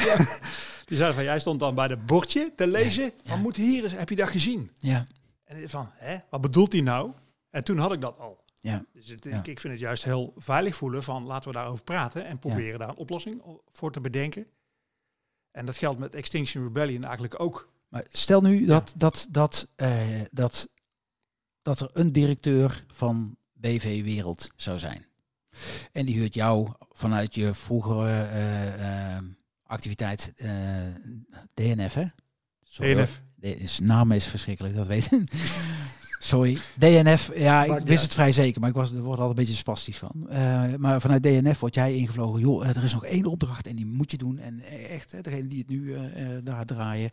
Die 0.87 0.97
zei 0.97 1.15
van, 1.15 1.23
jij 1.25 1.41
stond 1.41 1.61
dan 1.61 1.75
bij 1.75 1.89
de 1.89 1.97
bordje 1.97 2.53
te 2.57 2.67
lezen. 2.67 3.13
Van, 3.25 3.41
moet 3.41 3.57
hier 3.57 3.85
eens, 3.85 3.93
heb 3.93 4.09
je 4.09 4.17
dat 4.17 4.29
gezien? 4.29 4.71
Ja, 4.79 5.07
En 5.45 5.69
van, 5.69 5.91
hè, 5.95 6.17
wat 6.31 6.41
bedoelt 6.41 6.73
hij 6.73 6.81
nou? 6.83 7.13
En 7.51 7.65
toen 7.65 7.79
had 7.79 7.93
ik 7.93 8.01
dat 8.01 8.19
al. 8.19 8.45
ja. 8.61 8.85
Dus 8.93 9.09
het, 9.09 9.25
ik, 9.27 9.47
ik 9.47 9.61
vind 9.61 9.73
het 9.73 9.83
juist 9.83 10.05
heel 10.05 10.33
veilig 10.37 10.77
voelen 10.77 11.03
van, 11.03 11.25
laten 11.27 11.51
we 11.51 11.57
daarover 11.57 11.85
praten. 11.85 12.25
En 12.25 12.39
proberen 12.39 12.79
daar 12.79 12.89
een 12.89 12.97
oplossing 12.97 13.43
voor 13.73 13.93
te 13.93 14.01
bedenken. 14.01 14.47
En 15.51 15.67
dat 15.67 15.77
geldt 15.77 15.99
met 15.99 16.15
Extinction 16.15 16.63
Rebellion 16.65 17.03
eigenlijk 17.05 17.41
ook. 17.41 17.69
Maar 17.89 18.05
stel 18.11 18.41
nu 18.41 18.67
dat, 18.67 18.93
dat, 18.97 19.27
dat, 19.31 19.69
eh, 19.77 20.01
dat, 20.31 20.69
dat 21.69 21.81
er 21.81 21.91
een 21.93 22.13
directeur 22.13 22.85
van 22.93 23.37
BV 23.53 24.03
Wereld 24.03 24.51
zou 24.57 24.79
zijn. 24.79 25.07
En 25.93 26.07
die 26.07 26.15
huurt 26.15 26.35
jou 26.35 26.69
vanuit 26.93 27.35
je 27.35 27.55
vroegere 27.55 28.09
eh, 28.09 29.17
eh, 29.17 29.23
activiteit 29.63 30.33
eh, 30.37 30.51
DNF, 31.55 31.95
hè? 31.95 32.05
Sorry, 32.63 32.95
DNF. 32.95 33.23
De, 33.35 33.69
naam 33.83 34.13
is 34.13 34.27
verschrikkelijk, 34.27 34.75
dat 34.75 34.87
weet 34.87 35.13
ik. 35.13 35.33
Sorry, 36.21 36.59
DNF. 36.79 37.31
Ja, 37.35 37.65
ik 37.65 37.87
wist 37.87 38.03
het 38.03 38.13
vrij 38.15 38.33
zeker, 38.33 38.61
maar 38.61 38.69
ik 38.71 38.75
was, 38.77 38.93
er 38.93 39.03
wordt 39.03 39.21
al 39.21 39.29
een 39.29 39.35
beetje 39.35 39.55
spastisch 39.55 39.97
van. 39.97 40.29
Eh, 40.29 40.75
maar 40.75 41.01
vanuit 41.01 41.23
DNF 41.23 41.61
word 41.61 41.75
jij 41.75 41.95
ingevlogen. 41.95 42.41
Joh, 42.41 42.69
eh, 42.69 42.77
er 42.77 42.85
is 42.85 42.93
nog 42.93 43.05
één 43.05 43.27
opdracht 43.27 43.67
en 43.67 43.77
die 43.77 43.87
moet 43.87 44.11
je 44.11 44.17
doen. 44.17 44.39
En 44.39 44.61
eh, 44.61 44.95
echt, 44.95 45.25
degene 45.25 45.47
die 45.47 45.59
het 45.59 45.69
nu 45.69 45.95
daar 46.45 46.65
draaien, 46.65 47.11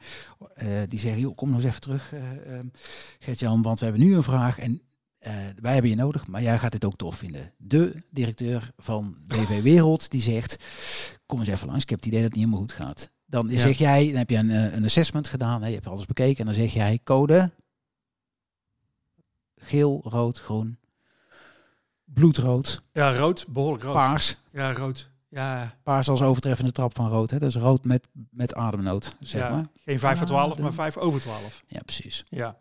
die 0.88 1.00
zeggen, 1.00 1.22
joh, 1.22 1.36
kom 1.36 1.48
nog 1.50 1.58
eens 1.58 1.68
even 1.68 1.82
terug, 1.82 2.14
eh, 2.14 2.54
ehm, 2.56 2.66
Gert-Jan, 3.20 3.62
want 3.62 3.80
we 3.80 3.86
hebben 3.86 4.04
nu 4.04 4.16
een 4.16 4.24
vraag 4.24 4.60
en 4.60 4.82
wij 5.62 5.74
hebben 5.74 5.90
je 5.92 5.96
nodig, 5.98 6.28
maar 6.28 6.42
jij 6.42 6.60
gaat 6.60 6.72
dit 6.72 6.86
ook 6.86 6.96
tof 6.96 7.16
vinden. 7.16 7.54
De 7.58 8.04
directeur 8.10 8.72
van 8.78 9.16
BV 9.28 9.62
Wereld, 9.72 10.12
die 10.12 10.22
zegt, 10.22 10.56
kom 11.26 11.40
eens 11.40 11.48
even 11.50 11.68
langs, 11.68 11.84
ik 11.84 11.90
heb 11.90 12.00
het 12.00 12.08
idee 12.08 12.20
dat 12.22 12.30
het 12.30 12.38
niet 12.38 12.46
helemaal 12.46 12.68
goed 12.68 12.78
gaat. 12.78 13.12
Dan 13.26 13.50
Ja. 13.50 13.60
zeg 13.60 13.78
jij, 13.78 14.06
dan 14.08 14.16
heb 14.16 14.30
je 14.30 14.38
een, 14.38 14.76
een 14.76 14.84
assessment 14.84 15.28
gedaan, 15.28 15.62
hè, 15.62 15.68
je 15.68 15.74
hebt 15.74 15.88
alles 15.88 16.06
bekeken 16.06 16.38
en 16.38 16.46
dan 16.46 16.54
zeg 16.54 16.74
jij 16.74 17.00
code 17.04 17.52
geel, 19.66 20.02
rood, 20.04 20.40
groen, 20.40 20.78
bloedrood, 22.04 22.82
Ja, 22.92 23.16
rood, 23.16 23.46
behoorlijk 23.50 23.84
rood. 23.84 23.94
paars. 23.94 24.36
Ja, 24.52 24.74
rood. 24.74 25.10
Ja, 25.30 25.76
Paars 25.84 26.10
als 26.10 26.22
overtreffende 26.22 26.72
trap 26.72 26.96
van 26.96 27.10
rood. 27.10 27.32
Hè? 27.32 27.40
Dat 27.40 27.50
is 27.50 27.56
rood 27.56 27.86
met, 27.86 28.08
met 28.32 28.54
ademnood, 28.56 29.16
zeg 29.20 29.42
ja. 29.42 29.50
maar. 29.50 29.66
geen 29.84 30.00
5 30.00 30.18
voor 30.18 30.28
12, 30.28 30.52
Ah, 30.54 30.60
maar 30.60 30.70
de- 30.70 30.76
5 30.76 30.98
over 30.98 31.22
12. 31.22 31.64
Ja, 31.68 31.80
precies. 31.82 32.24
Ja. 32.30 32.58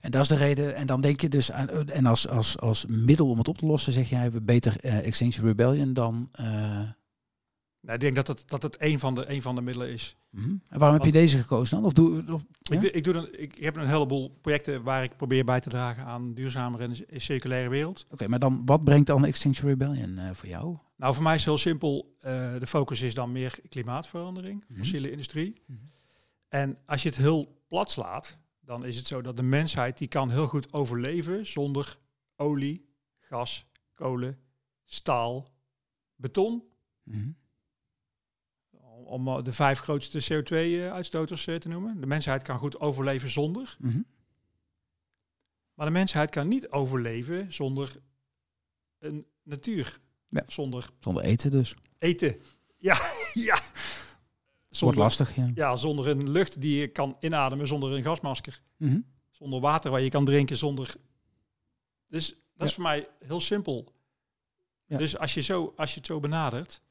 En 0.00 0.10
dat 0.10 0.22
is 0.22 0.28
de 0.28 0.36
reden. 0.36 0.74
En 0.74 0.86
dan 0.86 1.00
denk 1.00 1.20
je 1.20 1.28
dus 1.28 1.52
aan. 1.52 1.68
En 1.88 2.06
als, 2.06 2.28
als, 2.28 2.58
als 2.58 2.84
middel 2.86 3.28
om 3.30 3.38
het 3.38 3.48
op 3.48 3.58
te 3.58 3.66
lossen, 3.66 3.92
zeg 3.92 4.08
jij 4.08 4.30
we 4.32 4.40
beter 4.40 4.80
eh, 4.80 5.06
Extinction 5.06 5.46
Rebellion 5.46 5.92
dan. 5.92 6.28
eh, 6.32 6.80
Nou, 7.86 7.98
ik 7.98 8.00
denk 8.04 8.14
dat 8.14 8.26
het, 8.26 8.48
dat 8.48 8.62
het 8.62 8.76
een, 8.80 8.98
van 8.98 9.14
de, 9.14 9.30
een 9.32 9.42
van 9.42 9.54
de 9.54 9.60
middelen 9.60 9.88
is. 9.92 10.16
Mhm. 10.30 10.48
En 10.68 10.78
waarom 10.78 10.96
heb 10.96 11.06
je 11.06 11.12
deze 11.12 11.38
gekozen 11.38 11.76
dan? 11.76 11.84
Of 11.84 11.92
doe, 11.92 12.24
of, 12.32 12.42
ja? 12.60 12.80
Ik, 12.80 12.82
ik, 12.82 13.04
doe 13.04 13.12
dan, 13.12 13.28
ik 13.32 13.54
heb 13.64 13.76
een 13.76 13.88
heleboel 13.88 14.38
projecten 14.40 14.82
waar 14.82 15.02
ik 15.02 15.16
probeer 15.16 15.44
bij 15.44 15.60
te 15.60 15.68
dragen 15.68 16.04
aan 16.04 16.34
duurzamere 16.34 16.84
en 17.08 17.20
circulaire 17.20 17.68
wereld. 17.68 18.06
Oké, 18.10 18.28
maar 18.28 18.38
dan 18.38 18.62
wat 18.64 18.84
brengt 18.84 19.06
dan 19.06 19.24
Extinction 19.24 19.68
Rebellion 19.68 20.18
eh, 20.18 20.30
voor 20.32 20.48
jou? 20.48 20.76
Nou, 20.96 21.14
voor 21.14 21.22
mij 21.22 21.34
is 21.34 21.40
het 21.40 21.48
heel 21.48 21.58
simpel. 21.58 22.14
eh, 22.20 22.58
de 22.58 22.66
focus 22.66 23.00
is 23.02 23.14
dan 23.14 23.32
meer 23.32 23.58
klimaatverandering, 23.68 24.64
Mhm. 24.68 24.78
fossiele 24.78 25.10
industrie. 25.10 25.62
Mhm. 25.66 25.78
En 26.48 26.78
als 26.86 27.02
je 27.02 27.08
het 27.08 27.18
heel 27.18 27.62
plat 27.68 27.90
slaat, 27.90 28.36
dan 28.60 28.84
is 28.84 28.96
het 28.96 29.06
zo 29.06 29.20
dat 29.22 29.36
de 29.36 29.42
mensheid 29.42 29.98
die 29.98 30.08
kan 30.08 30.30
heel 30.30 30.46
goed 30.46 30.72
overleven 30.72 31.46
zonder 31.46 31.98
olie, 32.36 32.88
gas, 33.20 33.66
kolen, 33.94 34.38
staal, 34.84 35.48
beton. 36.16 36.62
Om 39.06 39.28
eh, 39.28 39.42
de 39.44 39.52
vijf 39.52 39.78
grootste 39.78 40.22
CO2-uitstoters 40.32 41.44
te 41.44 41.68
noemen. 41.68 42.00
De 42.00 42.06
mensheid 42.06 42.42
kan 42.42 42.58
goed 42.58 42.80
overleven 42.80 43.30
zonder. 43.30 43.76
Mhm. 43.78 44.00
Maar 45.74 45.86
de 45.86 45.92
mensheid 45.92 46.30
kan 46.30 46.48
niet 46.48 46.68
overleven 46.70 47.52
zonder 47.52 47.96
een 48.98 49.26
natuur. 49.42 50.00
Ja. 50.28 50.42
Zonder 50.46 50.90
Zonder 50.98 51.22
eten 51.22 51.50
dus. 51.50 51.74
eten. 51.98 52.36
Ja, 52.78 52.96
ja. 53.34 53.54
Wordt 53.54 54.76
Zonder, 54.76 54.98
lastig, 54.98 55.36
ja. 55.36 55.50
ja, 55.54 55.76
zonder 55.76 56.06
een 56.08 56.30
lucht 56.30 56.60
die 56.60 56.80
je 56.80 56.88
kan 56.88 57.16
inademen, 57.20 57.66
zonder 57.66 57.92
een 57.92 58.02
gasmasker. 58.02 58.62
Mhm. 58.76 59.00
Zonder 59.30 59.60
water 59.60 59.90
waar 59.90 60.00
je 60.00 60.08
kan 60.10 60.24
drinken, 60.24 60.56
zonder... 60.56 60.94
Dus 62.08 62.28
dat 62.28 62.38
Ja. 62.56 62.64
is 62.64 62.74
voor 62.74 62.82
mij 62.82 63.08
heel 63.18 63.40
simpel. 63.40 63.92
Ja. 64.86 64.98
Dus 64.98 65.18
als 65.18 65.34
je, 65.34 65.40
zo, 65.40 65.72
als 65.76 65.90
je 65.90 65.96
het 65.96 66.06
zo 66.06 66.20
benadert, 66.20 66.82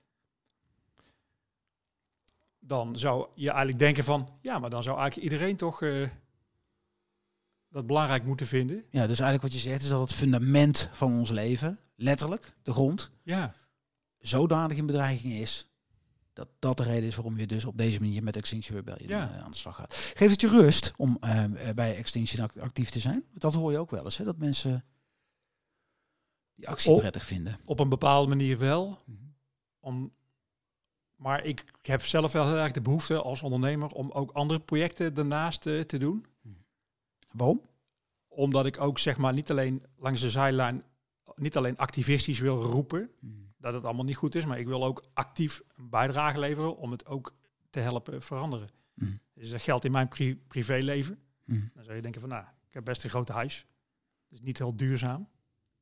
dan 2.68 2.98
zou 2.98 3.28
je 3.36 3.48
eigenlijk 3.50 3.80
denken 3.80 4.04
van... 4.04 4.30
Ja, 4.42 4.60
maar 4.60 4.70
dan 4.70 4.84
zou 4.84 4.98
eigenlijk 5.00 5.32
iedereen 5.32 5.56
toch 5.58 5.82
eh, 5.82 6.10
dat 7.70 7.88
belangrijk 7.88 8.24
moeten 8.24 8.48
vinden. 8.48 8.76
Ja, 8.90 9.08
dus 9.08 9.20
eigenlijk 9.20 9.42
wat 9.42 9.54
je 9.54 9.70
zegt 9.70 9.82
is 9.84 9.90
dat 9.90 10.00
het 10.00 10.14
fundament 10.14 10.90
van 10.92 11.14
ons 11.14 11.30
leven, 11.30 11.80
letterlijk, 11.96 12.56
de 12.64 12.72
grond, 12.72 13.12
Ja, 13.24 13.54
zodanig 14.18 14.78
in 14.78 14.86
bedreiging 14.86 15.34
is. 15.34 15.70
Dat 16.34 16.48
dat 16.60 16.78
de 16.78 16.84
reden 16.84 17.08
is 17.10 17.16
waarom 17.16 17.38
je 17.38 17.48
dus 17.48 17.66
op 17.66 17.78
deze 17.78 18.00
manier 18.00 18.24
met 18.24 18.36
Extinction 18.36 18.76
Rebellion 18.78 19.08
Ja. 19.10 19.32
eh, 19.36 19.44
aan 19.44 19.52
de 19.52 19.58
slag 19.58 19.76
gaat. 19.76 19.94
Geeft 19.96 20.32
het 20.32 20.42
je 20.42 20.48
rust 20.48 20.94
om 20.98 21.18
eh, 21.20 21.44
bij 21.76 21.96
Extinction 21.96 22.44
act- 22.44 22.60
actief 22.60 22.90
te 22.90 23.00
zijn? 23.00 23.24
Dat 23.34 23.54
hoor 23.54 23.72
je 23.72 23.78
ook 23.78 23.92
wel 23.92 24.04
eens, 24.04 24.18
hè? 24.18 24.24
dat 24.24 24.38
mensen 24.38 24.86
die 26.56 26.68
actie 26.68 26.96
prettig 26.98 27.26
vinden. 27.26 27.60
op 27.66 27.80
een 27.80 27.90
bepaalde 27.90 28.28
manier 28.28 28.58
wel. 28.58 28.98
Mhm. 29.06 29.18
Om, 29.80 30.14
maar 31.16 31.44
ik 31.44 31.64
heb 31.82 32.06
zelf 32.06 32.32
wel 32.32 32.46
heel 32.48 32.58
erg 32.58 32.72
de 32.72 32.82
behoefte 32.82 33.22
als 33.22 33.42
ondernemer 33.42 33.90
om 33.90 34.12
ook 34.12 34.32
andere 34.32 34.60
projecten 34.60 35.14
daarnaast 35.14 35.66
eh, 35.66 35.82
te 35.82 35.98
doen. 35.98 36.26
Waarom? 37.32 37.62
Omdat 38.28 38.66
ik 38.66 38.80
ook 38.82 39.00
zeg 39.00 39.18
maar 39.18 39.34
niet 39.34 39.52
alleen 39.52 39.84
langs 39.98 40.22
de 40.22 40.30
zijlijn, 40.30 40.84
niet 41.36 41.58
alleen 41.58 41.78
activistisch 41.78 42.40
wil 42.40 42.62
roepen 42.62 43.10
dat 43.58 43.74
het 43.74 43.84
allemaal 43.84 44.06
niet 44.06 44.16
goed 44.16 44.36
is, 44.36 44.46
maar 44.46 44.60
ik 44.60 44.68
wil 44.68 44.84
ook 44.86 45.04
actief 45.14 45.62
een 45.76 45.90
bijdrage 45.90 46.40
leveren 46.40 46.78
om 46.78 46.92
het 46.92 47.06
ook 47.06 47.34
te 47.70 47.80
helpen 47.80 48.22
veranderen. 48.22 48.68
Mhm. 48.94 49.12
Dus 49.34 49.50
dat 49.50 49.62
geldt 49.62 49.86
in 49.86 49.92
mijn 49.92 50.08
pri- 50.08 50.36
privéleven. 50.48 51.20
Mhm. 51.46 51.60
Dan 51.74 51.84
zou 51.84 51.96
je 51.96 52.02
denken 52.02 52.22
van, 52.22 52.30
nou, 52.30 52.44
ik 52.68 52.74
heb 52.74 52.86
best 52.86 53.04
een 53.04 53.10
groot 53.10 53.30
huis. 53.30 53.66
Dus 54.30 54.42
niet 54.42 54.58
heel 54.58 54.76
duurzaam. 54.76 55.30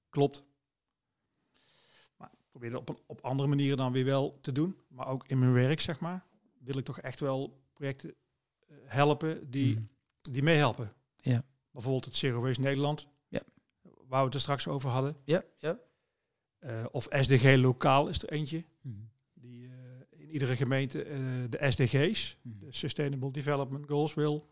Klopt. 0.10 0.44
Probeer 2.54 2.78
op, 2.78 2.90
een, 2.90 2.98
op 3.06 3.22
andere 3.22 3.50
manieren 3.50 3.78
dan 3.78 3.92
weer 3.92 4.06
wel 4.06 4.38
te 4.42 4.52
doen. 4.52 4.78
Maar 4.88 5.08
ook 5.08 5.28
in 5.28 5.40
mijn 5.40 5.54
werk, 5.54 5.80
zeg 5.80 6.00
maar, 6.00 6.26
wil 6.60 6.78
ik 6.78 6.86
toch 6.86 7.00
echt 7.00 7.20
wel 7.20 7.62
projecten 7.74 8.14
eh, 8.68 8.76
helpen 8.86 9.50
die, 9.52 9.74
Mhm. 9.76 9.84
die 10.22 10.44
meehelpen. 10.44 10.94
Ja. 11.18 11.44
Bijvoorbeeld 11.72 12.06
het 12.06 12.16
Zero 12.16 12.42
Waste 12.42 12.62
Nederland. 12.62 13.08
Ja. 13.28 13.42
Waar 14.08 14.20
we 14.20 14.26
het 14.26 14.34
er 14.34 14.40
straks 14.40 14.68
over 14.68 14.90
hadden. 14.90 15.16
Ja, 15.26 15.42
ja. 15.58 15.80
Eh, 16.60 16.86
of 16.92 17.08
SDG 17.12 17.56
Lokaal 17.58 18.08
is 18.08 18.22
er 18.24 18.30
eentje. 18.30 18.66
Mhm. 18.82 18.96
Die 19.34 19.68
eh, 19.68 19.72
in 20.20 20.30
iedere 20.30 20.56
gemeente 20.56 20.98
de 21.50 21.72
SDG's, 21.72 22.38
Mhm. 22.42 22.60
de 22.60 22.72
Sustainable 22.74 23.32
Development 23.32 23.88
Goals, 23.88 24.14
wil 24.14 24.50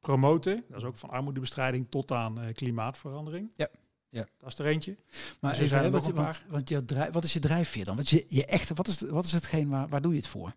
promoten. 0.00 0.64
Dat 0.68 0.76
is 0.76 0.84
ook 0.84 0.96
van 0.96 1.10
armoedebestrijding 1.10 1.86
tot 1.90 2.10
aan 2.12 2.52
klimaatverandering. 2.52 3.50
Ja, 3.54 3.68
ja. 4.10 4.26
Dat 4.38 4.48
is 4.52 4.58
er 4.58 4.66
eentje. 4.66 4.96
Maar 5.40 5.52
Dus 5.56 5.60
even, 5.70 5.90
wat, 5.90 6.10
want, 6.10 6.42
want 6.48 6.68
je 6.68 6.84
drijf, 6.84 7.12
wat 7.12 7.24
is 7.24 7.32
je 7.32 7.38
drijfveer 7.40 7.84
dan? 7.84 7.96
Wat 7.96 8.04
is 8.04 8.10
je, 8.10 8.24
je 8.28 8.44
echt, 8.46 8.68
wat, 8.74 8.86
is, 8.86 9.00
wat 9.00 9.24
is 9.24 9.32
hetgeen 9.32 9.68
waar, 9.68 9.88
waar 9.88 10.02
doe 10.02 10.12
je 10.12 10.18
het 10.18 10.28
voor? 10.28 10.54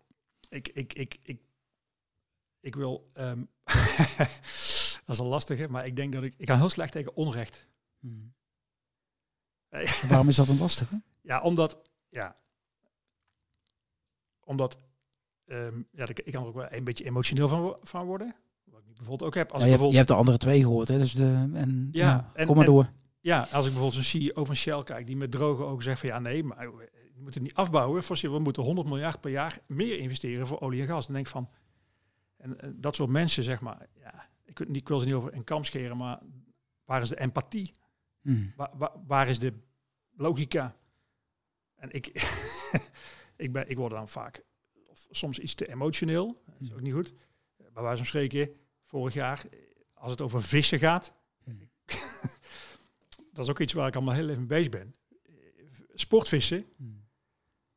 Ik, 0.48 0.68
ik, 0.68 0.92
ik, 0.92 1.18
ik, 1.22 1.40
ik 2.60 2.74
wil. 2.74 3.08
ehm, 3.12 3.44
dat 5.04 5.08
is 5.14 5.18
een 5.18 5.26
lastige, 5.26 5.68
maar 5.68 5.86
ik 5.86 5.96
denk 5.96 6.12
dat 6.12 6.22
ik. 6.22 6.34
Ik 6.36 6.46
kan 6.46 6.56
heel 6.58 6.68
slecht 6.68 6.92
tegen 6.92 7.16
onrecht. 7.16 7.66
En 8.00 8.34
Waarom 10.08 10.28
is 10.28 10.36
dat 10.36 10.48
een 10.48 10.58
lastige? 10.58 11.02
Ja, 11.20 11.40
omdat. 11.40 11.82
Ja. 12.08 12.36
Omdat. 14.44 14.78
ehm, 15.46 15.82
ja, 15.92 16.08
ik, 16.08 16.20
ik 16.20 16.32
kan 16.32 16.42
er 16.42 16.48
ook 16.48 16.54
wel 16.54 16.72
een 16.72 16.84
beetje 16.84 17.04
emotioneel 17.04 17.48
van, 17.48 17.78
van 17.82 18.06
worden. 18.06 18.34
Wat 18.64 18.80
ik 18.80 18.94
bijvoorbeeld 18.94 19.22
ook 19.28 19.34
heb. 19.34 19.52
Als 19.52 19.62
Ja, 19.62 19.68
je, 19.68 19.72
hebt, 19.72 19.82
je 19.84 19.90
bijvoorbeeld, 19.90 19.94
hebt 19.96 20.08
de 20.08 20.14
andere 20.14 20.36
twee 20.38 20.60
gehoord, 20.62 20.88
hè? 20.88 20.98
Dus 20.98 21.12
de, 21.12 21.50
en, 21.54 21.88
Ja, 21.92 22.06
ja, 22.06 22.30
en- 22.34 22.46
kom 22.46 22.56
maar 22.56 22.66
en- 22.66 22.72
door. 22.72 22.92
Ja, 23.22 23.40
als 23.52 23.66
ik 23.66 23.72
bijvoorbeeld 23.72 23.94
een 23.96 24.04
CEO 24.20 24.44
van 24.44 24.56
Shell 24.56 24.82
kijk 24.82 25.06
die 25.06 25.16
met 25.16 25.30
droge 25.30 25.62
ogen 25.64 25.82
zegt 25.84 26.00
van 26.00 26.08
ja, 26.08 26.18
nee, 26.18 26.44
maar 26.44 26.76
we 26.76 26.90
moeten 27.14 27.42
niet 27.42 27.54
afbouwen. 27.54 28.02
We 28.20 28.38
moeten 28.38 28.62
100 28.62 28.88
miljard 28.88 29.20
per 29.20 29.30
jaar 29.30 29.58
meer 29.66 29.98
investeren 29.98 30.46
voor 30.46 30.60
olie 30.60 30.80
en 30.80 30.86
gas. 30.86 31.04
Dan 31.06 31.14
denk 31.14 31.26
ik 31.26 31.32
van. 31.32 31.50
En 32.36 32.60
eh, 32.60 32.70
dat 32.74 32.94
soort 32.96 33.10
mensen, 33.10 33.42
zeg 33.42 33.60
maar. 33.60 33.86
Ja, 33.98 34.28
ik, 34.44 34.58
wil 34.58 34.66
niet- 34.68 34.76
ik 34.80 34.88
wil 34.88 34.98
ze 34.98 35.04
niet 35.06 35.14
over 35.14 35.34
een 35.34 35.44
kam 35.44 35.64
scheren, 35.64 35.96
maar 35.96 36.20
waar 36.84 37.02
is 37.02 37.08
de 37.08 37.20
empathie? 37.20 37.74
Mhm. 38.20 38.44
Waar, 38.56 38.70
waar, 38.74 38.92
waar 39.06 39.28
is 39.28 39.38
de 39.38 39.52
logica? 40.16 40.76
En 41.74 41.90
ik, 41.90 42.06
ik, 43.36 43.52
ben, 43.52 43.68
ik 43.70 43.76
word 43.76 43.92
dan 43.92 44.08
vaak 44.08 44.44
of 44.86 45.06
soms 45.10 45.38
iets 45.38 45.54
te 45.54 45.68
emotioneel. 45.68 46.42
Dat 46.46 46.60
is 46.60 46.72
ook 46.72 46.80
niet 46.80 46.92
goed. 46.94 47.14
Bij 47.56 47.82
wijze 47.82 47.96
van 47.96 48.06
spreken, 48.06 48.50
vorig 48.84 49.14
jaar, 49.14 49.44
eh, 49.50 49.58
als 49.94 50.10
het 50.10 50.20
over 50.20 50.42
vissen 50.42 50.78
gaat, 50.78 51.14
Mhm. 51.44 51.64
dat 53.32 53.44
is 53.44 53.50
ook 53.50 53.60
iets 53.60 53.72
waar 53.72 53.86
ik 53.88 53.94
allemaal 53.96 54.14
heel 54.14 54.28
even 54.28 54.38
mee 54.38 54.46
bezig 54.46 54.68
ben. 54.70 54.94
Sportvissen, 55.94 56.64
Mhm. 56.76 56.90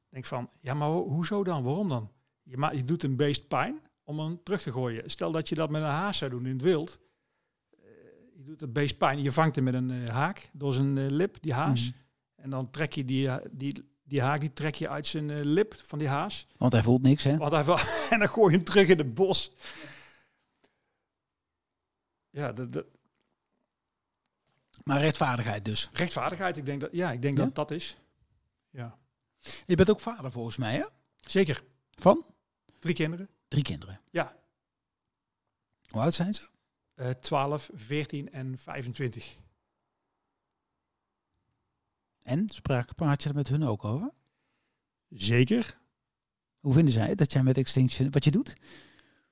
denk 0.10 0.26
van, 0.26 0.50
ja, 0.62 0.74
maar 0.74 0.88
ho- 0.88 1.08
hoezo 1.08 1.44
dan? 1.44 1.63
Waarom 1.63 1.89
dan? 1.89 2.12
Je, 2.44 2.58
ma 2.58 2.72
je 2.72 2.86
doet 2.86 3.04
een 3.04 3.15
beest 3.15 3.48
pijn 3.48 3.80
om 4.04 4.20
hem 4.20 4.44
terug 4.44 4.62
te 4.62 4.72
gooien. 4.72 5.10
Stel 5.10 5.32
dat 5.32 5.50
je 5.50 5.56
dat 5.56 5.70
met 5.70 5.82
een 5.82 5.88
haas 5.88 6.18
zou 6.18 6.32
doen 6.32 6.46
in 6.46 6.54
het 6.54 6.62
wild. 6.62 7.00
Eh, 7.72 7.80
je 8.36 8.44
doet 8.44 8.62
het 8.62 8.74
beest 8.74 8.98
pijn, 8.98 9.22
je 9.22 9.32
vangt 9.32 9.56
hem 9.56 9.63
met 9.63 9.74
een 9.74 9.91
eh, 9.91 10.10
haak 10.10 10.50
door 10.54 10.74
zijn 10.74 10.98
eh, 10.98 11.06
lip, 11.10 11.38
die 11.41 11.54
haas. 11.54 11.89
Mhm. 11.89 11.98
En 12.36 12.50
dan 12.50 12.70
trek 12.70 12.94
je 12.94 13.06
die, 13.06 13.30
die, 13.52 13.89
die 14.04 14.22
haak 14.22 14.39
die 14.39 14.54
trek 14.54 14.76
je 14.76 14.89
uit 14.89 15.06
zijn 15.06 15.46
lip 15.46 15.74
van 15.84 16.00
die 16.00 16.08
haas. 16.08 16.48
Want 16.58 16.74
hij 16.74 16.84
voelt 16.84 17.02
niks, 17.02 17.24
hè? 17.24 17.38
Want 17.38 17.52
hij 17.52 17.63
en 18.13 18.20
dan 18.20 18.30
gooi 18.30 18.52
je 18.52 18.56
hem 18.58 18.65
terug 18.65 18.88
in 18.88 18.98
het 18.98 19.13
bos. 19.13 19.52
Ja, 22.30 22.52
de, 22.54 22.70
de 22.70 22.86
Maar 24.84 25.00
rechtvaardigheid 25.00 25.66
dus. 25.66 25.90
rechtvaardigheid, 25.94 26.58
ik 26.58 26.66
denk 26.66 26.82
dat 26.82 26.90
ja, 26.92 27.12
ik 27.12 27.22
denk 27.22 27.38
Ja? 27.38 27.44
dat 27.44 27.56
dat 27.56 27.72
is. 27.72 27.98
Ja, 28.70 28.98
Je 29.66 29.76
bent 29.76 29.90
ook 29.90 30.00
vader 30.00 30.32
volgens 30.32 30.58
mij, 30.58 30.76
hè? 30.76 30.86
zeker. 31.20 31.64
Van? 31.92 32.26
Drie 32.80 32.96
kinderen. 32.96 33.30
Drie 33.48 33.64
kinderen. 33.64 34.02
Ja. 34.12 34.36
Hoe 35.90 36.02
oud 36.02 36.14
zijn 36.14 36.34
ze? 36.34 36.48
Eh 36.96 37.10
12, 37.10 37.70
14 37.74 38.32
en 38.32 38.58
25. 38.58 39.38
En 42.22 42.50
spraak, 42.50 42.96
praat 42.96 43.24
je 43.24 43.30
er 43.30 43.36
met 43.36 43.48
hun 43.48 43.64
ook 43.64 43.84
over? 43.84 44.12
Zeker. 45.10 45.78
Hoe 46.60 46.74
vinden 46.74 46.94
zij 46.94 47.08
het 47.08 47.18
dat 47.18 47.34
jij 47.34 47.44
met 47.44 47.58
Extinction, 47.58 48.12
wat 48.12 48.24
je 48.24 48.32
doet? 48.32 48.56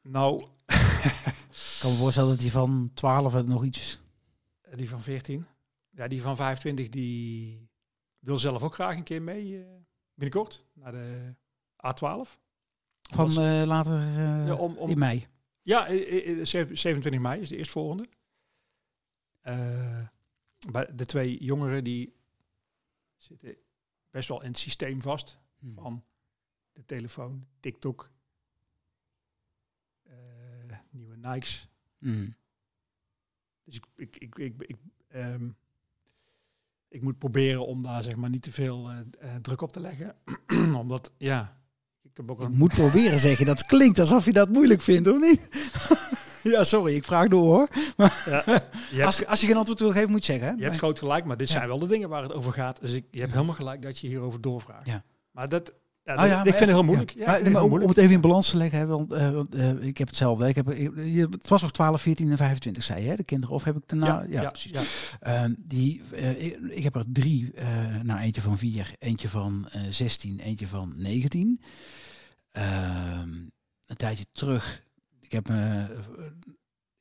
Nou, 0.02 0.42
Ik 0.66 1.78
kan 1.80 1.92
me 1.92 1.98
voorstellen 1.98 2.30
dat 2.30 2.40
die 2.40 2.52
van 2.52 2.92
12 2.94 3.34
er 3.34 3.44
nog 3.48 3.64
iets... 3.64 4.02
die 4.76 4.90
van 4.90 5.02
14. 5.02 5.46
Ja, 5.90 6.08
die 6.08 6.22
van 6.22 6.36
25 6.36 6.90
die 6.90 7.70
wil 8.20 8.38
zelf 8.38 8.64
ook 8.64 8.74
graag 8.74 8.96
een 8.96 9.04
keer 9.04 9.22
mee 9.22 9.64
eh, 9.64 9.72
binnenkort 10.14 10.66
naar 10.74 10.92
de 10.92 11.36
A12. 11.88 12.40
Van 13.02 13.30
eh, 13.30 13.64
later 13.66 14.00
Ja, 14.46 14.56
om- 14.56 14.78
om- 14.78 14.90
in 14.90 14.98
mei. 14.98 15.26
Ja, 15.62 15.88
eh, 15.88 16.28
eh, 16.28 16.40
eh, 16.40 16.46
zeven- 16.46 16.78
27 16.78 17.22
mei 17.22 17.42
is 17.42 17.50
de 17.50 17.58
eerstvolgende. 17.58 18.08
Bij 20.72 20.96
de 20.96 21.06
twee 21.06 21.44
jongeren 21.44 21.84
die 21.84 22.16
zitten 23.18 23.56
best 24.10 24.28
wel 24.30 24.42
in 24.42 24.48
het 24.50 24.58
systeem 24.60 25.02
vast 25.02 25.38
van 25.76 26.04
de 26.72 26.86
telefoon, 26.86 27.48
TikTok, 27.60 28.12
nieuwe 30.90 31.16
Nikes. 31.18 31.68
Mhm. 31.98 32.30
Dus 33.66 33.76
ik, 33.76 33.86
ik, 33.96 34.16
ik, 34.16 34.38
ik, 34.38 34.54
ik, 34.62 34.76
ehm, 35.08 35.50
ik 36.90 37.02
moet 37.02 37.18
proberen 37.18 37.66
om 37.68 37.82
daar 37.82 38.04
zeg 38.04 38.16
maar 38.16 38.30
niet 38.30 38.42
te 38.42 38.52
veel 38.52 38.90
eh, 38.90 38.98
eh, 39.20 39.36
druk 39.42 39.62
op 39.62 39.72
te 39.72 39.80
leggen. 39.80 40.16
Omdat, 40.76 41.12
ja, 41.18 41.58
ik, 42.02 42.12
heb 42.14 42.32
ook 42.32 42.40
een... 42.40 42.52
moet 42.52 42.74
proberen 42.74 43.20
zeggen. 43.20 43.46
Dat 43.46 43.66
klinkt 43.66 44.00
alsof 44.00 44.26
je 44.26 44.34
dat 44.34 44.50
moeilijk 44.50 44.82
vindt, 44.82 45.08
of 45.08 45.20
niet? 45.20 45.50
ja, 46.54 46.64
sorry, 46.64 46.96
ik 46.96 47.04
vraag 47.04 47.28
door 47.28 47.44
hoor. 47.56 47.68
Ja, 47.98 48.12
je, 48.26 48.62
hebt, 48.92 49.06
Als, 49.06 49.26
als 49.26 49.42
je 49.42 49.48
geen 49.48 49.58
antwoord 49.58 49.80
wil 49.80 49.92
geven, 49.92 50.12
moet 50.12 50.26
je 50.26 50.32
zeggen. 50.32 50.50
Hè? 50.52 50.56
je 50.58 50.64
hebt 50.64 50.78
groot 50.78 51.00
gelijk, 51.00 51.26
maar 51.26 51.38
dit 51.38 51.48
Ja. 51.50 51.54
zijn 51.56 51.68
wel 51.68 51.80
de 51.80 51.88
dingen 51.88 52.10
waar 52.10 52.24
het 52.24 52.34
over 52.34 52.52
gaat. 52.52 52.82
Dus 52.82 52.94
ik, 52.94 53.06
je 53.12 53.20
hebt 53.20 53.32
helemaal 53.32 53.56
gelijk 53.56 53.82
dat 53.82 54.00
je 54.00 54.08
hierover 54.08 54.42
doorvraagt. 54.42 54.88
Ja. 54.88 55.04
Maar 55.32 55.50
dat, 55.50 55.74
ja, 56.04 56.16
dat- 56.16 56.26
ja, 56.28 56.38
ik 56.38 56.44
vind 56.44 56.60
het 56.60 56.70
heel 56.70 56.84
moeilijk. 56.84 57.14
ja. 57.14 57.26
Maar- 57.26 57.52
maar 57.52 57.62
om, 57.64 57.88
het 57.88 57.98
even 57.98 58.12
in 58.14 58.22
balans 58.22 58.50
te 58.50 58.58
leggen, 58.58 58.80
hè, 58.80 58.86
want, 58.86 59.14
eh, 59.14 59.40
eh, 59.70 59.84
ik 59.84 59.98
heb 59.98 60.08
hetzelfde. 60.08 60.48
Ik 60.48 60.56
heb, 60.56 60.68
je, 60.78 61.28
het 61.32 61.48
was 61.48 61.62
nog 61.62 61.72
12, 61.72 62.02
14 62.02 62.32
en 62.32 62.38
25, 62.38 62.84
zei 62.84 63.04
je, 63.04 63.10
hè, 63.10 63.16
de 63.16 63.24
kinderen? 63.24 63.56
Of 63.56 63.64
heb 63.64 63.76
ik 63.76 63.84
daarna? 63.86 64.26
Ja, 64.28 64.50
precies. 64.50 64.72
ja. 64.72 64.82
Ehm, 65.20 65.54
die, 65.58 66.02
eh, 66.12 66.46
ik, 66.46 66.58
ik 66.70 66.84
heb 66.84 66.96
er 66.96 67.04
drie. 67.08 67.52
eh 67.54 68.02
nou, 68.02 68.20
eentje 68.20 68.42
van 68.42 68.58
vier, 68.58 68.96
eentje 69.00 69.30
van 69.30 69.68
eh 69.72 69.82
16, 69.90 70.40
eentje 70.40 70.68
van 70.68 70.94
19. 70.98 71.60
Ehm, 72.52 73.30
een 73.86 73.96
tijdje 73.98 74.26
terug. 74.32 74.84
Ik 75.20 75.32
heb 75.32 75.48
me 75.48 75.56
eh, 75.58 75.90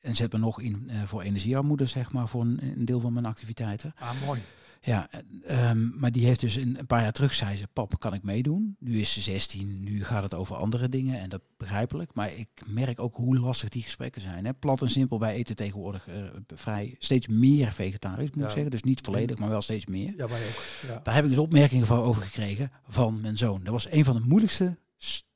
en 0.00 0.14
zet 0.16 0.32
me 0.32 0.38
nog 0.38 0.60
in 0.60 0.84
eh, 0.90 1.02
voor 1.02 1.22
energiearmoede, 1.22 1.86
zeg 1.86 2.12
maar, 2.12 2.28
voor 2.28 2.40
een, 2.42 2.58
een 2.76 2.84
deel 2.84 3.00
van 3.00 3.12
mijn 3.12 3.26
activiteiten. 3.26 3.94
Ah, 3.98 4.10
mooi. 4.26 4.40
Ja, 4.84 5.08
ehm, 5.42 5.98
maar 5.98 6.12
die 6.12 6.24
heeft 6.26 6.40
dus 6.40 6.54
een, 6.56 6.78
een 6.78 6.86
paar 6.86 7.02
jaar 7.02 7.12
terug 7.12 7.34
zei 7.34 7.56
ze, 7.56 7.66
pap, 7.72 7.98
kan 8.00 8.14
ik 8.14 8.22
meedoen? 8.22 8.76
Nu 8.78 9.00
is 9.00 9.12
ze 9.12 9.20
16, 9.20 9.82
nu 9.82 10.04
gaat 10.04 10.22
het 10.22 10.34
over 10.34 10.56
andere 10.56 10.88
dingen 10.88 11.20
en 11.20 11.28
dat 11.28 11.40
begrijpelijk. 11.56 12.14
Maar 12.14 12.32
ik 12.34 12.48
merk 12.66 13.00
ook 13.00 13.16
hoe 13.16 13.38
lastig 13.38 13.68
die 13.68 13.82
gesprekken 13.82 14.22
zijn. 14.22 14.44
Hè? 14.44 14.54
Plat 14.54 14.82
en 14.82 14.90
simpel, 14.90 15.18
wij 15.18 15.34
eten 15.34 15.56
tegenwoordig 15.56 16.08
eh, 16.08 16.24
vrij 16.54 16.94
steeds 16.98 17.26
meer 17.26 17.72
vegetarisch, 17.72 18.30
moet 18.30 18.38
Ja. 18.38 18.44
ik 18.44 18.50
zeggen. 18.50 18.70
Dus 18.70 18.82
niet 18.82 19.00
volledig, 19.00 19.38
maar 19.38 19.48
wel 19.48 19.62
steeds 19.62 19.86
meer. 19.86 20.14
Ja, 20.16 20.28
wij 20.28 20.46
ook. 20.46 20.62
Ja. 20.88 21.00
Daar 21.02 21.14
heb 21.14 21.24
ik 21.24 21.30
dus 21.30 21.38
opmerkingen 21.38 21.86
van 21.86 21.98
over 21.98 22.22
gekregen 22.22 22.70
van 22.88 23.20
mijn 23.20 23.36
zoon. 23.36 23.60
Dat 23.62 23.72
was 23.72 23.90
een 23.90 24.04
van 24.04 24.16
de 24.16 24.26
moeilijkste 24.26 24.78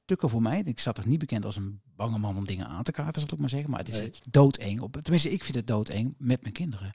stukken 0.07 0.31
voor 0.31 0.43
mij. 0.43 0.63
Ik 0.65 0.79
sta 0.79 0.93
toch 0.93 1.05
niet 1.05 1.19
bekend 1.19 1.45
als 1.45 1.57
een 1.57 1.81
bange 1.97 2.19
man 2.19 2.37
om 2.37 2.47
dingen 2.47 2.67
aan 2.67 2.83
te 2.83 2.93
kaarten, 2.93 3.21
zal 3.23 3.31
ik 3.33 3.39
maar 3.39 3.49
zeggen. 3.49 3.71
Maar 3.71 3.79
het 3.79 3.89
is 3.89 3.99
Nee. 4.01 4.13
doodeng. 4.31 4.81
Op, 4.81 4.97
tenminste, 5.03 5.33
ik 5.33 5.45
vind 5.45 5.57
het 5.57 5.67
doodeng 5.67 6.15
met 6.19 6.43
mijn 6.43 6.53
kinderen. 6.55 6.93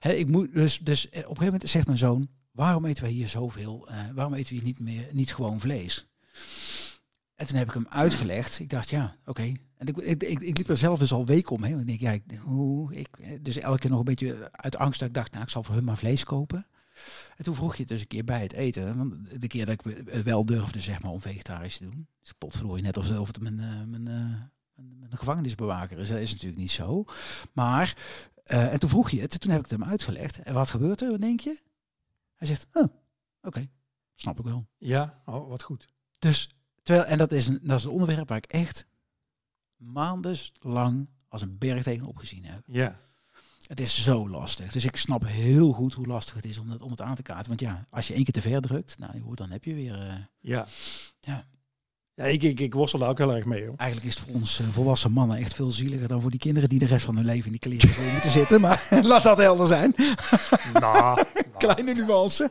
Ik 0.00 0.28
moet 0.28 0.52
dus, 0.52 0.78
dus 0.78 1.04
eh, 1.08 1.10
op 1.10 1.16
een 1.16 1.22
gegeven 1.22 1.44
moment 1.44 1.70
zegt 1.70 1.86
mijn 1.86 1.98
zoon: 1.98 2.28
waarom 2.50 2.84
eten 2.84 3.02
wij 3.02 3.12
hier 3.12 3.28
zoveel? 3.28 3.88
eh 3.88 3.96
waarom 4.14 4.34
eten 4.34 4.48
we 4.48 4.54
hier 4.54 4.64
niet 4.64 4.78
meer 4.80 5.08
niet 5.12 5.34
gewoon 5.34 5.60
vlees? 5.60 6.06
En 7.34 7.46
toen 7.46 7.56
heb 7.56 7.68
ik 7.68 7.74
hem 7.74 7.86
uitgelegd. 7.88 8.58
Ik 8.60 8.70
dacht, 8.70 8.90
ja, 8.90 9.16
oké. 9.26 9.42
En 9.76 9.86
ik, 9.86 9.96
ik, 9.96 10.22
ik, 10.22 10.40
ik 10.40 10.56
liep 10.56 10.68
er 10.68 10.76
zelf 10.76 10.98
dus 10.98 11.12
al 11.12 11.26
weken 11.26 11.52
omheen. 11.56 11.80
Ik 11.80 11.86
denk, 11.86 12.00
ja, 12.00 12.10
ik, 12.12 12.22
hoe, 12.42 12.94
ik, 12.94 13.08
eh, 13.20 13.38
dus 13.42 13.58
elke 13.58 13.78
keer 13.78 13.90
nog 13.90 13.98
een 13.98 14.04
beetje 14.04 14.48
uit 14.52 14.76
angst 14.76 15.00
dat 15.00 15.08
ik 15.08 15.14
dacht, 15.14 15.30
nou, 15.32 15.42
ik 15.44 15.50
zal 15.50 15.62
voor 15.62 15.74
hun 15.74 15.84
maar 15.84 15.96
vlees 15.98 16.24
kopen. 16.24 16.66
En 17.38 17.44
toen 17.44 17.54
vroeg 17.54 17.72
je 17.74 17.78
het 17.80 17.88
dus 17.88 18.00
een 18.00 18.06
keer 18.06 18.24
bij 18.24 18.42
het 18.42 18.52
eten. 18.52 18.96
Want 18.96 19.40
de 19.40 19.46
keer 19.46 19.64
dat 19.64 19.74
ik 19.74 19.82
we- 19.82 20.22
wel 20.22 20.46
durfde, 20.46 20.80
zeg 20.80 21.02
maar, 21.02 21.10
om 21.10 21.20
vegetarisch 21.20 21.76
te 21.76 21.84
doen. 21.84 22.08
Dus 22.20 22.32
potverdorie, 22.32 22.82
net 22.82 22.96
alsof 22.96 23.26
het 23.26 23.40
mijn, 23.40 23.60
eh, 23.60 23.84
mijn, 23.84 24.08
eh, 24.08 24.42
mijn, 24.74 24.98
mijn 24.98 25.16
gevangenisbewaker 25.16 25.98
is. 25.98 26.08
Dat 26.08 26.18
is 26.18 26.30
natuurlijk 26.32 26.60
niet 26.60 26.70
zo. 26.70 27.04
Maar, 27.52 27.96
eh, 28.44 28.72
en 28.72 28.78
toen 28.78 28.88
vroeg 28.90 29.10
je 29.10 29.20
het. 29.20 29.40
Toen 29.40 29.50
heb 29.50 29.64
ik 29.64 29.70
het 29.70 29.80
hem 29.80 29.88
uitgelegd. 29.88 30.38
En 30.42 30.54
wat 30.54 30.70
gebeurt 30.70 31.02
er, 31.02 31.20
denk 31.20 31.40
je? 31.40 31.58
Hij 32.34 32.46
zegt, 32.46 32.66
oh, 32.72 32.84
oké, 33.42 33.68
snap 34.14 34.38
ik 34.38 34.44
wel. 34.44 34.66
ja, 34.78 35.22
oh, 35.26 35.48
wat 35.48 35.62
goed. 35.62 35.88
Dus, 36.18 36.50
terwijl, 36.82 37.06
en 37.06 37.18
dat 37.18 37.32
is, 37.32 37.46
een, 37.48 37.60
dat 37.62 37.78
is 37.78 37.84
een 37.84 37.90
onderwerp 37.90 38.28
waar 38.28 38.38
ik 38.38 38.46
echt 38.46 38.86
maandenlang 39.76 41.08
als 41.28 41.42
een 41.42 41.58
berg 41.58 41.82
tegenop 41.82 42.16
gezien 42.16 42.44
heb. 42.44 42.62
Ja, 42.66 43.00
Het 43.68 43.80
is 43.80 44.02
zo 44.04 44.28
lastig. 44.28 44.72
Dus 44.72 44.84
ik 44.84 44.96
snap 44.96 45.26
heel 45.26 45.72
goed 45.72 45.94
hoe 45.94 46.06
lastig 46.06 46.34
het 46.34 46.44
is 46.44 46.58
om, 46.58 46.68
dat, 46.70 46.82
om 46.82 46.90
het 46.90 47.00
aan 47.00 47.14
te 47.14 47.22
kaarten. 47.22 47.48
Want 47.48 47.60
ja, 47.60 47.84
als 47.90 48.08
je 48.08 48.14
één 48.14 48.24
keer 48.24 48.32
te 48.32 48.40
ver 48.48 48.60
drukt, 48.60 48.98
nou, 48.98 49.12
joh, 49.18 49.34
dan 49.34 49.50
heb 49.50 49.64
je 49.64 49.74
weer... 49.74 49.94
eh, 49.94 50.14
ja. 50.40 50.66
Ja. 51.20 51.44
Ja, 52.14 52.24
ik, 52.24 52.42
ik, 52.42 52.60
ik 52.60 52.74
worstel 52.74 52.98
daar 52.98 53.08
ook 53.08 53.18
heel 53.18 53.34
erg 53.34 53.44
mee, 53.44 53.66
hoor. 53.66 53.74
eigenlijk 53.76 54.10
is 54.10 54.18
het 54.18 54.24
voor 54.28 54.34
ons 54.34 54.60
eh, 54.60 54.66
volwassen 54.68 55.12
mannen 55.12 55.36
echt 55.36 55.54
veel 55.54 55.70
zieliger 55.70 56.08
dan 56.08 56.20
voor 56.20 56.30
die 56.30 56.38
kinderen 56.38 56.68
die 56.68 56.78
de 56.78 56.86
rest 56.86 57.04
van 57.04 57.16
hun 57.16 57.24
leven 57.24 57.44
in 57.44 57.50
die 57.50 57.60
kleren 57.60 57.88
voor 57.90 58.12
moeten 58.12 58.30
zitten. 58.30 58.60
Maar 58.60 58.88
laat 59.02 59.22
dat 59.22 59.38
helder 59.38 59.66
zijn. 59.66 59.94
nou, 60.80 61.24
Kleine 61.58 61.94
nuance. 61.94 62.50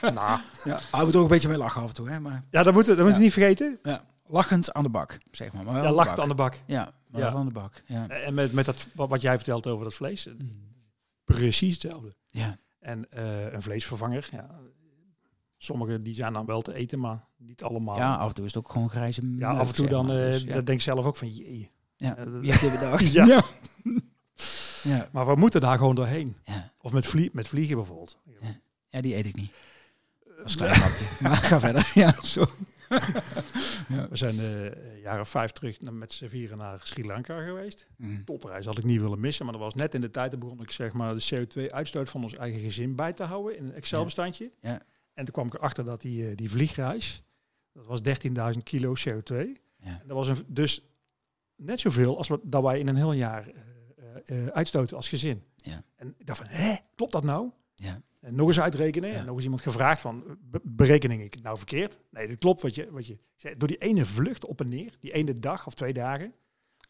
nou. 0.00 0.40
Ja, 0.64 0.80
hou 0.90 1.10
er 1.10 1.16
ook 1.16 1.22
een 1.22 1.28
beetje 1.28 1.48
mee 1.48 1.56
lachen 1.56 1.82
af 1.82 1.88
en 1.88 1.94
toe. 1.94 2.10
Hè? 2.10 2.20
Maar 2.20 2.44
Ja, 2.50 2.62
dat 2.62 2.74
moeten 2.74 2.90
we, 2.92 2.96
dat 2.98 3.04
moeten 3.04 3.16
we 3.16 3.22
niet 3.24 3.32
vergeten. 3.32 3.78
ja, 3.82 4.04
lachend 4.26 4.72
aan 4.72 4.82
de 4.82 4.88
bak, 4.88 5.18
zeg 5.30 5.52
maar. 5.52 5.64
maar 5.64 5.74
wel 5.74 5.82
Ja, 5.84 5.92
lacht 5.92 6.20
aan 6.20 6.28
de 6.28 6.34
bak. 6.34 6.60
Ja, 6.66 6.92
maar 7.14 7.22
Ja. 7.22 7.30
wel 7.30 7.40
aan 7.40 7.46
de 7.46 7.52
bak. 7.52 7.82
Ja. 7.86 8.08
En 8.08 8.34
met, 8.34 8.52
met 8.52 8.64
dat, 8.64 8.88
wat 8.94 9.20
jij 9.20 9.34
vertelt 9.36 9.66
over 9.66 9.84
dat 9.84 9.94
vlees, 9.94 10.26
eh, 10.26 10.32
precies 11.24 11.72
hetzelfde. 11.72 12.14
ja. 12.30 12.58
En 12.80 13.10
eh, 13.10 13.52
een 13.52 13.62
vleesvervanger, 13.62 14.28
ja, 14.32 14.60
sommige 15.58 16.02
die 16.02 16.14
zijn 16.14 16.32
dan 16.32 16.46
wel 16.46 16.62
te 16.62 16.74
eten, 16.74 16.98
maar 17.00 17.24
niet 17.36 17.62
allemaal. 17.62 17.96
ja, 17.96 18.14
af 18.14 18.28
en 18.28 18.34
toe 18.34 18.44
is 18.44 18.54
het 18.54 18.64
ook 18.64 18.70
gewoon 18.70 18.90
grijze 18.90 19.34
Ja, 19.36 19.50
af 19.52 19.68
en 19.68 19.74
toe 19.74 19.88
dan, 19.88 20.10
eh 20.10 20.16
Dus, 20.16 20.42
ja. 20.42 20.54
dat 20.54 20.66
denk 20.66 20.78
ik 20.78 20.84
zelf 20.84 21.04
ook 21.04 21.16
van, 21.16 21.28
jee. 21.28 21.70
Ja, 21.96 22.28
wie 22.30 22.50
heeft 22.50 22.60
dit 22.62 22.72
bedacht? 22.72 23.12
Ja. 23.12 23.24
ja. 23.26 23.42
ja. 24.94 25.08
Maar 25.12 25.26
we 25.26 25.34
moeten 25.36 25.60
daar 25.60 25.78
gewoon 25.78 25.94
doorheen. 25.94 26.36
Ja. 26.44 26.72
Of 26.80 26.92
met, 26.92 27.06
vlie 27.06 27.30
met 27.32 27.48
vliegen 27.48 27.76
bijvoorbeeld. 27.76 28.18
Ja, 28.88 29.00
die 29.00 29.16
eet 29.16 29.26
ik 29.26 29.34
niet. 29.36 29.52
Dat 30.36 30.44
is 30.46 30.52
een 30.52 30.58
klein 30.58 30.74
grapje. 30.74 31.04
Maar 31.20 31.36
ga 31.36 31.60
verder. 31.60 31.90
Ja, 31.94 32.14
zo. 33.88 34.08
We 34.10 34.16
zijn 34.16 34.36
jaar 35.00 35.20
of 35.20 35.28
vijf 35.28 35.50
terug 35.50 35.80
met 35.80 36.12
z'n 36.12 36.26
vieren 36.26 36.58
naar 36.58 36.80
Sri 36.82 37.06
Lanka 37.06 37.44
geweest. 37.44 37.86
Mm. 37.96 38.24
Topreis 38.24 38.66
had 38.66 38.78
ik 38.78 38.84
niet 38.84 39.00
willen 39.00 39.20
missen, 39.20 39.44
maar 39.44 39.54
dat 39.54 39.62
was 39.62 39.74
net 39.74 39.94
in 39.94 40.00
de 40.00 40.10
tijd. 40.10 40.30
Dat 40.30 40.40
begon 40.40 40.60
ik 40.60 40.70
zeg 40.70 40.92
maar 40.92 41.14
de 41.14 41.26
CO2-uitstoot 41.34 42.10
van 42.10 42.22
ons 42.22 42.34
eigen 42.34 42.60
gezin 42.60 42.94
bij 42.96 43.12
te 43.12 43.22
houden 43.22 43.56
in 43.56 43.64
een 43.64 43.74
Excel-bestandje. 43.74 44.52
Ja. 44.60 44.82
En 45.14 45.24
toen 45.24 45.34
kwam 45.34 45.46
ik 45.46 45.54
erachter 45.54 45.84
dat 45.84 46.00
die, 46.00 46.28
eh, 46.28 46.36
die 46.36 46.50
vliegreis, 46.50 47.22
dat 47.72 47.86
was 47.86 48.00
13.000 48.02 48.62
kilo 48.62 48.94
CO2. 48.94 49.62
Ja. 49.76 50.02
Dat 50.06 50.16
was 50.16 50.28
een, 50.28 50.36
dus 50.46 50.82
net 51.56 51.80
zoveel 51.80 52.16
als 52.16 52.28
wat, 52.28 52.40
dat 52.44 52.62
wij 52.62 52.78
in 52.78 52.88
een 52.88 52.96
heel 52.96 53.12
jaar 53.12 53.48
eh, 54.24 54.46
uitstoten 54.46 54.96
als 54.96 55.08
gezin. 55.08 55.42
Ja. 55.56 55.84
En 55.96 56.14
ik 56.18 56.26
dacht 56.26 56.38
van, 56.38 56.48
hè, 56.48 56.74
klopt 56.94 57.12
dat 57.12 57.24
nou? 57.24 57.50
Ja. 57.74 58.02
En 58.24 58.34
nog 58.34 58.46
eens 58.48 58.60
uitrekenen. 58.60 59.10
Ja. 59.10 59.16
En 59.16 59.24
nog 59.24 59.34
eens 59.34 59.44
iemand 59.44 59.62
gevraagd 59.62 60.00
van, 60.00 60.38
be- 60.40 60.60
berekening 60.62 61.22
ik 61.22 61.34
het 61.34 61.42
nou 61.42 61.56
verkeerd? 61.56 61.98
Nee, 62.10 62.28
dat 62.28 62.38
klopt 62.38 62.62
wat 62.62 62.74
je, 62.74 62.90
wat 62.90 63.06
je 63.06 63.18
zei. 63.36 63.56
Door 63.56 63.68
die 63.68 63.76
ene 63.76 64.06
vlucht 64.06 64.44
op 64.44 64.60
en 64.60 64.68
neer, 64.68 64.96
die 64.98 65.12
ene 65.12 65.32
dag 65.32 65.66
of 65.66 65.74
twee 65.74 65.92
dagen. 65.92 66.34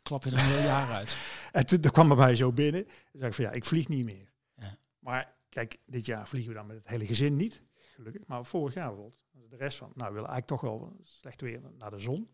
Klap 0.02 0.24
je 0.24 0.30
er 0.30 0.38
een 0.38 0.44
heel 0.44 0.64
jaar 0.64 0.90
uit. 0.92 1.16
En 1.52 1.66
toen 1.66 1.80
dat 1.80 1.92
kwam 1.92 2.08
bij 2.08 2.16
mij 2.16 2.36
zo 2.36 2.52
binnen. 2.52 2.84
Toen 2.84 2.94
zei 3.12 3.26
ik 3.28 3.34
van, 3.34 3.44
ja, 3.44 3.50
ik 3.52 3.64
vlieg 3.64 3.88
niet 3.88 4.04
meer. 4.04 4.32
Ja. 4.56 4.78
Maar 4.98 5.34
kijk, 5.48 5.78
dit 5.86 6.06
jaar 6.06 6.28
vliegen 6.28 6.52
we 6.52 6.58
dan 6.58 6.66
met 6.66 6.76
het 6.76 6.88
hele 6.88 7.06
gezin 7.06 7.36
niet. 7.36 7.62
Gelukkig. 7.74 8.26
Maar 8.26 8.44
vorig 8.46 8.74
jaar 8.74 8.86
bijvoorbeeld. 8.88 9.22
De 9.48 9.56
rest 9.56 9.76
van, 9.76 9.92
nou, 9.94 10.08
we 10.08 10.14
willen 10.14 10.30
eigenlijk 10.30 10.60
toch 10.60 10.70
wel 10.70 10.96
slecht 11.02 11.40
weer 11.40 11.60
naar 11.78 11.90
de 11.90 11.98
zon. 11.98 12.28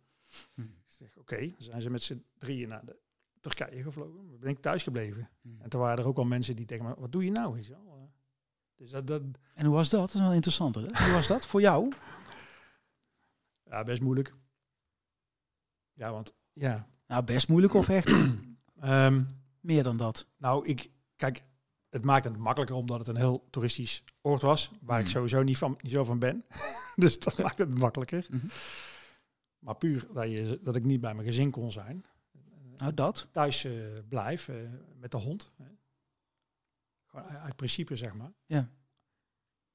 Hm. 0.54 0.60
Ik 0.60 0.68
zeg, 0.86 1.16
oké, 1.16 1.36
dan 1.38 1.54
zijn 1.58 1.82
ze 1.82 1.90
met 1.90 2.02
z'n 2.02 2.24
drieën 2.38 2.68
naar 2.68 2.84
de 2.84 2.96
Turkije 3.40 3.82
gevlogen. 3.82 4.28
Dan 4.30 4.38
ben 4.40 4.50
ik 4.50 4.60
thuis 4.60 4.82
gebleven. 4.82 5.30
Hm. 5.40 5.48
En 5.58 5.68
toen 5.68 5.80
waren 5.80 5.98
er 5.98 6.06
ook 6.08 6.18
al 6.18 6.24
mensen 6.24 6.56
die 6.56 6.66
tegen 6.66 6.84
me, 6.84 6.94
wat 6.98 7.12
doe 7.12 7.24
je 7.24 7.30
nou? 7.30 7.60
Wel? 7.68 7.86
Eh, 7.86 8.02
Dus 8.80 8.90
dat, 8.90 9.06
dat, 9.06 9.22
En 9.54 9.66
hoe 9.66 9.74
was 9.74 9.88
dat? 9.88 10.00
Dat 10.00 10.14
is 10.14 10.20
wel 10.20 10.32
interessant. 10.32 10.74
Hè? 10.74 10.80
Hoe 10.80 11.12
was 11.12 11.26
dat 11.26 11.46
voor 11.46 11.60
jou? 11.60 11.92
ja, 13.64 13.84
best 13.84 14.00
moeilijk. 14.02 14.34
Ja, 15.92 16.12
want, 16.12 16.34
ja. 16.52 16.88
Nou, 17.06 17.24
best 17.24 17.48
moeilijk 17.48 17.74
of 17.74 17.88
echt 17.88 18.12
Ehm, 18.80 19.22
meer 19.60 19.82
dan 19.82 19.96
dat? 19.96 20.26
nou, 20.36 20.66
ik, 20.66 20.90
kijk, 21.16 21.44
het 21.88 22.04
maakt 22.04 22.24
het 22.24 22.36
makkelijker 22.36 22.76
omdat 22.76 22.98
het 22.98 23.08
een 23.08 23.16
heel 23.16 23.46
toeristisch 23.50 24.04
oord 24.20 24.42
was. 24.42 24.70
Waar 24.80 24.98
ik 24.98 25.04
Mhm. 25.04 25.14
sowieso 25.14 25.42
niet, 25.42 25.58
van, 25.58 25.78
niet 25.82 25.92
zo 25.92 26.04
van 26.04 26.18
ben. 26.18 26.44
dus 26.96 27.18
dat 27.18 27.38
maakt 27.38 27.58
het 27.58 27.78
makkelijker. 27.78 28.26
Mhm. 28.30 28.46
Maar 29.58 29.76
puur 29.76 30.06
dat, 30.12 30.30
je, 30.30 30.58
dat 30.62 30.76
ik 30.76 30.84
niet 30.84 31.00
bij 31.00 31.14
mijn 31.14 31.26
gezin 31.26 31.50
kon 31.50 31.70
zijn. 31.70 32.04
Nou, 32.76 32.94
dat. 32.94 33.28
Thuis 33.30 33.64
eh, 33.64 33.72
blijf 34.08 34.48
eh, 34.48 34.56
met 34.98 35.10
de 35.10 35.16
hond. 35.16 35.50
Hè. 35.56 35.64
Gewoon 37.10 37.28
uit 37.28 37.56
principe, 37.56 37.96
zeg 37.96 38.14
maar. 38.14 38.32
Ja. 38.46 38.70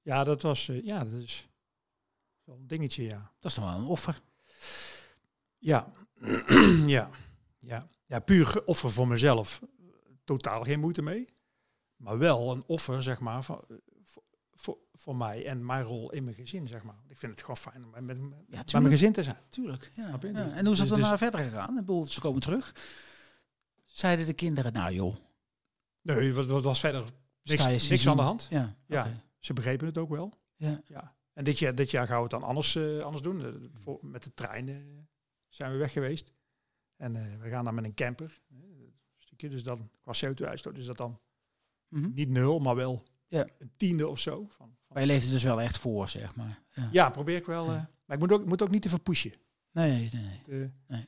Ja, 0.01 0.23
dat 0.23 0.41
was, 0.41 0.69
eh, 0.69 0.83
ja, 0.83 1.03
dat 1.03 1.21
is 1.21 1.47
wel 2.43 2.55
een 2.55 2.67
dingetje, 2.67 3.03
ja. 3.03 3.31
Dat 3.39 3.51
is 3.51 3.57
toch 3.57 3.63
wel 3.69 3.77
een 3.77 3.85
offer. 3.85 4.21
Ja, 5.57 5.91
ja, 6.85 7.09
ja. 7.59 7.87
Ja, 8.05 8.19
puur 8.19 8.65
offer 8.65 8.91
voor 8.91 9.07
mezelf. 9.07 9.61
Totaal 10.23 10.63
geen 10.63 10.79
moeite 10.79 11.01
mee. 11.01 11.27
Maar 11.95 12.17
wel 12.17 12.51
een 12.51 12.63
offer, 12.67 13.03
zeg 13.03 13.19
maar, 13.19 13.43
voor, 13.43 13.65
voor, 14.03 14.23
voor, 14.53 14.77
voor 14.93 15.15
mij 15.15 15.45
en 15.45 15.65
mijn 15.65 15.83
rol 15.83 16.11
in 16.11 16.23
mijn 16.23 16.35
gezin, 16.35 16.67
zeg 16.67 16.83
maar. 16.83 16.99
Ik 17.07 17.17
vind 17.17 17.31
het 17.31 17.41
gewoon 17.41 17.57
fijn 17.57 17.83
om 17.85 18.05
met, 18.05 18.19
mijn 18.71 18.87
gezin 18.87 19.13
te 19.13 19.23
zijn. 19.23 19.37
Tuurlijk. 19.49 19.91
Ja. 19.93 20.17
Dus- 20.17 20.31
En 20.33 20.63
hoe 20.65 20.73
is 20.73 20.79
het 20.79 20.89
dus- 20.89 20.89
daarna 20.89 21.17
verder 21.17 21.39
gegaan? 21.39 21.69
Ik 21.69 21.85
bedoel, 21.85 22.07
ze 22.07 22.21
komen 22.21 22.41
terug. 22.41 22.75
Zeiden 23.85 24.25
de 24.25 24.33
kinderen, 24.33 24.73
nou 24.73 24.93
joh, 24.93 25.15
Nee, 26.01 26.33
wat, 26.33 26.45
wat 26.45 26.63
was 26.63 26.79
verder 26.79 27.03
niks, 27.49 27.89
niks 27.89 28.07
aan 28.07 28.15
de 28.15 28.21
hand. 28.21 28.47
Ja. 28.49 28.75
Ja. 28.87 29.23
Ze 29.39 29.53
begrepen 29.53 29.87
het 29.87 29.97
ook 29.97 30.09
wel. 30.09 30.33
Ja. 30.55 30.81
ja. 30.87 31.15
En 31.33 31.43
dit 31.43 31.59
jaar, 31.59 31.75
dit 31.75 31.91
jaar 31.91 32.05
gaan 32.07 32.15
we 32.15 32.21
het 32.21 32.31
dan 32.31 32.43
anders, 32.43 32.75
eh, 32.75 32.99
anders 32.99 33.23
doen. 33.23 33.45
Eh, 33.45 33.51
voor, 33.73 33.99
met 34.01 34.23
de 34.23 34.33
trein 34.33 34.69
eh, 34.69 34.75
zijn 35.49 35.71
we 35.71 35.77
weg 35.77 35.91
geweest. 35.91 36.31
En 36.95 37.39
we 37.39 37.49
gaan 37.49 37.65
dan 37.65 37.75
met 37.75 37.83
een 37.83 37.93
camper. 37.93 38.41
een 38.49 38.93
stukje, 39.17 39.49
dus 39.49 39.63
dan 39.63 39.89
qua 40.01 40.13
CO2-uitstoot 40.25 40.77
is 40.77 40.85
dat 40.85 40.97
dan 40.97 41.19
Mhm. 41.89 42.13
niet 42.13 42.29
nul, 42.29 42.59
maar 42.59 42.75
wel 42.75 43.03
Ja. 43.27 43.47
een 43.57 43.71
tiende 43.77 44.07
of 44.07 44.19
zo. 44.19 44.35
Van, 44.47 44.47
van- 44.57 44.75
Maar 44.87 45.01
je 45.01 45.07
leeft 45.07 45.25
er 45.25 45.31
dus 45.31 45.43
wel 45.43 45.61
echt 45.61 45.77
voor, 45.77 46.07
zeg 46.09 46.35
maar. 46.35 46.61
Ja. 46.73 46.89
ja, 46.91 47.09
probeer 47.09 47.35
ik 47.37 47.45
wel. 47.45 47.65
Maar 47.65 47.87
ik 48.07 48.19
moet 48.19 48.31
ook, 48.31 48.45
moet 48.45 48.61
ook 48.61 48.69
niet 48.69 48.81
te 48.81 48.89
verpushen. 48.89 49.33
Nee, 49.71 50.09
nee, 50.13 50.41
nee. 50.47 50.67
De- 50.87 51.07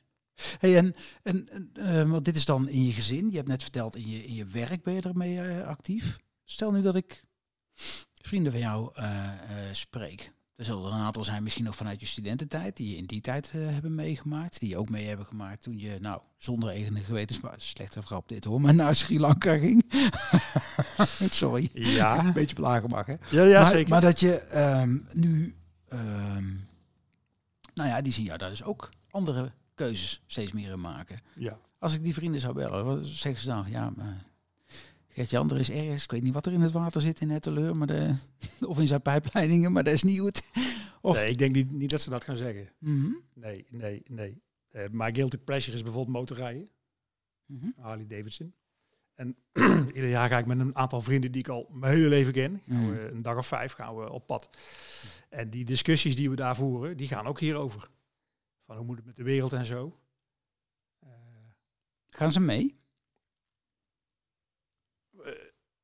Hey, 0.58 0.76
en, 0.76 0.94
en, 1.22 1.48
en, 1.72 2.10
want 2.10 2.24
dit 2.24 2.36
is 2.36 2.44
dan 2.44 2.68
in 2.68 2.84
je 2.84 2.92
gezin. 2.92 3.30
Je 3.30 3.36
hebt 3.36 3.48
net 3.48 3.62
verteld, 3.62 3.96
in 3.96 4.08
je, 4.08 4.24
in 4.24 4.34
je 4.34 4.44
werk 4.46 4.82
ben 4.82 4.94
je 4.94 5.00
ermee 5.00 5.62
actief. 5.62 6.18
Stel 6.50 6.72
nu 6.72 6.80
dat 6.80 6.94
ik 6.94 7.24
vrienden 8.22 8.52
van 8.52 8.60
jou 8.60 8.90
eh, 8.94 9.24
eh, 9.26 9.38
spreek. 9.72 10.32
Er 10.56 10.64
zullen 10.64 10.84
er 10.84 10.92
een 10.92 10.98
aantal 10.98 11.24
zijn, 11.24 11.42
misschien 11.42 11.64
nog 11.64 11.76
vanuit 11.76 12.00
je 12.00 12.06
studententijd, 12.06 12.76
die 12.76 12.90
je 12.90 12.96
in 12.96 13.04
die 13.06 13.20
tijd 13.20 13.50
eh, 13.54 13.68
hebben 13.68 13.94
meegemaakt. 13.94 14.60
Die 14.60 14.68
je 14.68 14.76
ook 14.76 14.88
mee 14.88 15.06
hebben 15.06 15.26
gemaakt 15.26 15.62
toen 15.62 15.78
je, 15.78 15.98
nou, 16.00 16.20
zonder 16.36 16.68
enige 16.68 17.04
gewetensbasis, 17.04 17.68
slechte 17.68 18.02
grap 18.02 18.28
dit 18.28 18.44
hoor, 18.44 18.60
maar 18.60 18.74
naar 18.74 18.94
Sri 18.94 19.20
Lanka 19.20 19.58
ging. 19.58 19.84
Sorry. 21.30 21.70
Ja, 21.72 22.18
Een 22.18 22.32
beetje 22.32 22.54
belagen 22.54 22.90
mag, 22.90 23.06
hè? 23.06 23.14
ja, 23.30 23.42
ja 23.42 23.62
maar, 23.62 23.70
zeker. 23.70 23.88
Maar 23.88 24.00
dat 24.00 24.20
je 24.20 24.38
ehm, 24.38 24.98
nu, 25.12 25.56
ehm, 25.88 26.46
nou 27.74 27.88
ja, 27.88 28.00
die 28.02 28.12
zien 28.12 28.24
jou 28.24 28.38
daar 28.38 28.50
dus 28.50 28.64
ook 28.64 28.88
andere 29.10 29.52
keuzes 29.74 30.22
steeds 30.26 30.52
meer 30.52 30.70
in 30.70 30.80
maken. 30.80 31.20
ja. 31.34 31.58
Als 31.78 31.94
ik 31.94 32.02
die 32.02 32.14
vrienden 32.14 32.40
zou 32.40 32.54
bellen, 32.54 32.84
wat 32.84 33.06
zeggen 33.06 33.42
ze 33.42 33.48
dan? 33.48 33.64
Ja, 33.68 33.90
maar 33.96 34.24
Gert-Jan, 35.18 35.50
er 35.50 35.58
is 35.60 35.70
ergens, 35.70 36.02
ik 36.04 36.10
weet 36.10 36.22
niet 36.22 36.34
wat 36.34 36.46
er 36.46 36.52
in 36.52 36.60
het 36.60 36.72
water 36.72 37.00
zit 37.00 37.20
in 37.20 37.30
Etteleur, 37.30 37.76
maar 37.76 37.86
de, 37.86 38.14
of 38.68 38.78
in 38.78 38.86
zijn 38.86 39.02
pijpleidingen, 39.02 39.72
maar 39.72 39.84
dat 39.84 39.92
is 39.94 40.02
niet 40.02 40.18
goed. 40.20 40.42
Of, 41.00 41.16
Nee, 41.16 41.30
ik 41.30 41.38
denk 41.38 41.54
niet, 41.54 41.70
niet 41.70 41.90
dat 41.90 42.00
ze 42.00 42.10
dat 42.10 42.24
gaan 42.24 42.36
zeggen. 42.36 42.72
Mhm, 42.78 43.10
Nee, 43.34 43.66
nee, 43.70 44.02
nee. 44.06 44.42
Eh 44.68 44.84
my 44.90 45.14
guilty 45.14 45.36
pleasure 45.36 45.76
is 45.76 45.82
bijvoorbeeld 45.82 46.16
motorrijden. 46.16 46.70
mhm, 47.46 47.66
Harley 47.76 48.06
Davidson. 48.06 48.54
En 49.14 49.36
ieder 49.94 50.08
jaar 50.08 50.28
ga 50.28 50.38
ik 50.38 50.46
met 50.46 50.58
een 50.58 50.76
aantal 50.76 51.00
vrienden 51.00 51.32
die 51.32 51.40
ik 51.40 51.48
al 51.48 51.68
mijn 51.72 51.92
hele 51.94 52.08
leven 52.08 52.32
ken. 52.32 52.62
Gaan 52.66 52.76
Mm. 52.84 52.90
we 52.90 53.10
een 53.10 53.22
dag 53.22 53.36
of 53.36 53.46
vijf 53.46 53.72
gaan 53.72 53.96
we 53.96 54.10
op 54.10 54.26
pad. 54.26 54.50
En 55.28 55.50
die 55.50 55.64
discussies 55.64 56.16
die 56.16 56.30
we 56.30 56.36
daar 56.36 56.56
voeren, 56.56 56.96
die 56.96 57.08
gaan 57.08 57.26
ook 57.26 57.40
hierover. 57.40 57.88
Van 58.66 58.76
hoe 58.76 58.84
moet 58.86 58.96
het 58.96 59.06
met 59.06 59.16
de 59.16 59.22
wereld 59.22 59.52
en 59.52 59.66
zo. 59.66 59.98
Eh, 60.98 61.08
Gaan 62.08 62.32
ze 62.32 62.40
mee? 62.40 62.76
een 65.12 65.34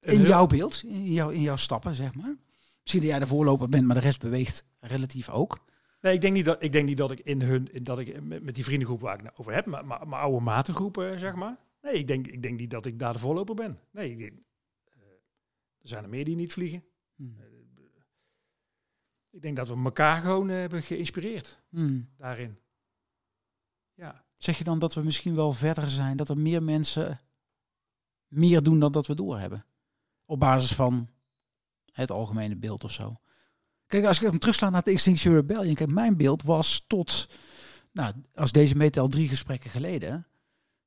In 0.04 0.22
jouw 0.22 0.46
beeld, 0.46 0.82
in, 0.82 1.12
jouw, 1.12 1.28
in 1.28 1.40
jouw 1.40 1.56
stappen, 1.56 1.94
zeg 1.94 2.14
maar. 2.14 2.36
Misschien 2.80 3.00
dat 3.00 3.10
jij 3.10 3.18
de 3.18 3.26
voorloper 3.26 3.68
bent, 3.68 3.86
maar 3.86 3.94
de 3.94 4.02
rest 4.02 4.20
beweegt 4.20 4.64
relatief 4.80 5.28
ook. 5.28 5.64
Nee, 6.00 6.14
ik 6.14 6.20
denk 6.20 6.34
niet 6.34 6.44
dat 6.44 6.62
ik, 6.62 6.72
denk 6.72 6.86
niet 6.86 6.96
dat 6.96 7.10
ik 7.10 7.20
in 7.20 7.40
hun, 7.40 7.72
in 7.72 7.84
dat 7.84 7.98
ik 7.98 8.22
met, 8.22 8.42
met 8.42 8.54
die 8.54 8.64
vriendengroep 8.64 9.00
waar 9.00 9.14
ik 9.18 9.24
het 9.24 9.38
over 9.38 9.52
heb, 9.52 9.66
maar 9.66 9.86
mijn 9.86 10.12
oude 10.12 10.40
matengroep, 10.40 10.98
eh, 10.98 11.18
zeg 11.18 11.34
maar. 11.34 11.56
Nee, 11.82 11.94
ik 11.94 12.06
denk, 12.06 12.26
ik 12.26 12.42
denk 12.42 12.58
niet 12.58 12.70
dat 12.70 12.86
ik 12.86 12.98
daar 12.98 13.12
de 13.12 13.18
voorloper 13.18 13.54
ben. 13.54 13.78
Nee, 13.90 14.10
ik 14.10 14.18
denk, 14.18 14.32
eh, 14.84 15.02
er 15.80 15.88
zijn 15.88 16.02
er 16.02 16.08
meer 16.08 16.24
die 16.24 16.36
niet 16.36 16.52
vliegen. 16.52 16.84
Hmm. 17.14 17.36
Ik 19.30 19.42
denk 19.42 19.56
dat 19.56 19.68
we 19.68 19.74
elkaar 19.84 20.22
gewoon 20.22 20.50
eh, 20.50 20.56
hebben 20.56 20.82
geïnspireerd 20.82 21.62
Hmm. 21.68 22.08
daarin. 22.16 22.58
Ja. 23.94 24.24
Zeg 24.34 24.58
je 24.58 24.64
dan 24.64 24.78
dat 24.78 24.94
we 24.94 25.02
misschien 25.02 25.34
wel 25.34 25.52
verder 25.52 25.88
zijn, 25.88 26.16
dat 26.16 26.28
er 26.28 26.38
meer 26.38 26.62
mensen 26.62 27.20
meer 28.28 28.62
doen 28.62 28.78
dan 28.78 28.92
dat 28.92 29.06
we 29.06 29.14
doorhebben? 29.14 29.64
Op 30.24 30.38
basis 30.40 30.72
van 30.72 31.08
het 31.92 32.10
algemene 32.10 32.56
beeld 32.56 32.84
of 32.84 32.92
zo. 32.92 33.20
Kijk, 33.86 34.04
als 34.04 34.16
ik 34.20 34.30
hem 34.30 34.38
terugsla 34.38 34.70
naar 34.70 34.82
de 34.82 34.90
Extinction 34.90 35.34
Rebellion, 35.34 35.74
kijk, 35.74 35.90
mijn 35.90 36.16
beeld 36.16 36.42
was 36.42 36.84
tot, 36.86 37.28
nou, 37.92 38.14
als 38.34 38.52
deze 38.52 38.76
meetel 38.76 39.08
drie 39.08 39.28
gesprekken 39.28 39.70
geleden, 39.70 40.10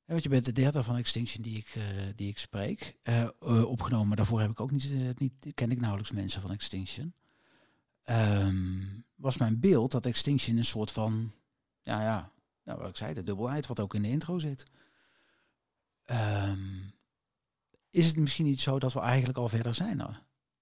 hè, 0.04 0.12
want 0.12 0.22
je 0.22 0.28
bent 0.28 0.44
de 0.44 0.52
derde 0.52 0.82
van 0.82 0.96
Extinction 0.96 1.42
die 1.42 1.56
ik, 1.56 1.68
eh, 1.74 1.82
die 2.14 2.28
ik 2.28 2.38
spreek, 2.38 2.96
eh, 3.02 3.22
eh, 3.22 3.64
opgenomen. 3.64 4.16
Daarvoor 4.16 4.40
heb 4.40 4.50
ik 4.50 4.60
ook 4.60 4.70
niet, 4.70 5.18
niet, 5.18 5.32
ken 5.54 5.70
ik 5.70 5.80
nauwelijks 5.80 6.12
mensen 6.12 6.40
van 6.40 6.50
Extinction. 6.50 7.14
Ehm, 8.02 8.84
was 9.14 9.36
mijn 9.36 9.60
beeld 9.60 9.90
dat 9.90 10.06
Extinction 10.06 10.56
een 10.56 10.64
soort 10.64 10.92
van, 10.92 11.32
ja, 11.82 12.02
ja, 12.02 12.32
nou, 12.64 12.78
wat 12.78 12.88
ik 12.88 12.96
zei, 12.96 13.14
de 13.14 13.22
dubbelheid, 13.22 13.66
wat 13.66 13.80
ook 13.80 13.94
in 13.94 14.02
de 14.02 14.08
intro 14.08 14.38
zit. 14.38 14.66
Ehm, 16.04 16.58
is 17.90 18.06
het 18.06 18.16
misschien 18.16 18.44
niet 18.44 18.60
zo 18.60 18.78
dat 18.78 18.92
we 18.92 19.00
eigenlijk 19.00 19.38
al 19.38 19.48
verder 19.48 19.74
zijn? 19.74 19.96
Nou, 19.96 20.12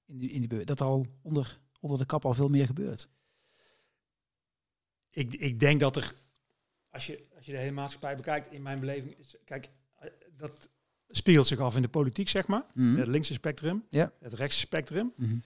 in 0.06 0.18
die, 0.18 0.30
in 0.30 0.42
die, 0.48 0.64
dat 0.64 0.80
al 0.80 1.06
onder, 1.22 1.60
onder 1.80 1.98
de 1.98 2.06
kap 2.06 2.24
al 2.24 2.34
veel 2.34 2.48
meer 2.48 2.66
gebeurt? 2.66 3.08
Ik, 5.10 5.32
ik 5.34 5.60
denk 5.60 5.80
dat 5.80 5.96
er, 5.96 6.14
als 6.90 7.06
je, 7.06 7.26
als 7.36 7.46
je 7.46 7.52
de 7.52 7.58
hele 7.58 7.70
maatschappij 7.70 8.14
bekijkt, 8.16 8.52
in 8.52 8.62
mijn 8.62 8.80
beleving, 8.80 9.18
is, 9.18 9.34
kijk, 9.44 9.70
eh, 9.96 10.10
dat 10.36 10.68
spiegelt 11.08 11.46
zich 11.46 11.58
af 11.58 11.76
in 11.76 11.82
de 11.82 11.88
politiek, 11.88 12.28
zeg 12.28 12.46
maar. 12.46 12.66
Mhm. 12.74 12.96
Het 12.96 13.06
linkse 13.08 13.32
spectrum, 13.32 13.86
Ja. 13.90 14.12
het 14.20 14.32
rechtse 14.32 14.58
spectrum 14.60 15.12
Mhm. 15.16 15.38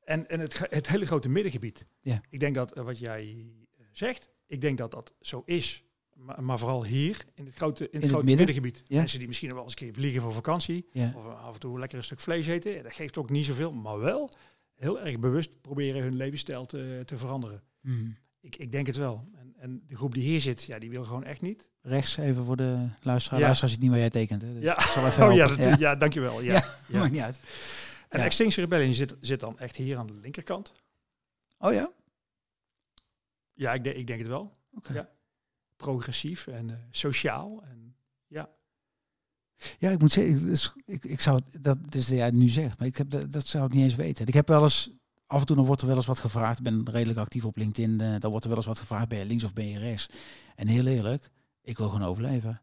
en, 0.00 0.28
en 0.28 0.40
het, 0.40 0.58
het 0.70 0.86
hele 0.88 1.06
grote 1.06 1.28
middengebied. 1.28 1.84
Ja. 2.00 2.20
Ik 2.30 2.40
denk 2.40 2.54
dat 2.54 2.72
eh, 2.72 2.84
wat 2.84 2.98
jij 2.98 3.46
eh, 3.78 3.84
zegt, 3.92 4.30
ik 4.46 4.60
denk 4.60 4.78
dat 4.78 4.90
dat 4.90 5.14
zo 5.20 5.42
is. 5.44 5.84
Maar, 6.16 6.42
maar 6.44 6.58
vooral 6.58 6.84
hier, 6.84 7.24
in 7.34 7.46
het 7.46 7.54
grote, 7.54 7.78
in 7.84 7.88
het 7.92 8.02
het 8.02 8.10
grote 8.10 8.24
midden? 8.26 8.46
middengebied. 8.46 8.82
Ja. 8.84 8.96
Mensen 8.98 9.18
die 9.18 9.26
misschien 9.26 9.48
nog 9.48 9.56
wel 9.58 9.66
eens 9.66 9.80
een 9.80 9.86
keer 9.86 9.94
vliegen 9.94 10.22
voor 10.22 10.32
vakantie. 10.32 10.86
Ja. 10.92 11.12
Of 11.16 11.24
af 11.26 11.54
en 11.54 11.60
toe 11.60 11.78
lekker 11.78 11.98
een 11.98 12.04
stuk 12.04 12.20
vlees 12.20 12.46
eten. 12.46 12.82
Dat 12.82 12.94
geeft 12.94 13.18
ook 13.18 13.30
niet 13.30 13.44
zoveel. 13.44 13.72
Maar 13.72 13.98
wel 13.98 14.30
heel 14.74 15.00
erg 15.00 15.18
bewust 15.18 15.60
proberen 15.60 16.02
hun 16.02 16.16
levensstijl 16.16 16.66
te, 16.66 17.02
te 17.04 17.18
veranderen. 17.18 17.62
Mhm. 17.80 18.10
Ik, 18.40 18.56
ik 18.56 18.72
denk 18.72 18.86
het 18.86 18.96
wel. 18.96 19.28
En, 19.34 19.54
en 19.58 19.82
de 19.86 19.96
groep 19.96 20.14
die 20.14 20.22
hier 20.22 20.40
zit, 20.40 20.62
ja, 20.62 20.78
die 20.78 20.90
wil 20.90 21.04
gewoon 21.04 21.24
echt 21.24 21.40
niet. 21.40 21.70
Rechts 21.82 22.16
even 22.16 22.44
voor 22.44 22.56
de 22.56 22.88
luisteraar. 23.00 23.38
Ja. 23.38 23.44
Luisteraar 23.44 23.72
ziet 23.72 23.80
niet 23.80 23.90
waar 23.90 23.98
jij 23.98 24.10
tekent. 24.10 24.42
Hè? 24.42 24.52
Dus 24.54 24.62
Ja. 24.62 24.80
zal 24.80 25.28
Oh 25.30 25.34
ja, 25.34 25.46
dat, 25.46 25.78
ja. 25.78 25.96
dankjewel. 25.96 26.42
Ja. 26.42 26.52
Ja. 26.52 26.74
Ja. 26.88 26.98
Maakt 26.98 27.12
niet 27.12 27.20
uit. 27.20 27.40
En 28.08 28.18
Ja. 28.18 28.24
Extinction 28.24 28.64
Rebellion 28.64 28.94
zit, 28.94 29.14
zit 29.20 29.40
dan 29.40 29.58
echt 29.58 29.76
hier 29.76 29.96
aan 29.96 30.06
de 30.06 30.18
linkerkant. 30.22 30.72
Oh 31.58 31.72
ja? 31.72 31.90
Ja, 33.54 33.72
ik, 33.72 33.84
denk- 33.84 33.96
ik 33.96 34.06
denk 34.06 34.18
het 34.18 34.28
wel. 34.28 34.52
Oké. 34.74 34.92
Ja. 34.92 35.08
Progressief 35.76 36.46
en 36.46 36.70
eh, 36.70 36.76
sociaal. 36.90 37.62
En, 37.62 37.96
ja. 38.26 38.48
Ja, 39.78 39.90
ik 39.90 39.98
moet 39.98 40.12
zeggen, 40.12 40.46
dus 40.46 40.72
ik, 40.84 41.04
ik 41.04 41.20
zou 41.20 41.40
dat 41.60 41.78
is 41.90 42.06
dat 42.06 42.16
jij 42.16 42.30
nu 42.30 42.48
zegt, 42.48 42.78
maar 42.78 42.88
ik 42.88 42.96
heb 42.96 43.10
dat, 43.10 43.32
dat 43.32 43.46
zou 43.46 43.66
ik 43.66 43.72
niet 43.72 43.82
eens 43.82 43.94
weten. 43.94 44.26
Ik 44.26 44.34
heb 44.34 44.48
wel 44.48 44.62
eens, 44.62 44.90
af 45.26 45.40
en 45.40 45.46
toe 45.46 45.56
dan 45.56 45.64
wordt 45.64 45.80
er 45.80 45.86
wel 45.86 45.96
eens 45.96 46.06
wat 46.06 46.18
gevraagd. 46.18 46.58
Ik 46.58 46.64
ben 46.64 46.90
redelijk 46.90 47.18
actief 47.18 47.44
op 47.44 47.56
LinkedIn. 47.56 48.00
eh, 48.00 48.18
dan 48.18 48.30
wordt 48.30 48.44
er 48.44 48.50
wel 48.50 48.58
eens 48.58 48.68
wat 48.68 48.78
gevraagd, 48.78 49.08
ben 49.08 49.18
je 49.18 49.24
links 49.24 49.44
of 49.44 49.52
ben 49.52 49.68
je 49.68 49.78
rechts? 49.78 50.08
En 50.54 50.66
heel 50.66 50.86
eerlijk, 50.86 51.30
ik 51.62 51.78
wil 51.78 51.88
gewoon 51.88 52.08
overleven. 52.08 52.60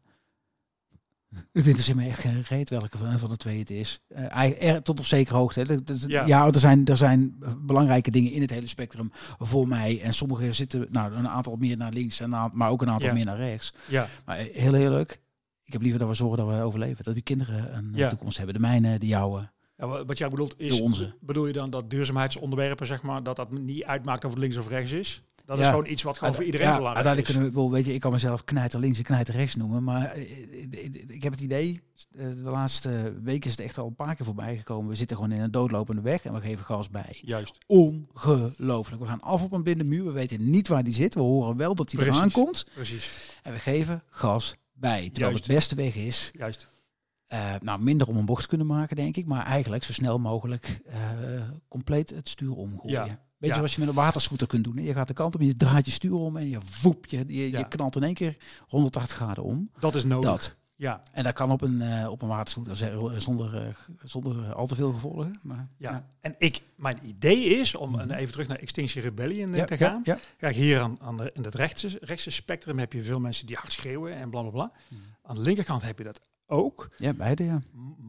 Het 1.52 1.66
interesseert 1.66 1.96
me 1.96 2.06
echt 2.08 2.18
geen 2.20 2.42
reet 2.48 2.70
welke 2.70 2.98
van, 2.98 3.18
van 3.18 3.28
de 3.28 3.36
twee 3.36 3.58
het 3.58 3.70
is. 3.70 4.00
Er- 4.08 4.82
tot 4.82 4.98
op 4.98 5.04
zekere 5.06 5.36
hoogte. 5.36 5.60
Hè. 5.60 5.66
Dat- 5.66 5.86
dat- 5.86 6.04
Ja. 6.06 6.26
ja, 6.26 6.46
er, 6.46 6.58
zijn, 6.58 6.84
er 6.86 6.96
zijn 6.96 7.36
belangrijke 7.58 8.10
dingen 8.10 8.32
in 8.32 8.40
het 8.40 8.50
hele 8.50 8.66
spectrum 8.66 9.10
voor 9.38 9.68
mij. 9.68 10.00
En 10.02 10.12
sommige 10.12 10.52
zitten, 10.52 10.86
nou, 10.90 11.14
een 11.14 11.28
aantal 11.28 11.56
meer 11.56 11.76
naar 11.76 11.92
links, 11.92 12.20
en 12.20 12.30
maar 12.52 12.68
ook 12.70 12.82
een 12.82 12.90
aantal 12.90 13.08
Ja. 13.08 13.14
meer 13.14 13.24
naar 13.24 13.36
rechts. 13.36 13.72
ja. 13.86 14.06
Maar 14.24 14.36
eh, 14.38 14.54
heel 14.54 14.74
eerlijk, 14.74 15.20
ik 15.64 15.72
heb 15.72 15.82
liever 15.82 16.00
dat 16.00 16.08
we 16.08 16.14
zorgen 16.14 16.38
dat 16.38 16.46
we 16.56 16.62
overleven. 16.62 17.04
Dat 17.04 17.14
die 17.14 17.22
kinderen 17.22 17.76
een 17.76 17.90
eh, 17.92 17.98
Ja. 17.98 18.08
toekomst 18.08 18.36
hebben. 18.36 18.54
De 18.54 18.60
mijne, 18.60 18.98
de 18.98 19.06
jouwe. 19.06 19.52
Ja, 19.76 19.86
wa- 19.86 20.04
wat 20.04 20.18
jij 20.18 20.28
bedoelt 20.28 20.60
is, 20.60 20.82
bedoel 21.20 21.46
je 21.46 21.52
dan 21.52 21.70
dat 21.70 21.90
duurzaamheidsonderwerpen, 21.90 22.86
zeg 22.86 23.02
maar, 23.02 23.22
dat 23.22 23.36
dat 23.36 23.50
niet 23.52 23.84
uitmaakt 23.84 24.24
of 24.24 24.30
het 24.30 24.38
links 24.40 24.56
of 24.56 24.68
rechts 24.68 24.92
is? 24.92 25.22
Dat 25.44 25.58
is 25.58 25.66
gewoon 25.66 25.86
iets 25.86 26.02
wat 26.02 26.18
gewoon 26.18 26.34
voor 26.34 26.44
iedereen 26.44 26.66
ja, 26.66 26.76
belangrijk 26.76 27.06
uiteindelijk 27.06 27.44
is. 27.44 27.52
kunnen 27.52 27.70
we, 27.70 27.76
weet 27.76 27.86
je, 27.86 27.94
ik 27.94 28.00
kan 28.00 28.12
mezelf 28.12 28.44
knijter 28.44 28.80
links 28.80 28.98
en 28.98 29.04
knijter 29.04 29.34
rechts 29.34 29.54
noemen. 29.54 29.84
Maar 29.84 30.10
eh, 30.10 30.22
eh, 30.22 30.84
eh, 30.84 30.94
ik 31.08 31.22
heb 31.22 31.32
het 31.32 31.40
idee, 31.40 31.82
de 32.10 32.34
laatste 32.42 33.14
weken 33.22 33.44
is 33.44 33.50
het 33.50 33.60
echt 33.60 33.78
al 33.78 33.86
een 33.86 33.94
paar 33.94 34.14
keer 34.14 34.24
voorbij 34.24 34.56
gekomen. 34.56 34.90
We 34.90 34.96
zitten 34.96 35.16
gewoon 35.16 35.32
in 35.32 35.40
een 35.40 35.50
doodlopende 35.50 36.00
weg 36.00 36.24
en 36.24 36.34
we 36.34 36.40
geven 36.40 36.64
gas 36.64 36.90
bij. 36.90 37.18
Juist. 37.20 37.58
Ongelooflijk. 37.66 39.02
We 39.02 39.08
gaan 39.08 39.20
af 39.20 39.42
op 39.42 39.52
een 39.52 39.62
blinde 39.62 39.84
muur. 39.84 40.04
We 40.04 40.12
weten 40.12 40.50
niet 40.50 40.68
waar 40.68 40.84
die 40.84 40.94
zit. 40.94 41.14
We 41.14 41.20
horen 41.20 41.56
wel 41.56 41.74
dat 41.74 41.90
die 41.90 41.98
Precies. 41.98 42.16
eraan 42.16 42.30
komt. 42.30 42.66
Precies. 42.74 43.38
En 43.42 43.52
we 43.52 43.58
geven 43.58 44.02
gas 44.10 44.56
bij. 44.72 45.10
Terwijl 45.10 45.30
Juist. 45.30 45.46
het 45.46 45.56
beste 45.56 45.74
weg 45.74 45.94
is 45.94 46.30
Juist. 46.34 46.72
Nou, 47.60 47.82
minder 47.82 48.08
om 48.08 48.16
een 48.16 48.24
bocht 48.24 48.42
te 48.42 48.48
kunnen 48.48 48.66
maken, 48.66 48.96
denk 48.96 49.16
ik. 49.16 49.26
Maar 49.26 49.44
eigenlijk 49.44 49.84
zo 49.84 49.92
snel 49.92 50.18
mogelijk 50.18 50.80
compleet 51.68 52.10
het 52.10 52.28
stuur 52.28 52.54
omgooien. 52.56 53.06
Ja. 53.06 53.22
Weet 53.44 53.52
je 53.52 53.56
zoals 53.56 53.74
je 53.74 53.80
met 53.80 53.88
een 53.88 53.94
waterscooter 53.94 54.46
kunt 54.46 54.64
doen. 54.64 54.76
Hè? 54.76 54.82
Je 54.82 54.92
gaat 54.92 55.08
de 55.08 55.14
kant 55.14 55.34
op, 55.34 55.40
je 55.40 55.56
draait 55.56 55.84
je 55.86 55.90
stuur 55.92 56.14
om 56.14 56.36
en 56.36 56.48
je 56.48 56.58
voep, 56.64 57.06
je, 57.06 57.24
je, 57.26 57.50
je 57.50 57.68
knalt 57.68 57.96
in 57.96 58.02
één 58.02 58.14
keer 58.14 58.36
180 58.68 59.16
graden 59.16 59.44
om. 59.44 59.70
Dat 59.78 59.94
is 59.94 60.04
nodig. 60.04 60.30
Dat. 60.30 60.56
Ja. 60.76 61.00
En 61.12 61.24
dat 61.24 61.32
kan 61.32 61.50
op 61.50 61.60
een, 61.62 61.80
eh, 61.82 62.10
op 62.10 62.22
een 62.22 62.28
waterscooter 62.28 62.76
zonder, 63.20 63.56
eh, 63.56 63.74
zonder 64.02 64.54
al 64.54 64.66
te 64.66 64.74
veel 64.74 64.92
gevolgen. 64.92 65.38
Maar, 65.42 65.68
Ja. 65.78 66.06
En 66.20 66.34
ik, 66.38 66.62
mijn 66.76 66.98
idee 67.02 67.44
is, 67.44 67.74
om 67.74 67.98
en 67.98 68.10
even 68.10 68.32
terug 68.32 68.48
naar 68.48 68.58
Extinction 68.58 69.02
Rebellion 69.04 69.52
eh, 69.52 69.58
Ja, 69.58 69.64
te 69.64 69.76
gaan. 69.76 70.00
ja. 70.04 70.18
Kijk, 70.38 70.54
hier 70.54 70.80
aan, 70.80 70.96
aan 71.00 71.16
de, 71.16 71.30
in 71.34 71.44
het 71.44 71.54
rechtse, 71.54 71.98
rechtse 72.00 72.30
spectrum 72.30 72.78
heb 72.78 72.92
je 72.92 73.02
veel 73.02 73.20
mensen 73.20 73.46
die 73.46 73.56
hard 73.56 73.72
schreeuwen 73.72 74.14
en 74.14 74.30
bla 74.30 74.40
bla 74.40 74.50
bla. 74.50 74.72
Mhm. 74.88 75.00
Aan 75.22 75.34
de 75.34 75.40
linkerkant 75.40 75.82
heb 75.82 75.98
je 75.98 76.04
dat 76.04 76.20
ook. 76.46 76.88
ja, 76.96 77.12
beide 77.12 77.44
ja. 77.44 77.60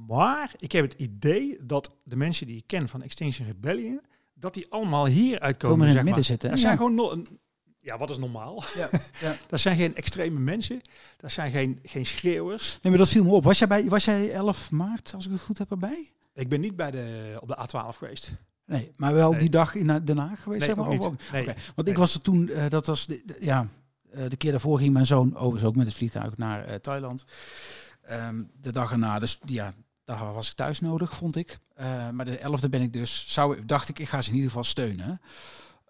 Maar 0.07 0.53
ik 0.57 0.71
heb 0.71 0.83
het 0.83 0.93
idee 1.01 1.57
dat 1.65 1.95
de 2.03 2.15
mensen 2.15 2.47
die 2.47 2.57
ik 2.57 2.67
ken 2.67 2.87
van 2.89 3.01
Extinction 3.01 3.47
Rebellion, 3.47 4.01
dat 4.35 4.53
die 4.53 4.65
allemaal 4.71 5.05
hier 5.05 5.39
uitkomen. 5.39 5.77
meer 5.77 5.87
in 5.87 5.93
zeg 5.93 6.03
het 6.03 6.15
midden 6.15 6.23
maar. 6.23 6.39
zitten. 6.39 6.49
Dat 6.49 6.59
zijn 6.59 6.77
gewoon 6.77 6.95
no 6.95 7.11
een- 7.11 7.39
ja, 7.79 7.97
wat 7.97 8.09
is 8.09 8.17
normaal? 8.17 8.63
Ja, 8.75 8.89
ja. 9.19 9.35
Dat 9.47 9.59
zijn 9.59 9.77
geen 9.77 9.95
extreme 9.95 10.39
mensen. 10.39 10.81
Dat 11.17 11.31
zijn 11.31 11.51
geen, 11.51 11.79
geen 11.83 12.05
schreeuwers. 12.05 12.71
Nee, 12.81 12.91
maar 12.91 12.97
dat 13.01 13.09
viel 13.09 13.23
me 13.23 13.29
op. 13.31 13.43
Was 13.43 13.57
jij, 13.59 13.67
bij, 13.67 13.85
was 13.89 14.05
jij 14.05 14.31
11 14.31 14.71
maart, 14.71 15.11
als 15.15 15.25
ik 15.25 15.31
het 15.31 15.41
goed 15.41 15.57
heb, 15.57 15.71
erbij? 15.71 16.11
Ik 16.33 16.49
ben 16.49 16.61
niet 16.61 16.75
bij 16.75 16.91
de, 16.91 17.37
op 17.41 17.47
de 17.47 17.57
A12 17.57 17.97
geweest. 17.97 18.31
Nee, 18.65 18.91
maar 18.95 19.13
wel 19.13 19.29
Nee. 19.29 19.39
die 19.39 19.49
dag 19.49 19.75
in 19.75 20.01
Den 20.03 20.17
Haag 20.17 20.41
geweest? 20.43 20.59
Nee, 20.65 20.69
zeg 20.75 20.77
maar, 20.77 20.87
ook 20.99 21.09
niet. 21.11 21.31
Nee. 21.31 21.47
Want 21.75 21.87
ik 21.87 21.97
was 21.97 22.13
er 22.13 22.21
toen, 22.21 22.49
eh, 22.49 22.69
dat 22.69 22.85
was, 22.85 23.05
de, 23.05 23.21
de- 23.25 23.37
ja, 23.39 23.67
Eh, 24.11 24.29
de 24.29 24.35
keer 24.37 24.51
daarvoor 24.51 24.79
ging 24.79 24.93
mijn 24.93 25.05
zoon 25.05 25.35
overigens 25.35 25.63
ook 25.63 25.75
met 25.75 25.85
het 25.87 25.95
vliegtuig 25.95 26.37
naar 26.37 26.65
eh, 26.65 26.75
Thailand. 26.75 27.25
Ehm, 28.01 28.43
de 28.61 28.71
dag 28.71 28.91
erna, 28.91 29.19
dus 29.19 29.39
ja, 29.45 29.73
daar 30.05 30.33
was 30.33 30.49
ik 30.49 30.55
thuis 30.55 30.79
nodig, 30.79 31.15
vond 31.15 31.35
ik. 31.35 31.59
Eh, 31.73 32.09
maar 32.09 32.25
de 32.25 32.39
11e 32.39 32.69
ben 32.69 32.81
ik 32.81 32.93
dus, 32.93 33.33
zou, 33.33 33.65
dacht 33.65 33.89
ik, 33.89 33.99
ik 33.99 34.09
ga 34.09 34.21
ze 34.21 34.29
in 34.29 34.35
ieder 34.35 34.49
geval 34.49 34.63
steunen. 34.63 35.21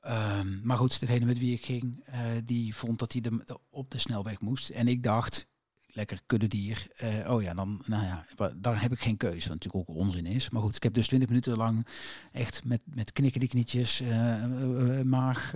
Ehm, 0.02 0.66
maar 0.66 0.78
goed, 0.78 1.00
degene 1.00 1.26
met 1.26 1.40
wie 1.40 1.54
ik 1.54 1.66
ging, 1.66 2.04
eh, 2.06 2.22
die 2.46 2.76
vond 2.76 3.00
dat 3.00 3.14
hij 3.14 3.22
op 3.70 3.92
de 3.92 3.98
snelweg 3.98 4.40
moest. 4.40 4.70
En 4.70 4.88
ik 4.88 5.04
dacht, 5.04 5.48
lekker 5.96 6.20
kuddedier. 6.26 6.88
Uh, 7.04 7.32
oh 7.32 7.42
ja, 7.42 7.54
dan, 7.54 7.82
nou 7.86 8.04
ja, 8.04 8.26
daar 8.58 8.82
heb 8.82 8.92
ik 8.92 9.00
geen 9.00 9.18
keuze, 9.18 9.50
wat 9.50 9.58
natuurlijk 9.58 9.90
ook 9.90 9.96
onzin 9.96 10.26
is. 10.26 10.50
Maar 10.50 10.62
goed, 10.62 10.76
ik 10.76 10.84
heb 10.84 10.94
dus 10.94 11.08
20 11.08 11.30
minuten 11.30 11.58
lang 11.58 11.88
echt 12.32 12.64
met, 12.64 12.82
met 12.86 13.12
knikken 13.12 13.48
knietjes, 13.48 14.02
uh, 14.02 14.44
uh, 14.44 15.02
maag, 15.02 15.54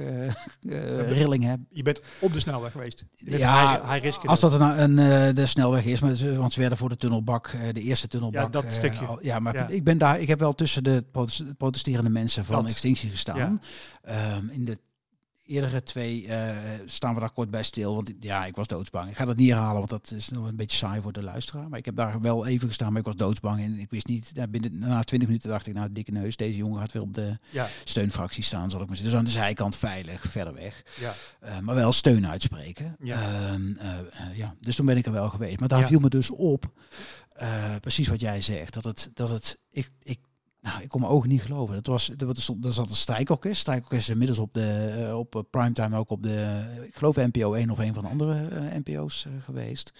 rillingen. 1.10 1.68
Je 1.72 1.84
bent 1.84 2.02
op 2.20 2.34
de 2.34 2.40
snelweg 2.40 2.72
geweest? 2.72 3.06
Ja, 3.16 3.82
high, 3.92 4.06
high 4.06 4.26
als 4.26 4.40
dat 4.40 4.54
een, 4.54 4.98
een 4.98 5.36
de 5.36 5.46
snelweg 5.46 5.86
is, 5.86 6.00
maar, 6.00 6.38
want 6.38 6.54
ze 6.54 6.60
werden 6.60 6.78
voor 6.78 6.90
de 6.90 6.98
tunnelbak, 6.98 7.52
de 7.72 7.82
eerste 7.82 8.08
tunnelbak. 8.08 8.54
Ja, 8.54 8.62
dat 8.62 8.74
stukje. 8.74 9.06
Al, 9.06 9.24
ja, 9.24 9.40
maar 9.40 9.56
ja. 9.56 9.68
ik 9.68 9.84
ben 9.84 9.98
daar, 9.98 10.20
ik 10.20 10.28
heb 10.28 10.40
wel 10.40 10.54
tussen 10.54 10.84
de 10.84 11.06
protesterende 11.58 12.10
mensen 12.10 12.46
van 12.46 12.56
dat. 12.56 12.72
Extinctie 12.72 13.10
gestaan. 13.10 13.60
Ja. 14.04 14.38
Um, 14.38 14.50
in 14.50 14.66
de 14.66 14.78
eerdere 15.50 15.84
twee 15.84 16.26
uh, 16.26 16.58
staan 16.86 17.14
we 17.14 17.20
daar 17.20 17.32
kort 17.32 17.50
bij 17.50 17.64
stil. 17.64 17.96
Want 17.96 18.14
ja, 18.20 18.46
ik 18.46 18.56
was 18.56 18.68
doodsbang. 18.68 19.10
Ik 19.10 19.16
ga 19.16 19.26
dat 19.26 19.38
niet 19.38 19.50
herhalen, 19.50 19.78
want 19.78 19.90
dat 19.90 20.12
is 20.16 20.30
nog 20.30 20.48
een 20.48 20.56
beetje 20.56 20.78
saai 20.78 21.02
voor 21.02 21.12
de 21.12 21.24
luisteraar. 21.24 21.70
Maar 21.70 21.80
ik 21.80 21.86
heb 21.86 21.96
daar 21.96 22.22
wel 22.22 22.46
even 22.46 22.68
gestaan, 22.68 22.90
maar 22.92 23.00
ik 23.00 23.06
was 23.06 23.16
doodsbang. 23.16 23.64
En 23.64 23.80
ik 23.80 23.90
wist 23.90 24.08
niet, 24.08 24.32
ja, 24.34 24.48
binnen, 24.48 24.80
na 24.80 25.04
twintig 25.04 25.28
minuten 25.28 25.50
dacht 25.50 25.68
ik, 25.68 25.74
nou, 25.74 25.92
dikke 25.92 26.12
neus, 26.12 26.36
deze 26.36 26.58
jongen 26.58 26.80
gaat 26.80 26.92
weer 26.92 27.02
op 27.02 27.14
de 27.14 27.38
ja. 27.50 27.68
steunfractie 27.84 28.44
staan, 28.44 28.70
zal 28.70 28.82
ik 28.82 28.88
maar 28.88 28.98
zeggen. 28.98 29.16
Dus 29.16 29.20
aan 29.20 29.34
de 29.34 29.40
zijkant 29.40 29.76
veilig, 29.76 30.22
verder 30.22 30.54
weg. 30.54 30.84
Ja. 31.00 31.14
Uh, 31.44 31.60
maar 31.60 31.76
wel 31.76 31.92
steun 31.92 32.28
uitspreken. 32.28 32.96
Ja. 33.00 33.52
Uh, 33.58 34.38
ja. 34.38 34.56
Dus 34.60 34.76
toen 34.76 34.86
ben 34.86 34.98
ik 34.98 35.06
er 35.06 35.12
wel 35.12 35.30
geweest. 35.30 35.60
Maar 35.60 35.70
daar 35.70 35.88
viel 35.88 36.00
me 36.00 36.10
dus 36.10 36.30
op, 36.30 36.72
precies 37.82 38.08
wat 38.08 38.22
jij 38.22 38.42
zegt, 38.42 38.74
dat 38.74 38.84
het, 38.84 39.12
dat 39.14 39.30
het, 39.30 39.60
ik, 39.72 39.92
ik 40.04 40.20
nou, 40.62 40.82
ik 40.82 40.90
kon 40.90 41.02
mijn 41.02 41.14
ogen 41.14 41.30
niet 41.30 41.42
geloven. 41.42 41.76
Dat 41.76 41.88
was, 41.88 42.12
dat 42.16 42.74
zat 42.74 42.90
een 42.90 42.96
strijkorkest. 42.96 43.60
Strijkorkest 43.60 44.02
is 44.02 44.10
inmiddels 44.10 44.40
op 44.40 44.54
de 44.54 44.96
uh, 45.00 45.18
op 45.18 45.46
primetime 45.50 45.98
ook 45.98 46.10
op 46.10 46.24
de, 46.24 46.64
ik 46.86 46.96
geloof 46.96 47.16
NPO 47.16 47.54
1 47.54 47.70
of 47.70 47.80
een 47.80 47.94
van 47.94 48.04
de 48.04 48.10
andere 48.10 48.50
uh, 48.52 48.76
NPO's 48.84 49.26
uh, 49.26 49.34
geweest. 49.44 49.94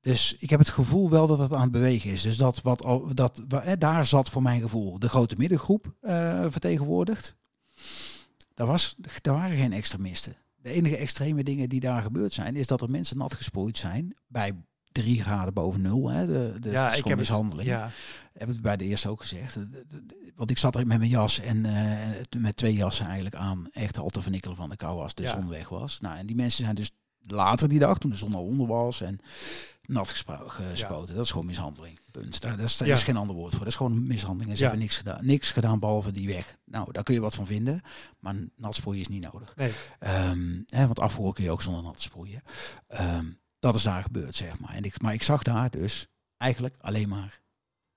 Dus 0.00 0.36
ik 0.38 0.50
heb 0.50 0.58
het 0.58 0.68
gevoel 0.68 1.10
wel 1.10 1.26
dat 1.26 1.38
het 1.38 1.52
aan 1.52 1.62
het 1.62 1.72
bewegen 1.72 2.10
is. 2.10 2.22
Dus 2.22 2.36
dat 2.36 2.62
wat 2.62 2.84
al, 2.84 3.14
dat 3.14 3.42
daar 3.78 4.06
zat 4.06 4.30
voor 4.30 4.42
mijn 4.42 4.60
gevoel 4.60 4.98
de 4.98 5.08
grote 5.08 5.34
middengroep 5.38 5.94
vertegenwoordigd. 6.48 7.36
Daar, 8.54 8.66
was, 8.66 8.96
daar 9.20 9.34
waren 9.34 9.56
geen 9.56 9.72
extremisten. 9.72 10.36
De 10.56 10.70
enige 10.70 10.96
extreme 10.96 11.42
dingen 11.42 11.68
die 11.68 11.80
daar 11.80 12.02
gebeurd 12.02 12.32
zijn, 12.32 12.56
is 12.56 12.66
dat 12.66 12.82
er 12.82 12.90
mensen 12.90 13.18
nat 13.18 13.34
gesproeid 13.34 13.78
zijn 13.78 14.16
bij 14.26 14.54
drie 15.02 15.22
graden 15.22 15.54
boven 15.54 15.80
nul. 15.80 16.08
Hè, 16.08 16.26
de 16.26 16.54
de 16.60 16.70
ja, 16.70 16.94
ik 16.94 17.04
heb 17.04 17.18
mishandeling. 17.18 17.68
Het, 17.68 17.78
ja. 17.78 17.90
Heb 18.32 18.48
het 18.48 18.62
bij 18.62 18.76
de 18.76 18.84
eerste 18.84 19.08
ook 19.08 19.20
gezegd. 19.20 19.56
Want 20.36 20.50
ik 20.50 20.58
zat 20.58 20.74
er 20.76 20.86
met 20.86 20.98
mijn 20.98 21.10
jas 21.10 21.40
en 21.40 21.56
uh, 21.56 22.42
met 22.42 22.56
twee 22.56 22.74
jassen 22.74 23.06
eigenlijk 23.06 23.34
aan. 23.34 23.66
Echt 23.70 23.98
al 23.98 24.08
te 24.08 24.22
vernikkelen 24.22 24.56
van 24.56 24.68
de 24.68 24.76
kou 24.76 25.00
als 25.00 25.14
de 25.14 25.22
Ja. 25.22 25.30
zon 25.30 25.48
weg 25.48 25.68
was. 25.68 26.00
Nou, 26.00 26.16
en 26.16 26.26
die 26.26 26.36
mensen 26.36 26.64
zijn 26.64 26.74
dus 26.74 26.90
later 27.20 27.68
die 27.68 27.78
dag, 27.78 27.98
toen 27.98 28.10
de 28.10 28.16
zon 28.16 28.34
al 28.34 28.44
onder 28.44 28.66
was 28.66 29.00
en 29.00 29.18
nat 29.82 30.08
gespoten. 30.08 31.14
Dat 31.14 31.24
is 31.24 31.30
gewoon 31.30 31.46
mishandeling. 31.46 31.98
Punt. 32.10 32.40
Daar, 32.40 32.56
daar 32.56 32.64
is, 32.64 32.76
daar 32.76 32.88
Ja. 32.88 32.94
is 32.94 33.02
geen 33.02 33.16
ander 33.16 33.36
woord 33.36 33.50
voor. 33.50 33.58
Dat 33.58 33.68
is 33.68 33.76
gewoon 33.76 34.06
mishandeling. 34.06 34.50
En 34.50 34.56
ze 34.56 34.62
Ja. 34.62 34.68
hebben 34.68 34.86
niks 34.86 34.96
gedaan. 34.96 35.26
Niks 35.26 35.50
gedaan 35.50 35.78
behalve 35.78 36.10
die 36.12 36.26
weg. 36.28 36.56
Nou, 36.64 36.92
daar 36.92 37.02
kun 37.02 37.14
je 37.14 37.20
wat 37.20 37.34
van 37.34 37.46
vinden. 37.46 37.80
Maar 38.18 38.34
nat 38.56 38.74
sproeien 38.74 39.00
is 39.00 39.08
niet 39.08 39.32
nodig. 39.32 39.52
Nee. 39.56 39.72
Ehm, 39.98 40.62
hè, 40.66 40.86
want 40.86 40.98
afvoeren 41.00 41.34
kun 41.34 41.44
je 41.44 41.50
ook 41.50 41.62
zonder 41.62 41.82
nat 41.82 42.00
sproeien. 42.00 42.42
Ehm, 42.88 43.24
dat 43.58 43.74
is 43.74 43.82
daar 43.82 44.02
gebeurd, 44.02 44.34
zeg 44.34 44.58
maar. 44.58 44.74
En 44.74 44.84
ik, 44.84 45.00
maar 45.02 45.12
ik 45.12 45.22
zag 45.22 45.42
daar 45.42 45.70
dus 45.70 46.06
eigenlijk 46.36 46.76
alleen 46.80 47.08
maar 47.08 47.40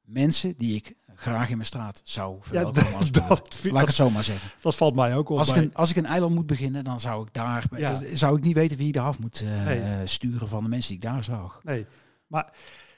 mensen 0.01 0.57
die 0.57 0.75
ik 0.75 0.95
graag 1.15 1.49
in 1.49 1.55
mijn 1.55 1.67
straat 1.67 2.01
zou 2.03 2.35
Ja, 2.35 2.41
verwelkomen 2.43 2.93
als 2.95 3.11
dat, 3.11 3.27
Laat 3.71 3.81
ik 3.81 3.87
het 3.87 3.95
zo 3.95 4.09
maar 4.09 4.23
zeggen. 4.23 4.49
dat 4.61 4.75
valt 4.75 4.95
mij 4.95 5.15
ook 5.15 5.29
op. 5.29 5.37
Als 5.37 5.47
ik, 5.47 5.53
bij- 5.53 5.63
een, 5.63 5.73
als 5.75 5.89
ik 5.89 5.95
een 5.95 6.05
eiland 6.05 6.35
moet 6.35 6.45
beginnen, 6.45 6.83
dan 6.83 6.99
zou 6.99 7.25
ik 7.27 7.33
daar 7.33 7.65
Ja. 7.77 7.93
dan 7.99 8.17
zou 8.17 8.37
ik 8.37 8.43
niet 8.43 8.55
weten 8.55 8.77
wie 8.77 8.87
ik 8.87 8.95
eraf 8.95 9.19
moet 9.19 9.41
eh, 9.41 9.65
Nee. 9.65 10.07
sturen 10.07 10.47
van 10.47 10.63
de 10.63 10.69
mensen 10.69 10.89
die 10.89 10.97
ik 10.99 11.03
daar 11.13 11.23
zag. 11.23 11.59
Nee, 11.63 11.85
maar 12.27 12.53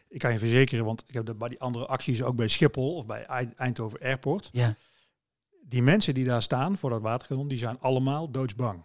ik 0.07 0.20
kan 0.20 0.32
je 0.32 0.39
verzekeren, 0.39 0.86
want 0.86 1.03
ik 1.07 1.14
heb 1.14 1.26
dat 1.26 1.38
bij 1.38 1.49
die 1.49 1.59
andere 1.59 1.86
acties 1.86 2.22
ook 2.24 2.36
bij 2.36 2.47
Schiphol 2.47 2.95
of 2.95 3.05
bij 3.05 3.26
Eind- 3.26 3.53
Eindhoven 3.55 3.99
Airport. 3.99 4.49
Ja, 4.51 4.76
Die 5.66 5.82
mensen 5.84 6.14
die 6.14 6.26
daar 6.26 6.41
staan 6.41 6.78
voor 6.78 6.89
dat 6.89 7.01
waterkanon, 7.01 7.47
die 7.47 7.57
zijn 7.57 7.80
allemaal 7.80 8.32
doodsbang. 8.32 8.84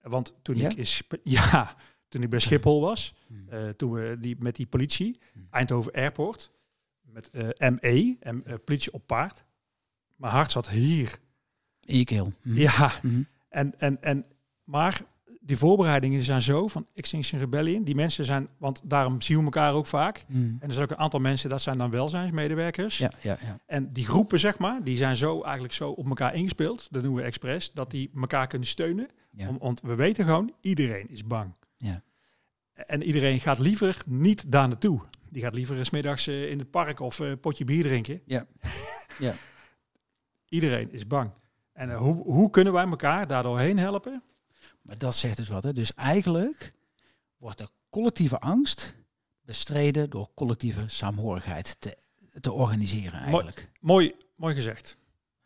Want 0.00 0.34
toen 0.42 0.56
Ja? 0.56 0.68
ik 0.68 0.76
in 0.76 0.86
Sp- 0.86 1.16
ja, 1.38 1.74
toen 2.10 2.22
ik 2.22 2.30
bij 2.30 2.38
Schiphol 2.38 2.80
was, 2.80 3.14
Hmm. 3.26 3.48
eh, 3.48 3.68
toen 3.68 3.90
we 3.92 4.16
die 4.20 4.36
met 4.38 4.56
die 4.56 4.66
politie, 4.66 5.18
Hmm. 5.32 5.46
Eindhoven 5.50 5.92
Airport, 5.92 6.50
met 7.02 7.30
eh, 7.30 7.68
ME, 7.70 8.16
en, 8.20 8.42
eh, 8.46 8.54
politie 8.64 8.92
op 8.92 9.06
paard. 9.06 9.44
Mijn 10.16 10.32
hart 10.32 10.52
zat 10.52 10.68
hier. 10.68 11.18
in 11.84 11.98
je 11.98 12.04
keel. 12.04 12.32
Hm. 12.42 12.56
Ja, 12.56 12.92
en, 13.48 13.78
en, 13.78 14.02
en, 14.02 14.24
maar 14.64 15.02
die 15.40 15.56
voorbereidingen 15.56 16.22
zijn 16.22 16.42
zo 16.42 16.68
van 16.68 16.86
Extinction 16.94 17.40
Rebellion. 17.40 17.84
Die 17.84 17.94
mensen 17.94 18.24
zijn, 18.24 18.48
want 18.58 18.82
daarom 18.84 19.20
zien 19.20 19.38
we 19.38 19.44
elkaar 19.44 19.72
ook 19.74 19.86
vaak. 19.86 20.24
En 20.28 20.58
er 20.60 20.72
zijn 20.72 20.84
ook 20.84 20.90
een 20.90 20.96
aantal 20.98 21.20
mensen, 21.20 21.50
dat 21.50 21.62
zijn 21.62 21.78
dan 21.78 21.90
welzijnsmedewerkers. 21.90 22.98
Ja, 22.98 23.12
ja, 23.22 23.38
ja. 23.42 23.58
En 23.66 23.92
die 23.92 24.04
groepen, 24.06 24.40
zeg 24.40 24.58
maar, 24.58 24.84
die 24.84 24.96
zijn 24.96 25.16
zo 25.16 25.42
eigenlijk 25.42 25.74
zo 25.74 25.90
op 25.90 26.06
elkaar 26.08 26.34
ingespeeld. 26.34 26.88
Dat 26.90 27.02
doen 27.02 27.14
we 27.14 27.22
expres, 27.22 27.72
dat 27.72 27.90
die 27.90 28.10
elkaar 28.14 28.46
kunnen 28.46 28.68
steunen. 28.68 29.08
ja. 29.30 29.48
Om, 29.48 29.58
want 29.58 29.80
we 29.80 29.94
weten 29.94 30.24
gewoon, 30.24 30.52
iedereen 30.60 31.08
is 31.10 31.26
bang. 31.26 31.54
Ja. 31.80 32.02
En 32.72 33.02
iedereen 33.02 33.40
gaat 33.40 33.58
liever 33.58 34.02
niet 34.06 34.52
daar 34.52 34.68
naartoe. 34.68 35.02
Die 35.28 35.42
gaat 35.42 35.54
liever 35.54 35.84
's 35.86 35.90
middags 35.90 36.26
eh, 36.26 36.50
in 36.50 36.58
het 36.58 36.70
park 36.70 37.00
of 37.00 37.20
eh, 37.20 37.28
een 37.28 37.40
potje 37.40 37.64
bier 37.64 37.82
drinken. 37.82 38.22
Ja. 38.26 38.46
Ja. 39.18 39.34
Iedereen 40.48 40.92
is 40.92 41.06
bang. 41.06 41.30
En 41.72 41.90
eh, 41.90 41.98
hoe, 41.98 42.14
hoe 42.14 42.50
kunnen 42.50 42.72
wij 42.72 42.86
elkaar 42.86 43.26
daardoor 43.26 43.58
heen 43.58 43.78
helpen? 43.78 44.22
Maar 44.82 44.98
dat 44.98 45.16
zegt 45.16 45.36
dus 45.36 45.48
wat. 45.48 45.62
Hè? 45.62 45.72
Dus 45.72 45.94
eigenlijk 45.94 46.72
wordt 47.36 47.58
de 47.58 47.68
collectieve 47.88 48.38
angst 48.38 48.94
bestreden 49.40 50.10
door 50.10 50.30
collectieve 50.34 50.84
saamhorigheid 50.86 51.80
te, 51.80 51.96
te 52.40 52.52
organiseren 52.52 53.20
eigenlijk. 53.20 53.70
Mooi, 53.80 54.14
mooi 54.36 54.54
gezegd. 54.54 54.96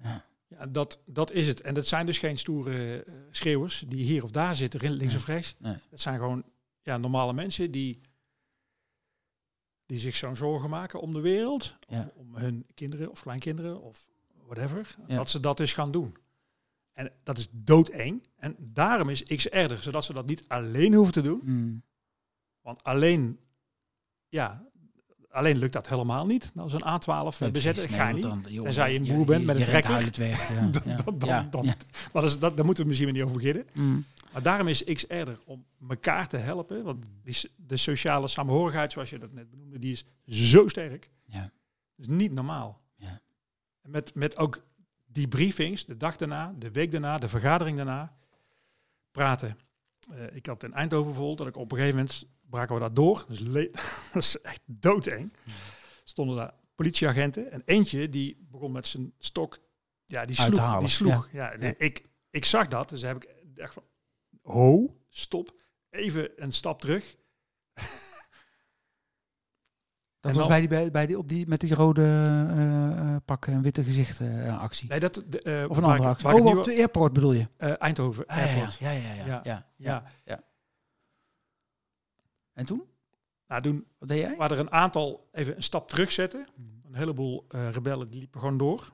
Ja. 0.03 0.25
Ja, 0.59 0.67
dat, 0.67 0.99
dat 1.07 1.31
is 1.31 1.47
het. 1.47 1.61
En 1.61 1.75
dat 1.75 1.87
zijn 1.87 2.07
dus 2.07 2.19
geen 2.19 2.39
stoere 2.39 3.03
eh, 3.03 3.15
schreeuwers 3.31 3.85
die 3.89 4.05
hier 4.05 4.25
of 4.25 4.31
daar 4.31 4.57
zitten, 4.57 4.91
links 4.91 5.15
of 5.15 5.27
rechts. 5.27 5.57
Nee. 5.59 5.77
Het 5.91 6.01
zijn 6.01 6.19
gewoon 6.19 6.45
ja, 6.83 6.97
normale 6.97 7.33
mensen 7.33 7.71
die, 7.71 8.01
die 9.87 9.99
zich 9.99 10.17
zo'n 10.17 10.37
zorgen 10.37 10.71
maken 10.71 11.01
om 11.01 11.13
de 11.13 11.21
wereld. 11.21 11.77
Ja. 11.89 12.11
Om, 12.15 12.27
om 12.27 12.37
hun 12.37 12.67
kinderen 12.75 13.11
of 13.11 13.23
kleinkinderen 13.23 13.83
of 13.83 14.09
whatever. 14.47 14.97
Ja. 15.07 15.17
Dat 15.17 15.31
ze 15.31 15.41
dat 15.41 15.57
dus 15.57 15.73
gaan 15.73 15.93
doen. 15.93 16.17
En 16.93 17.13
dat 17.23 17.39
is 17.39 17.49
doodeng. 17.51 18.27
En 18.37 18.57
daarom 18.59 19.09
is 19.09 19.23
XR, 19.23 19.75
zodat 19.81 20.05
ze 20.05 20.13
dat 20.13 20.27
niet 20.27 20.45
alleen 20.49 20.95
hoeven 20.95 21.13
te 21.13 21.23
doen. 21.23 21.41
Hm. 21.45 21.77
Want 22.61 22.83
alleen, 22.83 23.41
ja, 24.29 24.69
alleen 25.35 25.57
lukt 25.59 25.73
dat 25.73 25.89
helemaal 25.89 26.27
niet. 26.27 26.51
Nou, 26.55 26.69
zo'n 26.71 26.83
A12 26.83 27.39
Nee, 27.39 27.51
bezetten, 27.51 27.89
ga 27.89 28.05
Nee, 28.05 28.13
niet. 28.13 28.23
dan- 28.23 28.45
joh, 28.49 28.65
Tenzij 28.65 28.93
je 28.93 28.99
een 28.99 29.07
boer 29.17 29.27
bent 29.27 29.45
met 29.45 29.57
een 29.57 29.65
trekker. 29.65 30.11
weg. 30.17 30.49
Ja. 30.85 30.97
Dan- 31.05 31.19
dan-. 31.51 31.65
Maar 31.65 31.77
dat 32.13 32.25
is, 32.25 32.39
dat, 32.39 32.57
daar 32.57 32.65
moeten 32.65 32.83
we 32.83 32.89
misschien 32.89 33.13
niet 33.13 33.23
over 33.23 33.37
beginnen. 33.37 33.67
Hm. 33.73 34.01
Maar 34.33 34.43
daarom 34.43 34.69
is 34.69 34.85
XR 34.85 35.13
er 35.13 35.39
om 35.45 35.65
elkaar 35.89 36.29
te 36.29 36.37
helpen. 36.37 36.85
Want 36.85 37.05
die, 37.23 37.37
de 37.57 37.77
sociale 37.77 38.29
samenhorigheid, 38.29 38.93
zoals 38.93 39.11
je 39.11 39.19
dat 39.19 39.33
net 39.33 39.51
benoemde, 39.51 39.79
die 39.79 39.93
is 39.93 40.05
zo 40.27 40.69
sterk. 40.69 41.11
Ja. 41.25 41.41
Dat 41.97 42.07
is 42.07 42.09
niet 42.09 42.33
normaal. 42.33 42.81
Ja. 42.97 43.21
En 43.83 43.91
met, 43.91 44.15
met 44.15 44.37
ook 44.37 44.63
die 45.07 45.29
briefings, 45.29 45.85
de 45.85 45.97
dag 45.97 46.17
daarna, 46.17 46.55
de 46.59 46.71
week 46.71 46.91
daarna, 46.91 47.19
de 47.19 47.29
vergadering 47.29 47.77
daarna, 47.77 48.13
praten. 49.11 49.59
Eh, 50.11 50.37
ik 50.37 50.47
had 50.47 50.63
in 50.63 50.73
Eindhoven 50.73 51.15
vol 51.15 51.37
dat 51.37 51.47
ik 51.47 51.57
op 51.57 51.71
een 51.73 51.77
gegeven 51.79 51.97
moment 51.99 52.25
braken 52.55 52.75
we 52.75 52.81
daar 52.81 52.95
door. 52.95 53.25
Dus 53.29 53.41
dat 54.13 54.23
is 54.23 54.41
echt 54.41 54.61
doodeng. 54.67 55.33
Stonden 56.05 56.37
daar 56.37 56.55
politieagenten 56.75 57.51
en 57.53 57.63
eentje 57.65 58.09
die 58.09 58.47
begon 58.51 58.73
met 58.73 58.87
zijn 58.87 59.13
stok, 59.19 59.59
ja, 60.05 60.25
die 60.25 60.37
sloeg. 60.37 60.79
Die 60.79 60.89
sloeg. 60.89 61.29
Ja. 61.33 61.53
Ja. 61.59 61.75
Ik, 61.79 62.05
ik 62.31 62.45
zag 62.45 62.69
dat, 62.69 62.89
dus 62.89 63.03
heb 63.03 63.17
ik 63.17 63.29
echt 63.57 63.73
van, 63.73 63.83
ho, 64.43 64.97
stop, 65.09 65.55
even 65.91 66.31
een 66.37 66.53
stap 66.53 66.81
terug. 66.81 67.17
Dat 70.21 70.33
En 70.33 70.39
was 70.39 70.49
dan- 70.49 70.49
bij 70.49 70.59
die, 70.61 70.69
bij, 70.69 70.91
bij 70.91 71.07
die, 71.07 71.19
op 71.19 71.29
die, 71.29 71.47
met 71.47 71.61
die 71.61 71.75
rode 71.75 72.03
eh, 72.03 72.99
eh, 73.15 73.17
pakken 73.25 73.53
en 73.53 73.63
witte 73.63 73.85
gezicht 73.85 74.21
eh, 74.21 74.61
actie. 74.61 74.89
Nee, 74.89 75.01
dat, 75.01 75.15
de, 75.27 75.67
of 75.71 75.77
een 75.77 75.83
andere 75.85 76.03
ik- 76.03 76.09
actie. 76.09 76.29
Oh, 76.29 76.59
op 76.59 76.65
de 76.65 76.75
airport 76.77 77.13
bedoel 77.13 77.33
je? 77.33 77.49
Eindhoven 77.59 78.27
Ah, 78.27 78.37
Airport. 78.37 78.75
ja, 78.75 78.91
ja, 78.91 79.13
ja, 79.13 79.25
Ja. 79.27 79.41
ja, 79.45 79.67
Ja. 79.77 80.05
ja. 80.25 80.43
En 82.55 82.67
toen? 82.67 82.83
Nou, 83.49 83.63
toen 83.63 83.87
Wat 83.99 84.09
deed 84.09 84.21
jij? 84.21 84.37
waren 84.37 84.57
er 84.57 84.63
een 84.63 84.73
aantal 84.73 85.29
even 85.33 85.57
een 85.57 85.63
stap 85.63 85.89
terugzetten. 85.89 86.49
Een 86.87 86.95
heleboel 86.95 87.45
eh, 87.49 87.71
rebellen 87.71 88.11
die 88.11 88.21
liepen 88.21 88.41
gewoon 88.41 88.57
door. 88.57 88.93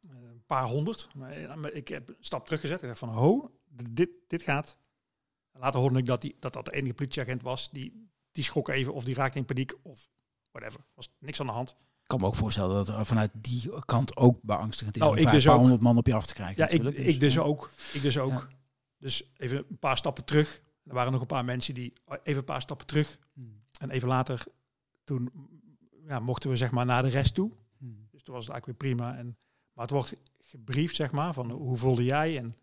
Eh, 0.00 0.10
een 0.22 0.44
paar 0.46 0.66
honderd. 0.66 1.08
Maar, 1.14 1.58
maar 1.58 1.72
ik 1.72 1.88
heb 1.88 2.08
een 2.08 2.16
stap 2.20 2.44
teruggezet. 2.44 2.82
Ik 2.82 2.88
dacht 2.88 2.98
van, 2.98 3.08
ho, 3.08 3.50
dit, 3.90 4.10
dit 4.26 4.42
gaat 4.42 4.76
Later 5.60 5.80
hoorde 5.80 5.98
ik 5.98 6.06
dat, 6.06 6.20
die, 6.20 6.36
dat 6.40 6.52
dat 6.52 6.64
de 6.64 6.72
enige 6.72 6.94
politieagent 6.94 7.42
was. 7.42 7.70
Die, 7.70 8.08
die 8.32 8.44
schrok 8.44 8.68
even 8.68 8.94
of 8.94 9.04
die 9.04 9.14
raakte 9.14 9.38
in 9.38 9.44
paniek 9.44 9.72
of 9.82 10.08
whatever. 10.50 10.80
was 10.94 11.08
niks 11.18 11.40
aan 11.40 11.46
de 11.46 11.52
hand. 11.52 11.70
Ik 11.70 12.16
kan 12.16 12.20
me 12.20 12.26
ook 12.26 12.34
voorstellen 12.34 12.74
dat 12.74 12.88
er 12.88 13.06
vanuit 13.06 13.30
die 13.34 13.84
kant 13.84 14.16
ook 14.16 14.42
beangstigend 14.42 14.96
is 14.96 15.02
Nou, 15.02 15.14
om 15.14 15.20
ik 15.20 15.26
een 15.26 15.32
dus 15.32 15.44
paar 15.44 15.54
ook. 15.54 15.60
honderd 15.60 15.80
man 15.80 15.96
op 15.96 16.06
je 16.06 16.14
af 16.14 16.26
te 16.26 16.34
krijgen. 16.34 16.56
Ja, 16.56 16.68
ik, 16.68 16.82
ik 16.96 17.20
dus 17.20 17.34
ja. 17.34 17.40
ook. 17.40 17.70
Ik 17.92 18.02
dus 18.02 18.18
ook. 18.18 18.32
Ja. 18.32 18.48
Dus 18.98 19.30
even 19.36 19.64
een 19.68 19.78
paar 19.78 19.96
stappen 19.96 20.24
terug. 20.24 20.62
Er 20.84 20.94
waren 20.94 21.12
nog 21.12 21.20
een 21.20 21.26
paar 21.26 21.44
mensen 21.44 21.74
die 21.74 21.92
even 22.22 22.38
een 22.38 22.44
paar 22.44 22.60
stappen 22.60 22.86
terug. 22.86 23.18
Hmm. 23.32 23.62
En 23.78 23.90
even 23.90 24.08
later, 24.08 24.44
toen 25.04 25.30
ja, 26.06 26.18
mochten 26.20 26.50
we 26.50 26.56
zeg 26.56 26.70
maar 26.70 26.86
naar 26.86 27.02
de 27.02 27.08
rest 27.08 27.34
toe. 27.34 27.52
Hmm. 27.78 28.06
Dus 28.10 28.22
toen 28.22 28.34
was 28.34 28.44
het 28.46 28.52
eigenlijk 28.52 28.82
weer 28.82 28.94
prima. 28.94 29.16
En, 29.16 29.36
maar 29.72 29.84
het 29.84 29.94
wordt 29.94 30.14
gebriefd, 30.38 30.94
zeg 30.96 31.12
maar, 31.12 31.32
van 31.34 31.50
hoe 31.50 31.76
voelde 31.76 32.04
jij? 32.04 32.38
En 32.38 32.54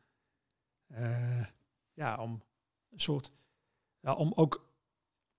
eh, 0.88 1.46
ja, 1.94 2.18
om 2.18 2.42
een 2.90 3.00
soort, 3.00 3.32
ja, 4.00 4.14
om 4.14 4.32
ook 4.36 4.66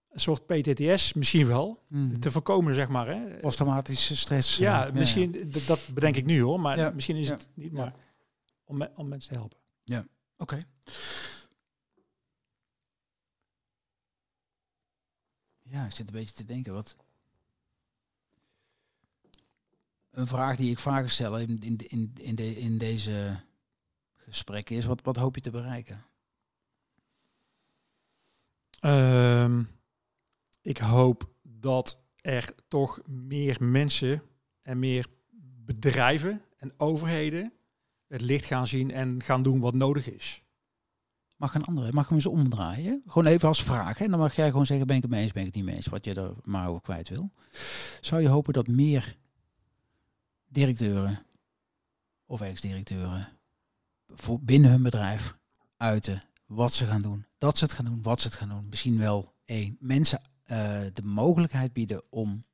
een 0.09 0.21
soort 0.21 0.47
PTTS 0.47 1.13
misschien 1.13 1.47
wel 1.47 1.83
Hmm. 1.89 2.21
te 2.21 2.31
voorkomen, 2.31 2.75
zeg 2.75 2.89
maar. 2.89 3.07
Hè. 3.07 3.39
Posttraumatische 3.41 4.17
stress. 4.17 4.57
Ja, 4.57 4.91
misschien, 4.93 5.51
dat 5.67 5.91
bedenk 5.95 6.17
ik 6.17 6.25
nu 6.25 6.41
hoor, 6.43 6.61
maar 6.61 6.79
Ja. 6.79 6.91
misschien 6.91 7.17
is 7.17 7.29
Ja. 7.29 7.35
het 7.35 7.49
niet, 7.55 7.73
Ja. 7.73 7.79
maar 7.79 7.95
om, 8.65 8.77
me- 8.77 8.91
om 8.95 9.09
mensen 9.09 9.33
te 9.33 9.39
helpen. 9.39 9.59
Oké. 10.41 10.67
Ja, 15.71 15.85
ik 15.85 15.95
zit 15.95 16.07
een 16.07 16.15
beetje 16.15 16.35
te 16.35 16.45
denken. 16.45 16.73
Wat... 16.73 16.97
Een 20.11 20.27
vraag 20.27 20.57
die 20.57 20.71
ik 20.71 20.79
vaker 20.79 21.11
stel 21.11 21.39
in, 21.39 21.59
in, 21.59 22.13
in, 22.17 22.37
in 22.37 22.79
deze 22.79 23.41
gesprekken 24.15 24.77
is: 24.77 24.85
wat, 24.85 25.03
wat 25.03 25.17
hoop 25.17 25.35
je 25.35 25.41
te 25.41 25.51
bereiken? 25.51 26.05
Ehm, 28.81 29.63
ik 30.63 30.79
hoop 30.79 31.31
dat 31.43 31.99
er 32.21 32.55
toch 32.69 33.01
meer 33.07 33.57
mensen 33.61 34.23
en 34.63 34.79
meer 34.79 35.07
bedrijven 35.65 36.43
en 36.57 36.73
overheden 36.77 37.53
het 38.07 38.21
licht 38.21 38.45
gaan 38.45 38.67
zien 38.67 38.91
en 38.91 39.23
gaan 39.23 39.43
doen 39.43 39.61
wat 39.61 39.75
nodig 39.75 40.11
is. 40.11 40.43
Mag 41.39 41.55
een 41.55 41.65
andere, 41.65 41.93
mag 41.93 42.07
hem 42.07 42.17
eens 42.17 42.27
omdraaien? 42.27 43.03
Gewoon 43.07 43.27
even 43.27 43.49
als 43.49 43.63
vraag. 43.63 44.01
En 44.01 44.11
dan 44.11 44.19
mag 44.19 44.35
jij 44.35 44.51
gewoon 44.51 44.67
zeggen: 44.67 44.87
ben 44.87 44.97
ik 44.97 45.03
het 45.03 45.11
mee 45.11 45.23
eens, 45.23 45.33
ben 45.33 45.41
ik 45.41 45.47
het 45.47 45.57
niet 45.57 45.65
mee 45.65 45.75
eens, 45.75 45.87
wat 45.87 46.05
je 46.05 46.15
er 46.15 46.33
maar 46.45 46.69
over 46.69 46.81
kwijt 46.81 47.09
wil. 47.09 47.31
Zou 48.01 48.23
je 48.23 48.29
hopen 48.29 48.53
dat 48.53 48.67
meer 48.67 49.17
directeuren 50.49 51.23
of 52.27 52.41
ex-directeuren 52.41 53.29
voor 54.09 54.41
binnen 54.41 54.71
hun 54.71 54.83
bedrijf 54.83 55.37
uiten 55.77 56.21
wat 56.47 56.73
ze 56.73 56.87
gaan 56.87 57.03
doen, 57.03 57.27
dat 57.39 57.59
ze 57.59 57.65
het 57.65 57.73
gaan 57.73 57.85
doen, 57.85 58.03
wat 58.03 58.21
ze 58.21 58.29
het 58.29 58.37
gaan 58.37 58.49
doen. 58.49 58.69
Misschien 58.69 58.99
wel 58.99 59.35
één 59.45 59.77
mensen 59.81 60.21
eh, 60.45 60.81
de 60.93 61.03
mogelijkheid 61.03 61.73
bieden 61.73 62.03
om 62.11 62.45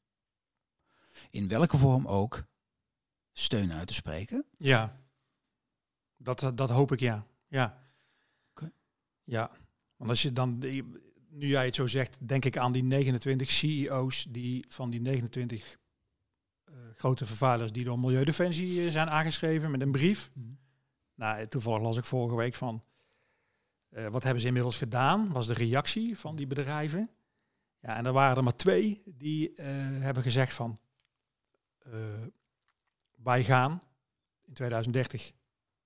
in 1.30 1.48
welke 1.48 1.76
vorm 1.76 2.06
ook 2.06 2.44
steun 3.32 3.72
uit 3.72 3.86
te 3.86 3.94
spreken. 3.94 4.46
Ja, 4.56 4.96
dat, 6.16 6.52
dat 6.54 6.70
hoop 6.70 6.92
ik 6.92 7.00
ja. 7.00 7.26
Ja. 7.48 7.83
Ja, 9.24 9.50
want 9.96 10.10
als 10.10 10.22
je 10.22 10.32
dan, 10.32 10.58
nu 11.28 11.46
jij 11.46 11.64
het 11.64 11.74
zo 11.74 11.86
zegt, 11.86 12.28
denk 12.28 12.44
ik 12.44 12.56
aan 12.56 12.72
die 12.72 12.82
29 12.82 13.50
CEO's 13.50 14.26
die 14.28 14.64
van 14.68 14.90
die 14.90 15.00
29 15.00 15.78
eh, 16.64 16.74
grote 16.94 17.26
vervuilers 17.26 17.72
die 17.72 17.84
door 17.84 17.98
Milieudefensie 17.98 18.84
eh, 18.84 18.92
zijn 18.92 19.10
aangeschreven 19.10 19.70
met 19.70 19.80
een 19.80 19.92
brief. 19.92 20.30
Nou, 21.14 21.46
toevallig 21.46 21.82
las 21.82 21.96
ik 21.96 22.04
vorige 22.04 22.36
week 22.36 22.54
van, 22.54 22.82
eh, 23.94 24.08
wat 24.08 24.22
hebben 24.22 24.40
ze 24.40 24.46
inmiddels 24.46 24.78
gedaan? 24.78 25.32
Was 25.32 25.46
de 25.46 25.54
reactie 25.54 26.18
van 26.18 26.36
die 26.36 26.46
bedrijven. 26.46 27.10
Ja, 27.80 27.96
en 27.96 28.06
er 28.06 28.12
waren 28.12 28.36
er 28.36 28.42
maar 28.42 28.56
twee 28.56 29.02
die 29.04 29.54
eh, 29.54 29.66
hebben 30.00 30.22
gezegd 30.22 30.52
van, 30.52 30.78
eh, 31.78 31.92
wij 33.16 33.44
gaan 33.44 33.82
in 34.44 34.54
2030 34.54 35.32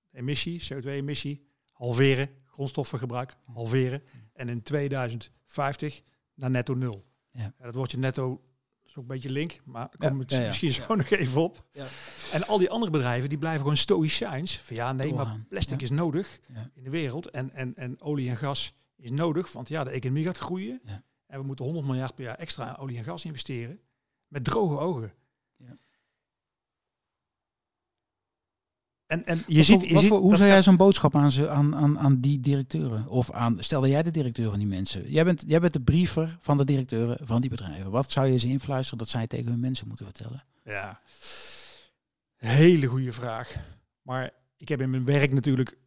de 0.09 0.17
emissie, 0.17 0.61
CO2-emissie, 0.61 1.47
halveren, 1.71 2.29
grondstoffengebruik 2.59 3.35
halveren. 3.53 4.03
En 4.33 4.49
in 4.49 4.61
2050 4.63 6.01
naar 6.33 6.49
netto 6.49 6.73
nul. 6.73 7.03
Ja. 7.31 7.53
dat 7.57 7.75
wordt 7.75 7.91
je 7.91 7.97
netto, 7.97 8.41
is 8.85 8.91
ook 8.91 8.95
een 8.95 9.07
beetje 9.07 9.29
link, 9.29 9.59
maar 9.65 9.89
daar 9.97 10.15
Ja, 10.15 10.39
ja. 10.39 10.45
misschien 10.45 10.71
zo 10.71 10.95
nog 10.95 11.09
even 11.09 11.41
op. 11.41 11.65
Ja. 11.71 11.85
En 12.31 12.47
al 12.47 12.57
die 12.57 12.69
andere 12.69 12.91
bedrijven, 12.91 13.29
die 13.29 13.37
blijven 13.37 13.61
gewoon 13.61 13.77
stoïcijns. 13.77 14.57
Van 14.57 14.75
ja, 14.75 14.93
nee, 14.93 15.13
maar 15.13 15.45
plastic 15.49 15.81
is 15.81 15.89
nodig 15.89 16.39
in 16.73 16.83
de 16.83 16.89
wereld. 16.89 17.29
En, 17.29 17.51
en, 17.51 17.75
en 17.75 18.01
olie 18.01 18.29
en 18.29 18.37
gas 18.37 18.73
is 18.95 19.11
nodig, 19.11 19.51
want 19.51 19.67
ja, 19.67 19.83
de 19.83 19.89
economie 19.89 20.25
gaat 20.25 20.37
groeien. 20.37 20.81
En 21.27 21.39
we 21.39 21.45
moeten 21.45 21.65
100 21.65 21.85
miljard 21.85 22.15
per 22.15 22.23
jaar 22.23 22.35
extra 22.35 22.65
aan 22.65 22.77
olie 22.77 22.97
en 22.97 23.03
gas 23.03 23.25
investeren. 23.25 23.79
Met 24.27 24.43
droge 24.43 24.77
ogen. 24.77 25.13
Ja. 25.57 25.77
En, 29.09 29.25
en 29.25 29.43
je 29.47 29.55
Wat 29.55 29.65
ziet, 29.65 29.79
voor- 29.79 29.87
je 29.87 29.93
wat 29.93 30.01
ziet 30.01 30.11
voor- 30.11 30.19
hoe 30.19 30.35
zou 30.35 30.49
jij 30.49 30.61
zo'n 30.61 30.75
boodschap 30.77 31.15
aan, 31.15 31.31
ze, 31.31 31.49
aan, 31.49 31.75
aan, 31.75 31.99
aan 31.99 32.19
die 32.19 32.39
directeuren? 32.39 33.07
Of 33.07 33.31
aan, 33.31 33.63
stel 33.63 33.81
dat 33.81 33.89
jij 33.89 34.03
de 34.03 34.11
directeur 34.11 34.49
van 34.49 34.59
die 34.59 34.67
mensen. 34.67 35.11
Jij 35.11 35.23
bent, 35.25 35.43
jij 35.47 35.59
bent 35.59 35.73
de 35.73 35.81
briefer 35.81 36.37
van 36.41 36.57
de 36.57 36.65
directeuren 36.65 37.17
van 37.27 37.41
die 37.41 37.49
bedrijven. 37.49 37.91
Wat 37.91 38.11
zou 38.11 38.27
je 38.27 38.37
ze 38.37 38.47
influisteren 38.47 38.97
dat 38.99 39.09
zij 39.09 39.27
tegen 39.27 39.49
hun 39.51 39.59
mensen 39.59 39.87
moeten 39.87 40.05
vertellen? 40.05 40.43
Ja, 40.63 41.01
hele 42.35 42.85
goede 42.85 43.13
vraag. 43.13 43.55
Maar 44.01 44.31
ik 44.57 44.69
heb 44.69 44.81
in 44.81 44.89
mijn 44.89 45.05
werk 45.05 45.33
natuurlijk, 45.33 45.77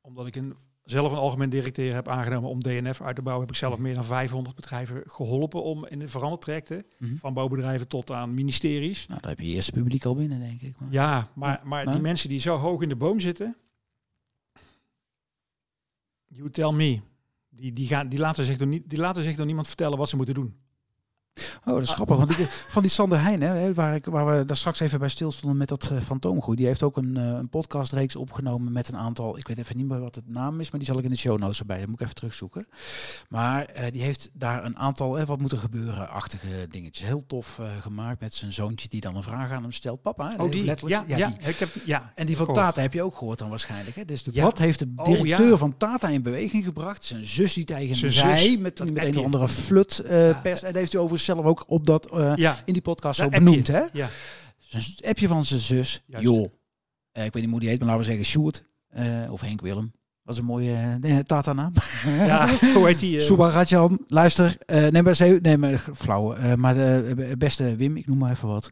omdat 0.00 0.26
ik 0.26 0.36
een, 0.36 0.56
zelf 0.86 1.12
een 1.12 1.18
algemeen 1.18 1.50
directeur 1.50 1.94
heb 1.94 2.08
aangenomen 2.08 2.50
om 2.50 2.60
DNF 2.62 3.00
uit 3.02 3.16
te 3.16 3.22
bouwen, 3.22 3.46
heb 3.46 3.54
ik 3.54 3.60
zelf 3.60 3.78
meer 3.78 3.94
dan 3.94 4.04
500 4.04 4.54
bedrijven 4.56 5.02
geholpen 5.06 5.62
om 5.62 5.86
in 5.86 5.98
de 5.98 6.08
verandertrajecten, 6.08 6.86
Mhm. 6.98 7.16
van 7.16 7.34
bouwbedrijven 7.34 7.88
tot 7.88 8.10
aan 8.10 8.34
ministeries. 8.34 9.06
Nou, 9.06 9.20
daar 9.20 9.30
heb 9.30 9.40
je 9.40 9.46
eerste 9.46 9.72
publiek 9.72 10.04
al 10.04 10.14
binnen, 10.14 10.40
denk 10.40 10.60
ik. 10.60 10.74
Maar, 10.78 10.92
Ja, 10.92 11.30
maar, 11.34 11.60
maar 11.64 11.84
Maar? 11.84 11.94
die 11.94 12.02
mensen 12.02 12.28
die 12.28 12.40
zo 12.40 12.56
hoog 12.56 12.82
in 12.82 12.88
de 12.88 12.96
boom 12.96 13.20
zitten, 13.20 13.56
you 16.26 16.50
tell 16.50 16.72
me, 16.72 17.00
die, 17.48 17.72
die, 17.72 17.86
gaan, 17.86 18.08
die, 18.08 18.18
laten 18.18 18.44
zich 18.44 18.56
door 18.56 18.66
niet, 18.66 18.90
die 18.90 18.98
laten 18.98 19.22
zich 19.22 19.36
door 19.36 19.46
niemand 19.46 19.66
vertellen 19.66 19.98
wat 19.98 20.08
ze 20.08 20.16
moeten 20.16 20.34
doen. 20.34 20.56
Oh, 21.64 21.74
dat 21.74 21.82
is 21.82 21.92
grappig. 21.92 22.16
Want 22.16 22.30
ik, 22.30 22.46
van 22.68 22.82
die 22.82 22.90
Sander 22.90 23.20
Heijn, 23.20 23.42
hè, 23.42 23.74
waar, 23.74 23.94
ik, 23.94 24.04
waar 24.04 24.38
we 24.38 24.44
daar 24.44 24.56
straks 24.56 24.80
even 24.80 24.98
bij 24.98 25.08
stilstonden 25.08 25.58
met 25.58 25.68
dat 25.68 25.90
uh, 25.92 26.00
fantoomgroei. 26.00 26.56
Die 26.56 26.66
heeft 26.66 26.82
ook 26.82 26.96
een, 26.96 27.14
uh, 27.18 27.24
een 27.24 27.48
podcastreeks 27.48 28.16
opgenomen 28.16 28.72
met 28.72 28.88
een 28.88 28.96
aantal. 28.96 29.38
Ik 29.38 29.48
weet 29.48 29.58
even 29.58 29.76
niet 29.76 29.88
meer 29.88 30.00
wat 30.00 30.14
het 30.14 30.28
naam 30.28 30.60
is, 30.60 30.70
maar 30.70 30.80
die 30.80 30.88
zal 30.88 30.98
ik 30.98 31.04
in 31.04 31.10
de 31.10 31.16
show 31.16 31.38
notes 31.38 31.58
erbij. 31.58 31.78
Dat 31.78 31.86
moet 31.86 31.94
ik 31.94 32.02
even 32.02 32.14
terugzoeken. 32.14 32.66
Maar 33.28 33.70
uh, 33.76 33.82
die 33.90 34.02
heeft 34.02 34.30
daar 34.32 34.64
een 34.64 34.76
aantal, 34.76 35.24
wat 35.24 35.40
moet 35.40 35.52
er 35.52 35.58
gebeuren, 35.58 36.08
achtige 36.08 36.66
dingetjes. 36.70 37.06
Heel 37.06 37.24
tof 37.26 37.60
gemaakt 37.80 38.20
met 38.20 38.34
zijn 38.34 38.52
zoontje 38.52 38.88
die 38.88 39.00
dan 39.00 39.16
een 39.16 39.22
vraag 39.22 39.50
aan 39.50 39.62
hem 39.62 39.72
stelt. 39.72 40.02
Papa, 40.02 40.34
oh, 40.38 40.50
die? 40.50 40.64
letterlijk. 40.64 41.08
Ja, 41.08 41.16
ja. 41.16 41.34
Ik 41.38 41.56
heb, 41.56 41.68
ja 41.84 42.12
En 42.14 42.26
die 42.26 42.36
van 42.36 42.46
gehoord. 42.46 42.64
Tata 42.64 42.80
heb 42.80 42.92
je 42.92 43.02
ook 43.02 43.16
gehoord 43.16 43.38
dan 43.38 43.48
waarschijnlijk. 43.48 43.96
Hè? 43.96 44.04
Dus 44.04 44.22
de, 44.22 44.30
Ja. 44.34 44.42
wat 44.42 44.58
heeft 44.58 44.78
de 44.78 44.92
Oh, 44.96 45.04
directeur 45.04 45.58
van 45.58 45.76
Tata 45.76 46.08
in 46.08 46.22
beweging 46.22 46.64
gebracht? 46.64 47.04
Zijn 47.04 47.24
zus 47.24 47.54
die 47.54 47.64
tegen 47.64 47.86
hem 47.86 47.94
Zijn 47.94 48.12
zus, 48.12 48.22
zei, 48.22 48.58
met 48.58 48.76
toen 48.76 48.92
met 48.92 49.04
een 49.04 49.18
of 49.18 49.24
andere 49.24 49.48
flut 49.48 50.02
pers. 50.42 50.62
En 50.62 50.72
dat 50.72 50.74
heeft 50.76 50.92
hij 50.92 51.00
overigens 51.00 51.25
zelf 51.26 51.44
ook 51.44 51.64
op 51.66 51.86
dat 51.86 52.12
uh, 52.14 52.32
Ja, 52.36 52.56
in 52.64 52.72
die 52.72 52.82
podcast 52.82 53.20
dat 53.20 53.32
zo 53.32 53.38
benoemd, 53.38 53.66
hè? 53.66 53.82
Ja. 53.92 54.08
Zijn 54.58 54.84
appje 55.02 55.28
van 55.28 55.44
zijn 55.44 55.60
zus, 55.60 56.02
Juist. 56.06 56.26
joh. 56.28 56.52
Eh, 57.12 57.24
ik 57.24 57.32
weet 57.32 57.42
niet 57.42 57.50
hoe 57.50 57.60
die 57.60 57.68
heet, 57.68 57.78
maar 57.78 57.88
laten 57.88 58.02
we 58.02 58.08
zeggen 58.08 58.24
Sjoerd. 58.26 58.64
eh, 58.88 59.32
of 59.32 59.40
Henk 59.40 59.60
Willem. 59.60 59.92
Dat 60.24 60.34
is 60.34 60.40
een 60.40 60.46
mooie 60.46 60.72
eh, 60.74 60.94
nee, 60.94 61.22
Tata-naam. 61.24 61.72
ja, 62.04 62.48
hoe 62.74 62.86
heet 62.86 62.98
die? 62.98 63.18
eh? 63.18 63.24
Subharadjan, 63.24 64.00
luister. 64.06 64.56
eh 64.66 64.86
nee, 64.88 65.02
maar, 65.02 65.14
ze- 65.14 65.38
nee, 65.42 65.56
maar 65.56 65.84
flauw. 65.94 66.34
eh, 66.34 66.54
maar 66.54 66.74
de 66.74 67.34
beste 67.38 67.76
Wim, 67.76 67.96
ik 67.96 68.06
noem 68.06 68.18
maar 68.18 68.30
even 68.30 68.48
wat. 68.48 68.70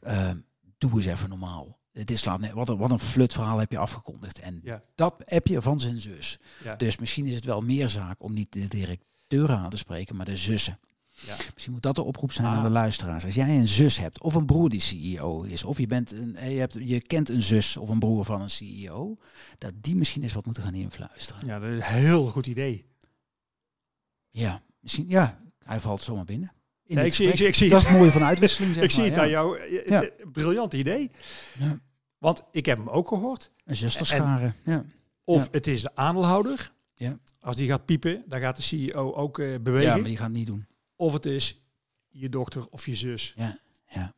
Eh, 0.00 0.30
doe 0.78 0.90
eens 0.94 1.06
even 1.06 1.28
normaal. 1.28 1.78
Dit 1.92 2.18
slaat 2.18 2.40
net, 2.40 2.52
wat, 2.52 2.68
een, 2.68 2.76
wat 2.76 2.90
een 2.90 2.98
flut 2.98 3.32
verhaal 3.32 3.58
heb 3.58 3.70
je 3.70 3.78
afgekondigd. 3.78 4.38
En 4.40 4.60
Ja. 4.62 4.82
dat 4.94 5.14
heb 5.24 5.46
je 5.46 5.62
van 5.62 5.80
zijn 5.80 6.00
zus. 6.00 6.38
Ja. 6.64 6.76
Dus 6.76 6.98
misschien 6.98 7.26
is 7.26 7.34
het 7.34 7.44
wel 7.44 7.60
meer 7.60 7.88
zaak 7.88 8.22
om 8.22 8.32
niet 8.34 8.52
de 8.52 8.68
directeuren 8.68 9.58
aan 9.58 9.70
te 9.70 9.76
spreken, 9.76 10.16
maar 10.16 10.26
de 10.26 10.36
zussen. 10.36 10.78
Ja. 11.26 11.36
Misschien 11.52 11.72
moet 11.72 11.82
dat 11.82 11.94
de 11.94 12.02
oproep 12.02 12.32
zijn 12.32 12.46
Ah. 12.46 12.52
aan 12.56 12.62
de 12.62 12.68
luisteraars. 12.68 13.24
Als 13.24 13.34
jij 13.34 13.56
een 13.58 13.68
zus 13.68 13.98
hebt, 13.98 14.20
of 14.22 14.34
een 14.34 14.46
broer 14.46 14.68
die 14.68 14.80
CEO 14.80 15.42
is, 15.42 15.64
of 15.64 15.78
je, 15.78 15.86
bent 15.86 16.12
een, 16.12 16.36
eh, 16.36 16.52
je, 16.52 16.58
hebt, 16.58 16.76
je 16.84 17.00
kent 17.00 17.28
een 17.28 17.42
zus 17.42 17.76
of 17.76 17.88
een 17.88 17.98
broer 17.98 18.24
van 18.24 18.40
een 18.40 18.50
CEO, 18.50 19.16
dat 19.58 19.72
die 19.80 19.94
misschien 19.96 20.22
eens 20.22 20.32
wat 20.32 20.44
moeten 20.44 20.62
gaan 20.62 20.74
influisteren. 20.74 21.46
Ja, 21.46 21.58
dat 21.58 21.70
is 21.70 21.76
een 21.76 21.82
heel 21.82 22.26
goed 22.28 22.46
idee. 22.46 22.86
Ja, 24.30 24.62
misschien, 24.80 25.04
ja, 25.08 25.40
hij 25.64 25.80
valt 25.80 26.02
zomaar 26.02 26.24
binnen. 26.24 26.52
In 26.86 26.98
ik, 26.98 27.14
zie, 27.14 27.28
ik, 27.28 27.36
zie, 27.36 27.46
ik 27.46 27.54
zie 27.54 27.68
dat 27.70 27.80
is 27.80 27.86
het 27.88 27.96
mooie 27.96 28.10
van 28.10 28.22
uitwisseling. 28.22 28.72
Zeg 28.74 28.82
ik 28.84 28.90
zie 28.90 29.02
het 29.04 29.14
ja. 29.14 29.20
aan 29.22 29.28
jou. 29.28 29.58
Eh, 29.58 29.86
Ja. 29.88 30.02
eh, 30.02 30.10
Briljant 30.32 30.72
idee. 30.72 31.10
Ja. 31.58 31.78
Want 32.18 32.42
ik 32.52 32.66
heb 32.66 32.78
hem 32.78 32.88
ook 32.88 33.08
gehoord. 33.08 33.50
Een 33.64 33.76
zusterscharen. 33.76 34.54
Ja. 34.64 34.84
Of 35.24 35.48
het 35.52 35.66
is 35.66 35.82
de 35.82 35.90
aandeelhouder. 35.96 36.72
Ja. 36.94 37.18
Als 37.40 37.56
die 37.56 37.68
gaat 37.68 37.84
piepen, 37.84 38.22
dan 38.26 38.40
gaat 38.40 38.56
de 38.56 38.62
CEO 38.62 39.12
ook 39.14 39.36
bewegen. 39.36 39.80
ja, 39.82 39.94
maar 39.96 40.04
die 40.04 40.16
gaat 40.16 40.26
het 40.28 40.36
niet 40.36 40.46
doen. 40.46 40.66
Of 41.04 41.12
het 41.12 41.26
is 41.26 41.60
je 42.08 42.28
dochter 42.28 42.66
of 42.70 42.86
je 42.86 42.94
zus. 42.94 43.32
Ja, 43.36 43.58
ja. 43.88 44.14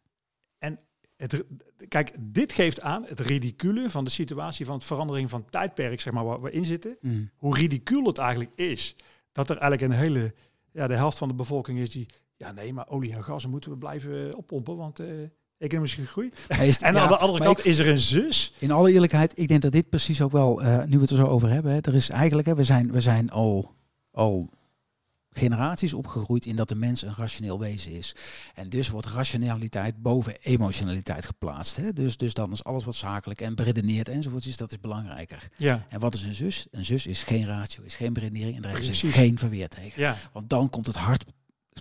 En 0.59 0.78
het, 1.16 1.45
kijk, 1.89 2.12
dit 2.20 2.53
geeft 2.53 2.80
aan 2.80 3.05
het 3.09 3.20
ridicule 3.20 3.91
van 3.91 4.05
de 4.05 4.11
situatie 4.11 4.66
van 4.66 4.74
het 4.74 4.84
verandering 4.84 5.30
van 5.30 5.45
tijdperk, 5.45 6.01
zeg 6.01 6.12
maar, 6.12 6.24
waar 6.24 6.43
we 6.43 6.51
in 6.51 6.64
zitten. 6.64 6.97
Mm. 7.01 7.30
Hoe 7.37 7.55
ridicuul 7.57 8.05
het 8.07 8.18
eigenlijk 8.18 8.51
is. 8.55 8.97
Dat 9.32 9.51
er 9.51 9.57
eigenlijk 9.59 9.93
een 9.93 9.99
hele, 9.99 10.34
ja, 10.72 10.87
de 10.87 10.95
helft 10.97 11.18
van 11.18 11.28
de 11.28 11.34
bevolking 11.34 11.78
is 11.78 11.91
die, 11.91 12.07
ja 12.37 12.53
nee, 12.53 12.72
maar 12.72 12.89
olie 12.89 13.12
en 13.12 13.24
gas 13.24 13.47
moeten 13.47 13.70
we 13.70 13.76
blijven 13.76 14.28
eh, 14.30 14.37
oppompen, 14.39 14.76
want 14.76 14.99
eh 15.01 15.07
economische 15.59 16.07
groei. 16.07 16.30
Is- 16.49 16.78
En 16.82 16.95
ja, 16.95 17.01
aan 17.01 17.09
de 17.09 17.16
andere 17.16 17.45
kant 17.45 17.59
ik- 17.59 17.64
is 17.64 17.78
er 17.78 17.89
een 17.89 17.99
zus. 17.99 18.53
In 18.59 18.70
alle 18.70 18.93
eerlijkheid, 18.93 19.39
ik 19.39 19.49
denk 19.49 19.62
dat 19.62 19.72
dit 19.72 19.89
precies 19.89 20.22
ook 20.22 20.32
wel, 20.32 20.62
eh, 20.62 20.84
nu 20.84 20.95
we 20.97 21.01
het 21.01 21.11
er 21.11 21.16
zo 21.16 21.26
over 21.26 21.49
hebben, 21.51 21.72
hè, 21.72 21.78
er 21.80 21.95
is 21.95 22.09
eigenlijk, 22.11 22.47
hè, 22.49 22.55
we 22.55 22.64
zijn, 22.64 22.93
we 22.93 23.01
zijn 23.01 23.30
al, 23.30 23.74
al 24.11 24.49
generaties 25.37 25.95
opgegroeid 25.95 26.47
in 26.47 26.57
dat 26.57 26.68
de 26.68 26.74
mens 26.74 27.03
een 27.03 27.14
rationeel 27.16 27.59
wezen 27.59 27.93
is. 27.93 28.14
En 28.55 28.68
dus 28.68 28.89
wordt 28.89 29.07
rationaliteit 29.07 30.03
boven 30.03 30.37
emotionaliteit 30.43 31.26
geplaatst. 31.26 31.76
Hè? 31.76 31.93
Dus, 31.93 32.16
dus 32.16 32.34
dan 32.34 32.53
is 32.53 32.64
alles 32.64 32.84
wat 32.84 32.95
zakelijk 32.95 33.41
en 33.41 33.55
beredeneerd 33.55 34.09
enzovoort 34.09 34.45
is, 34.47 34.57
dat 34.57 34.70
is 34.70 34.80
belangrijker. 34.80 35.49
Ja, 35.57 35.84
En 35.89 36.01
wat 36.01 36.14
is 36.14 36.22
een 36.22 36.34
zus? 36.34 36.66
Een 36.70 36.84
zus 36.84 37.07
is 37.07 37.22
geen 37.22 37.47
ratio, 37.47 37.82
is 37.82 37.97
geen 37.97 38.12
beredenering 38.12 38.57
en 38.57 38.62
daar 38.62 38.80
is 38.80 39.03
geen 39.07 39.39
verweer 39.39 39.68
tegen. 39.68 40.01
ja. 40.01 40.16
Want 40.32 40.51
dan 40.51 40.70
komt 40.70 40.87
het 40.87 40.97
hart, 40.97 41.24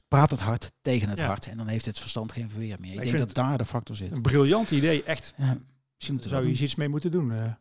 praat 0.08 0.32
het 0.32 0.40
hart 0.40 0.72
tegen 0.82 1.10
het 1.10 1.18
Ja. 1.18 1.26
hart 1.26 1.48
en 1.48 1.58
dan 1.58 1.68
heeft 1.68 1.86
het 1.86 2.00
verstand 2.00 2.32
geen 2.32 2.50
verweer 2.50 2.78
meer. 2.80 2.92
Ik, 2.94 2.98
Ik 2.98 3.04
denk 3.04 3.18
dat 3.18 3.34
daar 3.34 3.58
de 3.58 3.66
factor 3.66 3.96
zit. 3.96 4.12
Een 4.12 4.22
briljant 4.22 4.72
idee, 4.72 5.04
echt. 5.04 5.34
Ja, 5.38 5.58
misschien 5.96 6.30
zou 6.30 6.48
je 6.48 6.64
iets 6.64 6.76
mee 6.76 6.88
moeten 6.90 7.12
doen. 7.12 7.32
eh. 7.32 7.52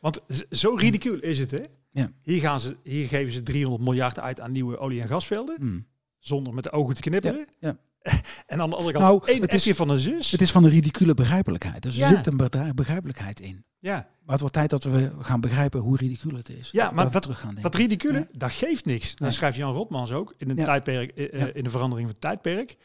Want 0.00 0.18
zo 0.50 0.74
ridicuul 0.74 1.18
is 1.18 1.38
het, 1.38 1.50
hè? 1.50 1.62
Ja. 1.92 2.10
Hier, 2.22 2.40
gaan 2.40 2.60
ze, 2.60 2.76
hier 2.82 3.08
geven 3.08 3.32
ze 3.32 3.42
300 3.42 3.84
miljard 3.84 4.18
uit 4.18 4.40
aan 4.40 4.52
nieuwe 4.52 4.78
olie- 4.78 5.00
en 5.00 5.08
gasvelden. 5.08 5.60
doen. 5.60 5.68
Mm. 5.68 5.86
Zonder 6.18 6.54
met 6.54 6.64
de 6.64 6.72
ogen 6.72 6.94
te 6.94 7.00
knipperen. 7.00 7.46
Ja, 7.60 7.76
en 8.46 8.60
aan 8.60 8.70
de 8.70 8.76
andere 8.76 8.92
kant, 8.98 9.04
Nou, 9.04 9.20
één 9.32 9.40
het 9.40 9.52
is- 9.52 9.70
van 9.70 9.88
een 9.88 9.98
zus. 9.98 10.30
Het 10.30 10.40
is 10.40 10.50
van 10.50 10.62
de 10.62 10.68
ridicule 10.68 11.14
begrijpelijkheid. 11.14 11.82
Dus 11.82 11.98
er 11.98 12.08
zit 12.08 12.26
een 12.26 12.36
begrijpelijkheid 12.74 13.40
in. 13.40 13.64
ja, 13.78 13.94
Maar 13.94 14.30
het 14.30 14.40
wordt 14.40 14.54
tijd 14.54 14.70
dat 14.70 14.84
we 14.84 15.10
gaan 15.20 15.40
begrijpen 15.40 15.80
hoe 15.80 15.96
ridicule 15.96 16.36
het 16.36 16.48
is. 16.48 16.70
Ja, 16.70 16.84
Dat 16.84 16.94
maar 16.94 17.10
dat- 17.10 17.22
terug 17.22 17.38
gaan 17.38 17.54
denken. 17.54 17.70
dat 17.70 17.80
ridicule, 17.80 18.28
dat 18.32 18.50
geeft 18.52 18.84
niks. 18.84 19.14
Dan 19.14 19.32
schrijft 19.32 19.56
Jan 19.56 19.72
Rotmans 19.72 20.12
ook 20.12 20.34
in, 20.36 20.50
een 20.50 20.56
tijdperk, 20.56 21.10
eh, 21.10 21.42
eh, 21.42 21.48
in 21.54 21.64
de 21.64 21.70
verandering 21.70 22.06
van 22.08 22.16
het 22.20 22.20
tijdperk. 22.42 22.76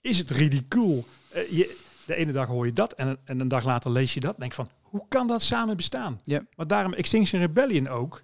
Is 0.00 0.18
het 0.18 0.30
ridicuul? 0.30 1.06
Eh, 1.30 1.50
je, 1.50 1.76
de 2.06 2.14
ene 2.14 2.32
dag 2.32 2.48
hoor 2.48 2.66
je 2.66 2.72
dat 2.72 2.92
en, 2.92 3.18
en 3.24 3.40
een 3.40 3.48
dag 3.48 3.64
later 3.64 3.90
lees 3.90 4.14
je 4.14 4.20
dat. 4.20 4.36
Denk 4.38 4.52
van, 4.52 4.68
hoe 4.82 5.04
kan 5.08 5.26
dat 5.26 5.42
samen 5.42 5.76
bestaan? 5.76 6.20
Ja. 6.24 6.46
Maar 6.56 6.66
daarom 6.66 6.92
Extinction 6.92 7.40
Rebellion 7.40 7.88
ook. 7.88 8.22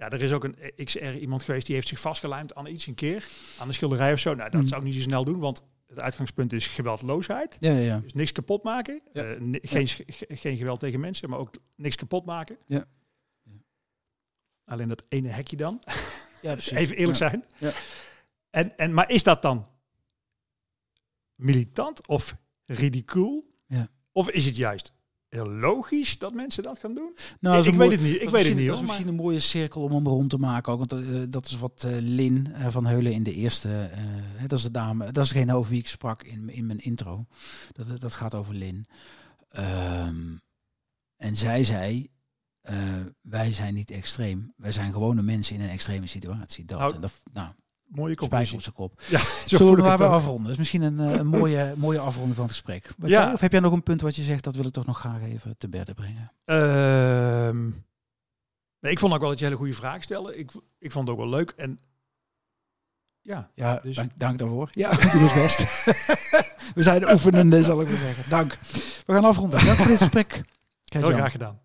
Ja, 0.00 0.10
er 0.10 0.22
is 0.22 0.32
ook 0.32 0.44
een 0.44 0.58
eh, 0.58 0.84
XR 0.84 1.04
iemand 1.12 1.42
geweest 1.42 1.66
die 1.66 1.74
heeft 1.74 1.88
zich 1.88 2.00
vastgelijmd 2.00 2.54
aan 2.54 2.66
iets 2.66 2.86
een 2.86 2.94
keer. 2.94 3.28
Aan 3.58 3.68
een 3.68 3.74
schilderij 3.74 4.12
of 4.12 4.18
zo. 4.18 4.34
Nou, 4.34 4.50
dat 4.50 4.60
Mhm. 4.60 4.68
zou 4.68 4.80
ik 4.80 4.86
niet 4.86 4.96
zo 4.96 5.00
snel 5.02 5.24
doen, 5.24 5.38
want 5.38 5.64
het 5.86 6.00
uitgangspunt 6.00 6.52
is 6.52 6.66
geweldloosheid. 6.66 7.56
Ja, 7.60 7.72
ja. 7.72 7.98
Dus 7.98 8.12
niks 8.12 8.32
kapot 8.32 8.62
maken. 8.62 9.02
Ja. 9.12 9.22
Eh, 9.24 9.58
geen, 9.62 9.88
ge- 9.88 10.04
geen 10.28 10.56
geweld 10.56 10.80
tegen 10.80 11.00
mensen, 11.00 11.30
maar 11.30 11.38
ook 11.38 11.54
niks 11.76 11.96
kapot 11.96 12.24
maken. 12.24 12.58
Ja. 12.66 12.84
Ja. 13.42 13.52
Alleen 14.64 14.88
dat 14.88 15.04
ene 15.08 15.28
hekje 15.28 15.56
dan. 15.56 15.82
ja 16.42 16.52
precies. 16.60 16.72
Even 16.72 16.96
eerlijk 16.96 17.16
zijn. 17.18 17.44
Ja. 17.58 17.72
En, 18.50 18.76
en, 18.76 18.94
maar 18.94 19.10
is 19.10 19.22
dat 19.22 19.42
dan 19.42 19.68
militant 21.34 22.06
of 22.06 22.36
ridicuul? 22.64 23.50
Ja. 23.66 23.88
Of 24.12 24.30
is 24.30 24.44
het 24.46 24.56
juist 24.56 24.92
heel 25.30 25.50
logisch 25.50 26.18
dat 26.18 26.34
mensen 26.34 26.62
dat 26.62 26.78
gaan 26.78 26.94
doen? 26.94 27.16
Nou, 27.40 27.66
ik 27.68 27.74
weet 27.74 27.90
het 27.90 28.00
niet. 28.00 28.22
Ik 28.22 28.30
weet 28.30 28.44
het 28.44 28.56
niet 28.56 28.66
Dat 28.66 28.76
is 28.76 28.82
misschien 28.82 29.08
een 29.08 29.14
mooie 29.14 29.38
cirkel 29.38 29.82
om 29.82 29.92
hem 29.92 30.06
rond 30.06 30.30
te 30.30 30.38
maken 30.38 30.72
ook. 30.72 30.78
Want 30.78 30.92
eh, 30.92 31.22
dat 31.28 31.46
is 31.46 31.58
wat 31.58 31.84
eh, 31.84 31.96
Lin 32.00 32.52
eh, 32.52 32.68
van 32.68 32.86
Heulen 32.86 33.12
in 33.12 33.22
de 33.22 33.34
eerste... 33.34 33.90
dat 34.40 34.58
is 34.58 34.62
de 34.62 34.70
dame. 34.70 35.12
Dat 35.12 35.24
is 35.24 35.32
degene 35.32 35.54
over 35.54 35.70
wie 35.70 35.80
ik 35.80 35.88
sprak 35.88 36.22
in, 36.22 36.48
in 36.48 36.66
mijn 36.66 36.78
intro. 36.78 37.26
Dat, 37.72 38.00
dat 38.00 38.14
gaat 38.14 38.34
over 38.34 38.54
Lin. 38.54 38.86
Ehm, 39.48 40.36
en 41.16 41.36
zij 41.36 41.64
zei... 41.64 42.08
wij 43.20 43.52
zijn 43.52 43.74
niet 43.74 43.90
extreem. 43.90 44.52
Wij 44.56 44.72
zijn 44.72 44.92
gewone 44.92 45.22
mensen 45.22 45.54
in 45.54 45.60
een 45.60 45.68
extreme 45.68 46.06
situatie. 46.06 46.64
Dat, 46.64 46.78
Nou, 46.78 46.94
en 46.94 47.00
dat 47.00 47.12
nou, 47.32 47.52
Mooie 47.90 48.14
conclusie. 48.14 48.54
op 48.54 48.62
zijn 48.62 48.74
kop. 48.74 49.02
Ja, 49.08 49.18
zo 49.46 49.56
Zullen 49.56 49.74
we 49.74 49.82
maar 49.82 49.98
weer 49.98 50.06
afronden? 50.06 50.42
Dat 50.42 50.52
is 50.52 50.58
misschien 50.58 50.82
een, 50.82 51.00
eh, 51.00 51.16
een 51.16 51.26
mooie, 51.38 51.74
mooie 51.76 51.98
afronding 51.98 52.34
van 52.34 52.44
het 52.44 52.52
gesprek. 52.52 52.92
Wat 52.98 53.10
Ja. 53.10 53.24
jij, 53.24 53.32
of 53.32 53.40
heb 53.40 53.52
jij 53.52 53.60
nog 53.60 53.72
een 53.72 53.82
punt 53.82 54.00
wat 54.00 54.16
je 54.16 54.22
zegt, 54.22 54.44
dat 54.44 54.54
wil 54.56 54.64
ik 54.66 54.72
toch 54.72 54.86
nog 54.86 54.98
graag 54.98 55.22
even 55.22 55.56
te 55.58 55.68
bedden 55.68 55.94
brengen? 55.94 56.30
Ehm, 56.44 57.68
nee, 58.80 58.92
ik 58.92 58.98
vond 58.98 59.12
ook 59.14 59.20
wel 59.20 59.28
dat 59.28 59.38
je 59.38 59.44
hele 59.44 59.56
goede 59.56 59.72
vragen 59.74 60.02
stelde. 60.02 60.36
Ik, 60.38 60.50
ik 60.78 60.92
vond 60.92 61.08
het 61.08 61.16
ook 61.16 61.22
wel 61.22 61.32
leuk. 61.32 61.50
En 61.56 61.80
ja, 63.20 63.50
Ja, 63.54 63.80
Dus- 63.82 63.96
dank, 63.96 64.10
dank 64.16 64.38
daarvoor. 64.38 64.68
Ja, 64.72 64.90
we 64.96 65.10
doen 65.12 65.22
ons 65.22 65.34
best. 65.34 65.58
we 66.74 66.82
zijn 66.82 67.10
oefenende, 67.10 67.62
zal 67.62 67.80
ik 67.80 67.88
maar 67.88 67.96
zeggen. 67.96 68.30
Dank. 68.30 68.58
We 69.06 69.12
gaan 69.12 69.24
afronden. 69.24 69.64
Dank 69.64 69.78
voor 69.78 69.86
dit 69.86 69.98
gesprek. 69.98 70.40
heel 70.84 71.02
graag 71.02 71.30
gedaan. 71.32 71.60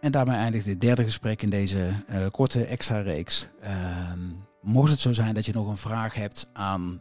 En 0.00 0.12
daarmee 0.12 0.36
eindigt 0.36 0.64
dit 0.64 0.80
derde 0.80 1.04
gesprek 1.04 1.42
in 1.42 1.50
deze 1.50 1.94
eh, 2.06 2.26
korte 2.30 2.64
extra 2.64 3.00
reeks. 3.00 3.48
Ehm, 3.60 4.18
mocht 4.62 4.90
het 4.90 5.00
zo 5.00 5.12
zijn 5.12 5.34
dat 5.34 5.46
je 5.46 5.52
nog 5.52 5.68
een 5.68 5.76
vraag 5.76 6.14
hebt 6.14 6.48
aan 6.52 7.00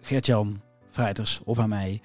Gert-Jan 0.00 0.60
Vrijters 0.90 1.40
of 1.44 1.58
aan 1.58 1.68
mij, 1.68 2.00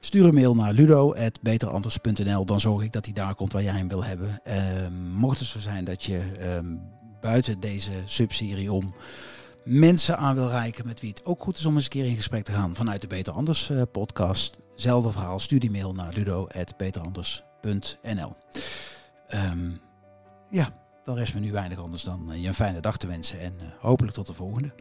stuur 0.00 0.24
een 0.24 0.34
mail 0.34 0.54
naar 0.54 0.72
ludo.beteranders.nl. 0.72 2.44
Dan 2.44 2.60
zorg 2.60 2.82
ik 2.82 2.92
dat 2.92 3.04
hij 3.04 3.14
daar 3.14 3.34
komt 3.34 3.52
waar 3.52 3.62
jij 3.62 3.76
hem 3.76 3.88
wil 3.88 4.04
hebben. 4.04 4.40
Ehm, 4.44 5.10
mocht 5.10 5.38
het 5.38 5.48
zo 5.48 5.58
zijn 5.58 5.84
dat 5.84 6.04
je 6.04 6.20
ehm, 6.40 6.76
buiten 7.20 7.60
deze 7.60 7.92
subserie 8.04 8.72
om 8.72 8.94
mensen 9.64 10.18
aan 10.18 10.34
wil 10.34 10.48
reiken 10.48 10.86
met 10.86 11.00
wie 11.00 11.10
het 11.10 11.24
ook 11.24 11.42
goed 11.42 11.58
is 11.58 11.66
om 11.66 11.74
eens 11.74 11.84
een 11.84 11.90
keer 11.90 12.06
in 12.06 12.16
gesprek 12.16 12.44
te 12.44 12.52
gaan 12.52 12.74
vanuit 12.74 13.00
de 13.00 13.06
Beter 13.06 13.32
Anders 13.32 13.70
eh, 13.70 13.82
podcast. 13.92 14.58
Zelfde 14.74 15.12
verhaal, 15.12 15.38
stuur 15.38 15.60
die 15.60 15.70
mail 15.70 15.94
naar 15.94 16.12
ludo.beteranders.nl. 16.12 18.36
Ehm, 19.28 19.70
ja, 20.50 20.68
dan 21.04 21.16
rest 21.16 21.34
me 21.34 21.40
nu 21.40 21.52
weinig 21.52 21.78
anders 21.78 22.02
dan 22.02 22.32
eh, 22.32 22.42
je 22.42 22.48
een 22.48 22.54
fijne 22.54 22.80
dag 22.80 22.96
te 22.96 23.06
wensen 23.06 23.40
en 23.40 23.54
eh, 23.60 23.66
hopelijk 23.80 24.14
tot 24.14 24.26
de 24.26 24.32
volgende. 24.32 24.74